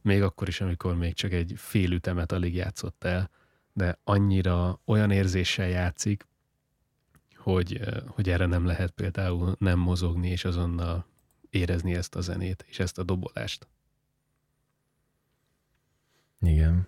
Még 0.06 0.22
akkor 0.22 0.48
is, 0.48 0.62
amikor 0.62 0.96
még 0.96 1.14
csak 1.14 1.32
egy 1.32 1.54
fél 1.58 1.92
ütemet 1.92 2.32
alig 2.32 2.56
játszott 2.56 3.04
el, 3.04 3.30
de 3.74 4.00
annyira 4.04 4.82
olyan 4.86 5.12
érzéssel 5.12 5.68
játszik, 5.68 6.28
hogy, 7.36 7.80
hogy 8.08 8.30
erre 8.30 8.46
nem 8.46 8.66
lehet 8.66 8.92
például 8.92 9.56
nem 9.60 9.80
mozogni, 9.80 10.30
és 10.30 10.46
azonnal 10.46 11.06
érezni 11.50 11.94
ezt 11.94 12.16
a 12.16 12.22
zenét, 12.22 12.66
és 12.68 12.80
ezt 12.80 12.98
a 12.98 13.04
dobolást. 13.04 13.68
Igen. 16.42 16.88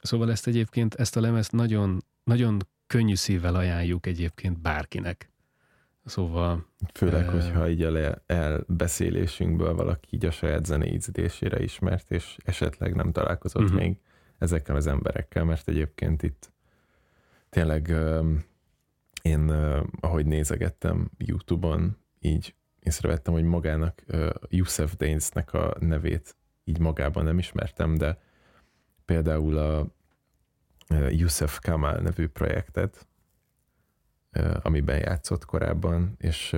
Szóval 0.00 0.30
ezt 0.30 0.46
egyébként, 0.46 0.94
ezt 0.94 1.16
a 1.16 1.20
lemezt 1.20 1.52
nagyon, 1.52 2.04
nagyon 2.24 2.66
könnyű 2.86 3.14
szívvel 3.14 3.54
ajánljuk 3.54 4.06
egyébként 4.06 4.58
bárkinek. 4.58 5.30
Szóval... 6.06 6.66
Főleg, 6.94 7.26
uh, 7.26 7.32
hogyha 7.32 7.68
így 7.68 7.82
a 7.82 8.22
elbeszélésünkből 8.26 9.74
valaki 9.74 10.08
így 10.10 10.24
a 10.24 10.30
saját 10.30 10.64
zenei 10.64 10.92
ízlésére 10.92 11.62
ismert, 11.62 12.10
és 12.10 12.36
esetleg 12.44 12.94
nem 12.94 13.12
találkozott 13.12 13.62
uh-huh. 13.62 13.78
még 13.78 14.00
ezekkel 14.38 14.76
az 14.76 14.86
emberekkel, 14.86 15.44
mert 15.44 15.68
egyébként 15.68 16.22
itt 16.22 16.52
tényleg 17.50 17.94
én, 19.22 19.50
ahogy 20.00 20.26
nézegettem 20.26 21.10
YouTube-on, 21.18 21.96
így 22.20 22.54
észrevettem, 22.80 23.32
hogy 23.32 23.44
magának 23.44 24.02
Yusuf 24.48 24.96
Dainsnek 24.96 25.52
a 25.52 25.74
nevét 25.78 26.36
így 26.64 26.78
magában 26.78 27.24
nem 27.24 27.38
ismertem, 27.38 27.94
de 27.94 28.18
például 29.04 29.58
a 29.58 29.86
Yusuf 31.08 31.58
Kamal 31.58 31.98
nevű 31.98 32.28
projektet, 32.28 33.06
amiben 34.62 34.98
játszott 34.98 35.44
korábban, 35.44 36.14
és 36.18 36.56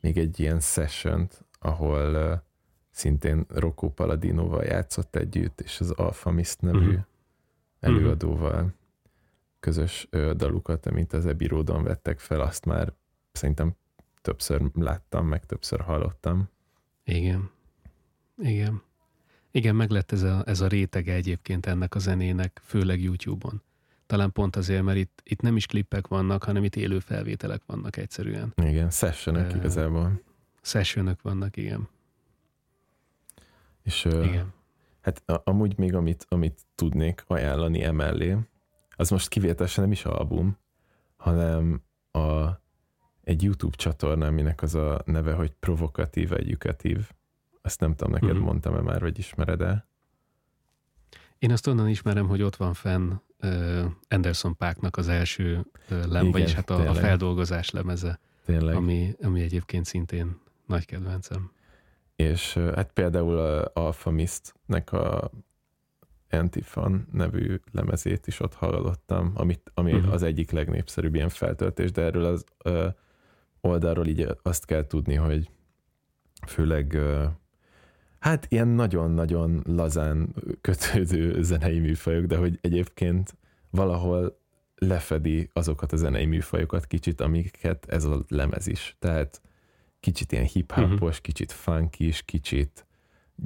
még 0.00 0.18
egy 0.18 0.40
ilyen 0.40 0.60
session 0.60 1.28
ahol 1.62 2.42
szintén 2.90 3.44
Rocco 3.48 3.88
Paladinoval 3.88 4.64
játszott 4.64 5.16
együtt, 5.16 5.60
és 5.60 5.80
az 5.80 5.90
Alpha 5.90 6.30
Mist 6.30 6.60
nevű 6.60 6.86
uh-huh. 6.86 7.02
előadóval 7.80 8.74
közös 9.60 10.08
dalukat, 10.36 10.86
amit 10.86 11.12
az 11.12 11.26
Ebiródon 11.26 11.82
vettek 11.82 12.18
fel, 12.18 12.40
azt 12.40 12.64
már 12.64 12.92
szerintem 13.32 13.76
többször 14.22 14.70
láttam, 14.74 15.26
meg 15.26 15.46
többször 15.46 15.80
hallottam. 15.80 16.48
Igen. 17.04 17.50
Igen. 18.36 18.82
Igen, 19.50 19.76
meg 19.76 19.90
lett 19.90 20.12
ez 20.12 20.22
a, 20.22 20.42
ez 20.46 20.60
a 20.60 20.66
rétege 20.66 21.14
egyébként 21.14 21.66
ennek 21.66 21.94
a 21.94 21.98
zenének, 21.98 22.60
főleg 22.64 23.02
YouTube-on. 23.02 23.62
Talán 24.12 24.32
pont 24.32 24.56
azért, 24.56 24.82
mert 24.82 24.98
itt, 24.98 25.20
itt 25.24 25.40
nem 25.40 25.56
is 25.56 25.66
klippek 25.66 26.06
vannak, 26.06 26.44
hanem 26.44 26.64
itt 26.64 26.76
élő 26.76 26.98
felvételek 26.98 27.62
vannak 27.66 27.96
egyszerűen. 27.96 28.52
Igen, 28.62 28.90
sessionök 28.90 29.50
uh, 29.50 29.56
igazából. 29.56 30.20
Sessionök 30.62 31.22
vannak, 31.22 31.56
igen. 31.56 31.88
És 33.82 34.04
uh, 34.04 34.26
igen. 34.26 34.52
hát 35.00 35.22
amúgy 35.44 35.78
még 35.78 35.94
amit, 35.94 36.26
amit 36.28 36.60
tudnék 36.74 37.24
ajánlani 37.26 37.82
emellé, 37.82 38.36
az 38.96 39.10
most 39.10 39.28
kivételesen 39.28 39.84
nem 39.84 39.92
is 39.92 40.04
album, 40.04 40.56
hanem 41.16 41.82
a, 42.10 42.48
egy 43.24 43.42
YouTube 43.42 43.76
csatorna, 43.76 44.26
aminek 44.26 44.62
az 44.62 44.74
a 44.74 45.02
neve, 45.04 45.32
hogy 45.32 45.50
Provokatív 45.50 46.32
Edukatív 46.32 47.10
ezt 47.62 47.80
nem 47.80 47.94
tudom, 47.94 48.12
neked 48.12 48.28
uh-huh. 48.28 48.44
mondtam-e 48.44 48.80
már, 48.80 49.00
vagy 49.00 49.18
ismered-e? 49.18 49.86
Én 51.38 51.52
azt 51.52 51.66
onnan 51.66 51.88
ismerem, 51.88 52.26
hogy 52.26 52.42
ott 52.42 52.56
van 52.56 52.74
fenn 52.74 53.12
Anderson 54.08 54.56
Páknak 54.56 54.96
az 54.96 55.08
első 55.08 55.66
lem, 55.88 56.30
vagyis 56.30 56.54
hát 56.54 56.70
a, 56.70 56.88
a 56.88 56.94
feldolgozás 56.94 57.70
lemeze, 57.70 58.18
tényleg. 58.44 58.74
Ami, 58.74 59.16
ami 59.22 59.40
egyébként 59.40 59.84
szintén 59.84 60.40
nagy 60.66 60.84
kedvencem. 60.84 61.52
És 62.16 62.54
hát 62.54 62.92
például 62.92 63.38
a 63.38 63.70
Alpha 63.74 64.10
Mist-nek 64.10 64.92
a 64.92 65.30
Antifan 66.30 67.08
nevű 67.12 67.60
lemezét 67.72 68.26
is 68.26 68.40
ott 68.40 68.54
hallottam, 68.54 69.32
amit, 69.34 69.70
ami 69.74 69.92
uh-huh. 69.92 70.12
az 70.12 70.22
egyik 70.22 70.50
legnépszerűbb 70.50 71.14
ilyen 71.14 71.28
feltöltés, 71.28 71.90
de 71.90 72.02
erről 72.02 72.24
az 72.24 72.44
uh, 72.64 72.86
oldalról 73.60 74.06
így 74.06 74.26
azt 74.42 74.64
kell 74.64 74.86
tudni, 74.86 75.14
hogy 75.14 75.50
főleg 76.46 76.92
uh, 76.94 77.24
Hát 78.22 78.46
ilyen 78.48 78.68
nagyon-nagyon 78.68 79.62
lazán 79.66 80.34
kötődő 80.60 81.42
zenei 81.42 81.78
műfajok, 81.78 82.24
de 82.24 82.36
hogy 82.36 82.58
egyébként 82.60 83.36
valahol 83.70 84.38
lefedi 84.74 85.50
azokat 85.52 85.92
a 85.92 85.96
zenei 85.96 86.26
műfajokat 86.26 86.86
kicsit, 86.86 87.20
amiket 87.20 87.86
ez 87.88 88.04
a 88.04 88.24
lemez 88.28 88.66
is. 88.66 88.96
Tehát 88.98 89.40
kicsit 90.00 90.32
ilyen 90.32 90.44
hip-hopos, 90.44 91.00
uh-huh. 91.00 91.16
kicsit 91.16 91.52
funkis, 91.52 92.22
kicsit 92.22 92.86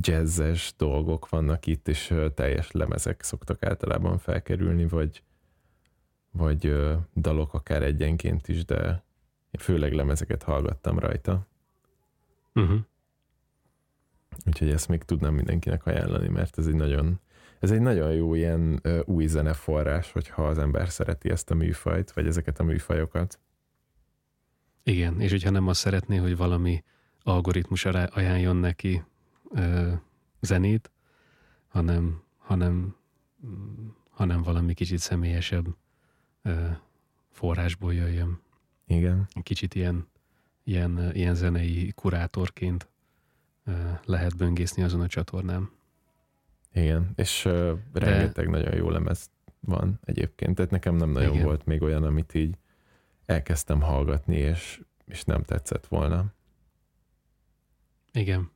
jazzes 0.01 0.75
dolgok 0.77 1.29
vannak 1.29 1.67
itt, 1.67 1.89
és 1.89 2.15
teljes 2.35 2.71
lemezek 2.71 3.23
szoktak 3.23 3.63
általában 3.63 4.19
felkerülni, 4.19 4.87
vagy, 4.87 5.23
vagy 6.31 6.75
dalok 7.15 7.55
akár 7.55 7.83
egyenként 7.83 8.49
is, 8.49 8.65
de 8.65 9.05
én 9.51 9.61
főleg 9.61 9.93
lemezeket 9.93 10.43
hallgattam 10.43 10.99
rajta. 10.99 11.47
Uh-huh. 12.55 12.79
Úgyhogy 14.45 14.71
ezt 14.71 14.89
még 14.89 15.03
tudnám 15.03 15.35
mindenkinek 15.35 15.87
ajánlani, 15.87 16.29
mert 16.29 16.59
ez 16.59 16.67
egy 16.67 16.75
nagyon, 16.75 17.21
ez 17.61 17.71
egy 17.71 17.81
nagyon 17.81 18.13
jó 18.13 18.35
ilyen 18.35 18.81
uh, 18.85 19.01
új 19.05 19.27
zeneforrás, 19.27 20.13
hogyha 20.13 20.47
az 20.47 20.59
ember 20.59 20.89
szereti 20.89 21.31
ezt 21.31 21.51
a 21.51 21.55
műfajt, 21.55 22.13
vagy 22.13 22.27
ezeket 22.27 22.59
a 22.61 22.65
műfajokat. 22.65 23.41
Igen, 24.83 25.21
és 25.21 25.31
hogyha 25.31 25.51
nem 25.51 25.69
azt 25.69 25.81
szeretné, 25.81 26.17
hogy 26.17 26.37
valami 26.37 26.85
algoritmus 27.23 27.85
ajánljon 27.85 28.57
neki 28.57 29.03
uh, 29.43 29.93
zenét, 30.41 30.91
hanem, 31.69 32.23
hanem, 32.39 32.97
hanem 34.11 34.43
valami 34.43 34.75
kicsit 34.75 34.99
személyesebb 34.99 35.67
uh, 36.45 36.77
forrásból 37.31 37.95
jöjjön. 37.95 38.41
Igen. 38.87 39.29
Kicsit 39.43 39.75
ilyen, 39.75 40.09
ilyen, 40.65 41.11
ilyen 41.15 41.35
zenei 41.35 41.93
kurátorként 41.95 42.89
lehet 44.05 44.37
böngészni 44.37 44.83
azon 44.83 45.01
a 45.01 45.07
csatornán. 45.07 45.71
Igen, 46.73 47.13
és 47.15 47.45
uh, 47.45 47.73
rengeteg 47.93 48.45
De... 48.45 48.51
nagyon 48.51 48.75
jó 48.75 48.91
lemez 48.91 49.31
van 49.61 50.01
egyébként, 50.05 50.55
tehát 50.55 50.71
nekem 50.71 50.95
nem 50.95 51.11
nagyon 51.11 51.33
Igen. 51.33 51.45
volt 51.45 51.65
még 51.65 51.83
olyan, 51.83 52.03
amit 52.03 52.35
így 52.35 52.59
elkezdtem 53.27 53.81
hallgatni, 53.81 54.37
és, 54.37 54.81
és 55.05 55.25
nem 55.25 55.43
tetszett 55.43 55.87
volna. 55.87 56.25
Igen. 58.13 58.51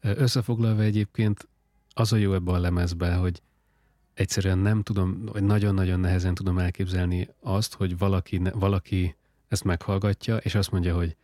Összefoglalva 0.00 0.82
egyébként 0.82 1.48
az 1.94 2.12
a 2.12 2.16
jó 2.16 2.34
ebben 2.34 2.54
a 2.54 2.58
lemezben, 2.58 3.18
hogy 3.18 3.42
egyszerűen 4.14 4.58
nem 4.58 4.82
tudom, 4.82 5.24
vagy 5.24 5.42
nagyon-nagyon 5.42 6.00
nehezen 6.00 6.34
tudom 6.34 6.58
elképzelni 6.58 7.28
azt, 7.40 7.74
hogy 7.74 7.98
valaki, 7.98 8.42
valaki 8.52 9.16
ezt 9.48 9.64
meghallgatja, 9.64 10.36
és 10.36 10.54
azt 10.54 10.70
mondja, 10.70 10.94
hogy 10.94 11.16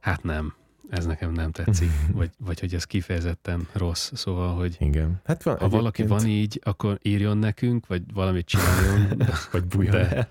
hát 0.00 0.22
nem, 0.22 0.54
ez 0.90 1.06
nekem 1.06 1.32
nem 1.32 1.50
tetszik, 1.50 1.90
vagy, 2.12 2.30
vagy 2.38 2.60
hogy 2.60 2.74
ez 2.74 2.84
kifejezetten 2.84 3.68
rossz. 3.72 4.10
Szóval, 4.14 4.54
hogy 4.54 4.76
Igen. 4.78 5.20
Hát 5.24 5.42
van, 5.42 5.54
ha 5.54 5.58
egyébként... 5.60 5.80
valaki 5.80 6.06
van 6.06 6.26
így, 6.26 6.60
akkor 6.64 6.98
írjon 7.02 7.38
nekünk, 7.38 7.86
vagy 7.86 8.12
valamit 8.12 8.46
csináljon. 8.46 9.18
vagy 9.52 9.64
bújjon 9.64 9.94
de, 9.94 10.16
el. 10.16 10.28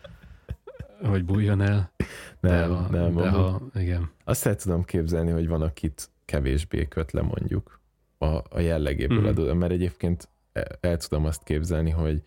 Vagy 1.01 1.25
bújjon 1.25 1.61
el. 1.61 1.91
Nem, 2.39 2.69
de 2.69 2.75
ha, 2.75 2.87
nem. 2.89 3.15
De 3.15 3.29
ha, 3.29 3.61
igen. 3.75 4.09
Azt 4.23 4.45
el 4.45 4.55
tudom 4.55 4.85
képzelni, 4.85 5.31
hogy 5.31 5.47
van, 5.47 5.61
akit 5.61 6.09
kevésbé 6.25 6.87
köt 6.87 7.11
le 7.11 7.21
mondjuk 7.21 7.79
a, 8.17 8.25
a 8.25 8.59
jellegéből 8.59 9.17
mm-hmm. 9.17 9.27
adódóan, 9.27 9.57
mert 9.57 9.71
egyébként 9.71 10.29
el, 10.51 10.67
el 10.79 10.97
tudom 10.97 11.25
azt 11.25 11.43
képzelni, 11.43 11.89
hogy 11.89 12.23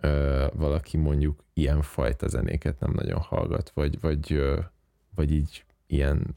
ö, 0.00 0.46
valaki 0.54 0.96
mondjuk 0.96 1.44
ilyen 1.52 1.82
fajta 1.82 2.28
zenéket 2.28 2.80
nem 2.80 2.92
nagyon 2.94 3.20
hallgat, 3.20 3.70
vagy, 3.74 4.00
vagy, 4.00 4.32
ö, 4.32 4.58
vagy 5.14 5.32
így 5.32 5.64
ilyen 5.86 6.36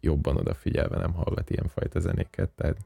jobban 0.00 0.36
odafigyelve 0.36 0.96
nem 0.98 1.12
hallgat 1.12 1.50
ilyen 1.50 1.68
fajta 1.68 2.00
zenéket, 2.00 2.50
tehát 2.50 2.76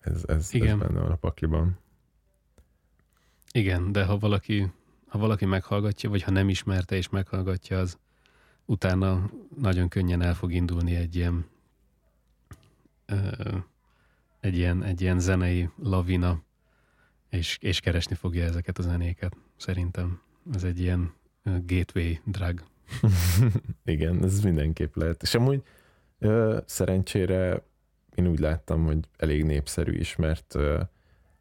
ez, 0.00 0.24
ez, 0.26 0.54
Igen. 0.54 0.80
ez 0.80 0.86
benne 0.86 1.00
van 1.00 1.10
a 1.10 1.16
pakliban. 1.16 1.78
Igen, 3.52 3.92
de 3.92 4.04
ha 4.04 4.18
valaki, 4.18 4.72
ha 5.06 5.18
valaki 5.18 5.44
meghallgatja, 5.44 6.10
vagy 6.10 6.22
ha 6.22 6.30
nem 6.30 6.48
ismerte 6.48 6.96
és 6.96 7.08
meghallgatja, 7.08 7.78
az 7.78 7.98
utána 8.64 9.30
nagyon 9.58 9.88
könnyen 9.88 10.22
el 10.22 10.34
fog 10.34 10.52
indulni 10.52 10.94
egy 10.94 11.16
ilyen 11.16 11.46
ö, 13.06 13.56
egy 14.40 14.56
ilyen, 14.56 14.82
egy 14.82 15.00
ilyen 15.00 15.20
zenei 15.20 15.68
lavina, 15.76 16.42
és, 17.28 17.58
és 17.60 17.80
keresni 17.80 18.14
fogja 18.14 18.44
ezeket 18.44 18.78
a 18.78 18.82
zenéket, 18.82 19.36
szerintem. 19.56 20.20
Ez 20.52 20.64
egy 20.64 20.80
ilyen 20.80 21.12
gateway 21.42 22.20
drug. 22.24 22.64
Igen, 23.84 24.24
ez 24.24 24.40
mindenképp 24.40 24.94
lehet. 24.96 25.22
És 25.22 25.34
amúgy 25.34 25.62
ö, 26.18 26.58
szerencsére 26.66 27.62
én 28.14 28.26
úgy 28.26 28.38
láttam, 28.38 28.84
hogy 28.84 28.98
elég 29.16 29.44
népszerű 29.44 29.92
is, 29.92 30.16
mert 30.16 30.54
ö, 30.54 30.80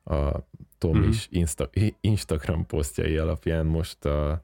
a 0.03 0.47
Tom 0.77 0.97
Mhm. 0.97 1.07
is 1.09 1.27
Insta- 1.31 1.69
Instagram 2.01 2.65
posztjai 2.65 3.17
alapján 3.17 3.65
most 3.65 4.05
a 4.05 4.43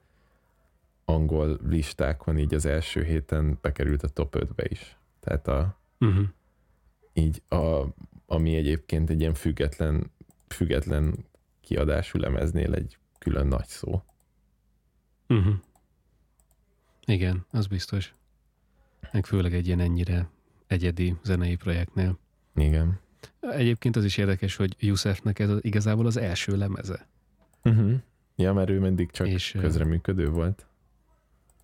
angol 1.04 1.58
listákon 1.66 2.38
így 2.38 2.54
az 2.54 2.64
első 2.64 3.02
héten 3.04 3.58
bekerült 3.60 4.02
a 4.02 4.08
top 4.08 4.36
5-be 4.38 4.64
is. 4.68 4.96
Tehát 5.20 5.48
a, 5.48 5.80
Uh-huh. 6.00 6.24
így 7.12 7.42
a, 7.48 7.86
ami 8.26 8.56
egyébként 8.56 9.10
egy 9.10 9.20
ilyen 9.20 9.34
független, 9.34 10.10
független 10.48 11.14
kiadású 11.60 12.18
lemeznél 12.18 12.74
egy 12.74 12.98
külön 13.18 13.46
nagy 13.46 13.66
szó. 13.66 14.02
Uh-huh. 15.28 15.54
Igen, 17.06 17.46
az 17.50 17.66
biztos. 17.66 18.14
Meg 19.12 19.26
főleg 19.26 19.54
egy 19.54 19.66
ilyen 19.66 19.80
ennyire 19.80 20.28
egyedi 20.66 21.16
zenei 21.22 21.56
projektnél. 21.56 22.18
Igen. 22.54 23.00
Egyébként 23.40 23.96
az 23.96 24.04
is 24.04 24.16
érdekes, 24.16 24.56
hogy 24.56 24.76
Yusefnek 24.78 25.38
ez 25.38 25.48
az, 25.48 25.58
igazából 25.64 26.06
az 26.06 26.16
első 26.16 26.56
lemeze. 26.56 27.06
Uh-huh. 27.64 27.94
Ja, 28.36 28.52
mert 28.52 28.70
ő 28.70 28.80
mindig 28.80 29.10
csak 29.10 29.28
És, 29.28 29.56
közreműködő 29.58 30.28
volt. 30.28 30.66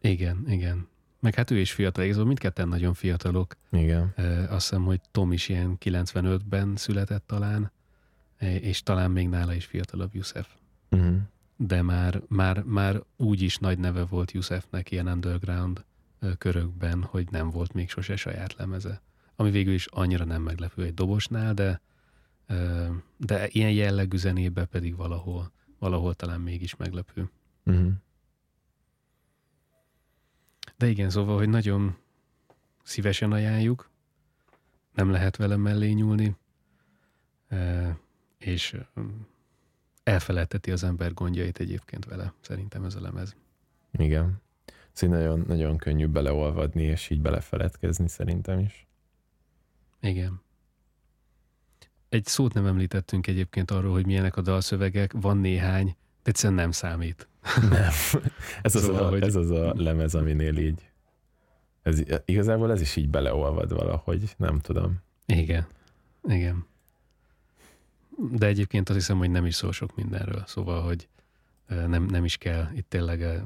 Igen, 0.01 0.45
igen. 0.49 0.89
Meg 1.21 1.35
hát 1.35 1.51
ő 1.51 1.59
is 1.59 1.73
fiatal, 1.73 2.03
igazából 2.05 2.27
mindketten 2.27 2.69
nagyon 2.69 2.95
fiatalok. 2.95 3.57
Igen. 3.71 4.13
Ö, 4.17 4.43
Azt 4.43 4.69
hiszem, 4.69 4.85
hogy 4.85 5.01
Tom 5.11 5.33
is 5.33 5.49
ilyen 5.49 5.77
95-ben 5.85 6.77
született 6.77 7.27
talán, 7.27 7.73
és 8.39 8.83
talán 8.83 9.11
még 9.11 9.29
nála 9.29 9.55
is 9.55 9.65
fiatalabb 9.65 10.15
Yusef. 10.15 10.49
Uh-huh. 10.91 11.17
De 11.61 11.83
már, 11.83 12.23
már, 12.29 12.63
már 12.63 13.03
úgy 13.17 13.43
is 13.43 13.57
nagy 13.57 13.79
neve 13.79 14.05
volt 14.05 14.33
Yusefnek 14.33 14.91
ilyen 14.91 15.07
underground 15.07 15.85
körökben, 16.39 17.03
hogy 17.03 17.31
nem 17.31 17.51
volt 17.51 17.73
még 17.73 17.91
sose 17.91 18.17
saját 18.17 18.55
lemeze. 18.55 19.03
Ami 19.37 19.51
végül 19.51 19.73
is 19.73 19.87
annyira 19.87 20.25
nem 20.25 20.43
meglepő 20.43 20.83
egy 20.83 20.95
dobosnál, 20.95 21.55
de, 21.55 21.81
de 23.17 23.49
ilyen 23.49 23.71
jellegű 23.73 24.17
zenébe 24.17 24.65
pedig 24.65 24.97
valahol, 24.97 25.53
valahol 25.79 26.15
talán 26.15 26.41
mégis 26.41 26.77
meglepő. 26.77 27.31
Uh-huh. 27.65 27.93
De 30.77 30.87
igen, 30.87 31.11
szóval, 31.11 31.37
hogy 31.37 31.49
nagyon 31.49 31.97
szívesen 32.83 33.33
ajánljuk, 33.33 33.91
nem 34.95 35.11
lehet 35.11 35.37
vele 35.37 35.57
mellé 35.57 35.91
nyúlni, 35.91 36.37
és 38.39 38.77
elfeledteti 40.09 40.71
az 40.71 40.85
ember 40.85 41.15
gondjait 41.15 41.59
egyébként 41.59 42.05
vele, 42.05 42.33
szerintem 42.41 42.85
ez 42.85 42.95
a 42.95 43.01
lemez. 43.01 43.37
Igen. 43.93 44.41
Szóval 44.93 45.19
nagyon, 45.19 45.45
nagyon 45.47 45.77
könnyű 45.77 46.07
beleolvadni, 46.07 46.83
és 46.83 47.11
így 47.11 47.21
belefeledkezni 47.21 48.09
szerintem 48.09 48.59
is. 48.59 48.87
Igen. 50.01 50.41
Egy 52.09 52.25
szót 52.25 52.55
nem 52.55 52.67
említettünk 52.67 53.27
egyébként 53.27 53.71
arról, 53.71 53.93
hogy 53.93 54.07
milyenek 54.07 54.37
a 54.37 54.41
dalszövegek, 54.41 55.13
van 55.13 55.37
néhány, 55.37 55.87
de 56.23 56.31
egyszerűen 56.31 56.59
nem 56.59 56.71
számít. 56.71 57.29
Nem. 57.71 57.93
Ez 58.63 58.75
az, 58.75 58.83
Szóval, 58.83 59.05
a, 59.05 59.09
hogy- 59.09 59.23
ez 59.23 59.35
az 59.35 59.51
a 59.51 59.73
lemez, 59.77 60.15
aminél 60.15 60.57
így 60.57 60.91
ez, 61.83 62.03
igazából 62.25 62.71
ez 62.73 62.81
is 62.81 62.97
így 62.97 63.09
beleolvad 63.09 63.73
valahogy, 63.73 64.35
nem 64.37 64.59
tudom. 64.59 65.01
Igen, 65.27 65.67
igen. 66.29 66.67
De 68.19 68.47
egyébként 68.47 68.89
azt 68.89 68.99
hiszem, 68.99 69.19
hogy 69.19 69.31
nem 69.31 69.47
is 69.47 69.55
szól 69.55 69.73
sok 69.73 69.95
mindenről, 69.97 70.43
szóval, 70.47 70.83
hogy 70.83 71.09
nem, 71.67 72.03
nem 72.05 72.25
is 72.25 72.37
kell 72.37 72.69
itt 72.75 72.89
tényleg 72.89 73.43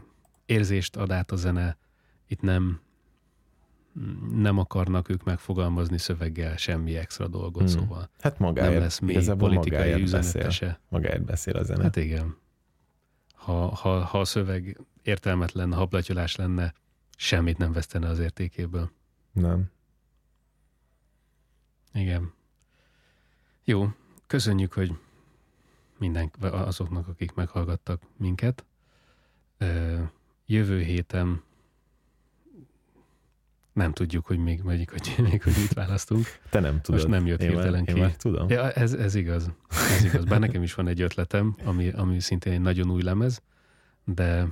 érzést 0.47 0.97
ad 0.97 1.11
át 1.11 1.31
a 1.31 1.37
zene, 1.37 1.77
itt 2.27 2.41
nem 2.41 2.81
nem 4.33 4.59
akarnak 4.59 5.09
ők 5.09 5.25
megfogalmazni 5.25 5.99
szöveggel 5.99 6.57
semmi 6.57 6.97
extra 6.97 7.29
dolgot, 7.29 7.62
Hmm. 7.62 7.81
szóval 7.81 8.11
Hát 8.20 8.39
nem 8.39 8.49
magáért, 8.49 8.81
lesz 8.81 8.99
még 8.99 9.31
politikai 9.33 9.79
magáért 9.79 10.01
üzenete 10.01 10.33
beszél, 10.33 10.51
se. 10.51 10.81
magáért 10.89 11.25
beszél 11.25 11.57
a 11.57 11.62
zene. 11.62 11.83
Hát 11.83 11.97
igen. 11.97 12.37
Ha, 13.35 13.75
ha, 13.75 14.05
ha 14.05 14.20
a 14.20 14.25
szöveg 14.25 14.81
értelmetlen, 15.03 15.73
hablatyolás 15.73 16.37
lenne, 16.37 16.75
semmit 17.16 17.59
nem 17.59 17.73
vesztene 17.73 18.09
az 18.09 18.18
értékéből. 18.18 18.91
Nem. 19.33 19.70
Igen. 21.95 22.33
Jó, 23.64 23.89
köszönjük, 24.33 24.72
hogy 24.72 24.99
minden, 25.99 26.30
azoknak, 26.41 27.09
akik 27.09 27.35
meghallgattak 27.35 28.03
minket. 28.16 28.64
Jövő 30.47 30.80
héten 30.80 31.43
nem 33.72 33.93
tudjuk, 33.93 34.26
hogy 34.26 34.39
még, 34.39 34.62
még, 34.62 34.91
hogy, 34.91 35.14
még, 35.30 35.43
hogy 35.43 35.53
mit 35.57 35.72
választunk. 35.72 36.26
Te 36.51 36.61
nem 36.61 36.80
tudod. 36.80 37.01
Most 37.01 37.12
nem 37.12 37.26
jött 37.26 37.41
én 37.41 37.47
már, 37.47 37.55
hirtelen 37.55 37.85
én 37.85 37.95
ki. 37.95 38.01
már 38.01 38.16
tudom. 38.16 38.49
Ja, 38.49 38.70
ez, 38.70 38.93
ez 38.93 39.14
igaz. 39.14 39.51
Ez 39.68 40.05
igaz. 40.05 40.24
Bár 40.24 40.41
nekem 40.41 40.62
is 40.62 40.74
van 40.74 40.89
egy 40.89 41.01
ötletem, 41.01 41.57
ami, 41.64 41.89
ami 41.89 42.20
szintén 42.20 42.53
egy 42.53 42.61
nagyon 42.61 42.91
új 42.91 43.03
lemez, 43.03 43.43
de, 44.05 44.47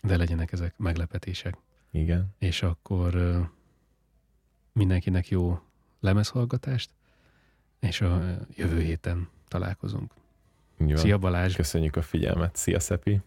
de 0.00 0.16
legyenek 0.16 0.52
ezek 0.52 0.78
meglepetések. 0.78 1.56
Igen. 1.90 2.34
És 2.38 2.62
akkor 2.62 3.40
mindenkinek 4.72 5.28
jó 5.28 5.60
lemezhallgatást, 6.00 6.90
és 7.82 8.00
a 8.00 8.38
jövő 8.54 8.80
héten 8.80 9.28
találkozunk. 9.48 10.12
Van. 10.76 10.96
Szia 10.96 11.18
Balázs! 11.18 11.56
Köszönjük 11.56 11.96
a 11.96 12.02
figyelmet. 12.02 12.56
Szia, 12.56 12.80
Szepi! 12.80 13.20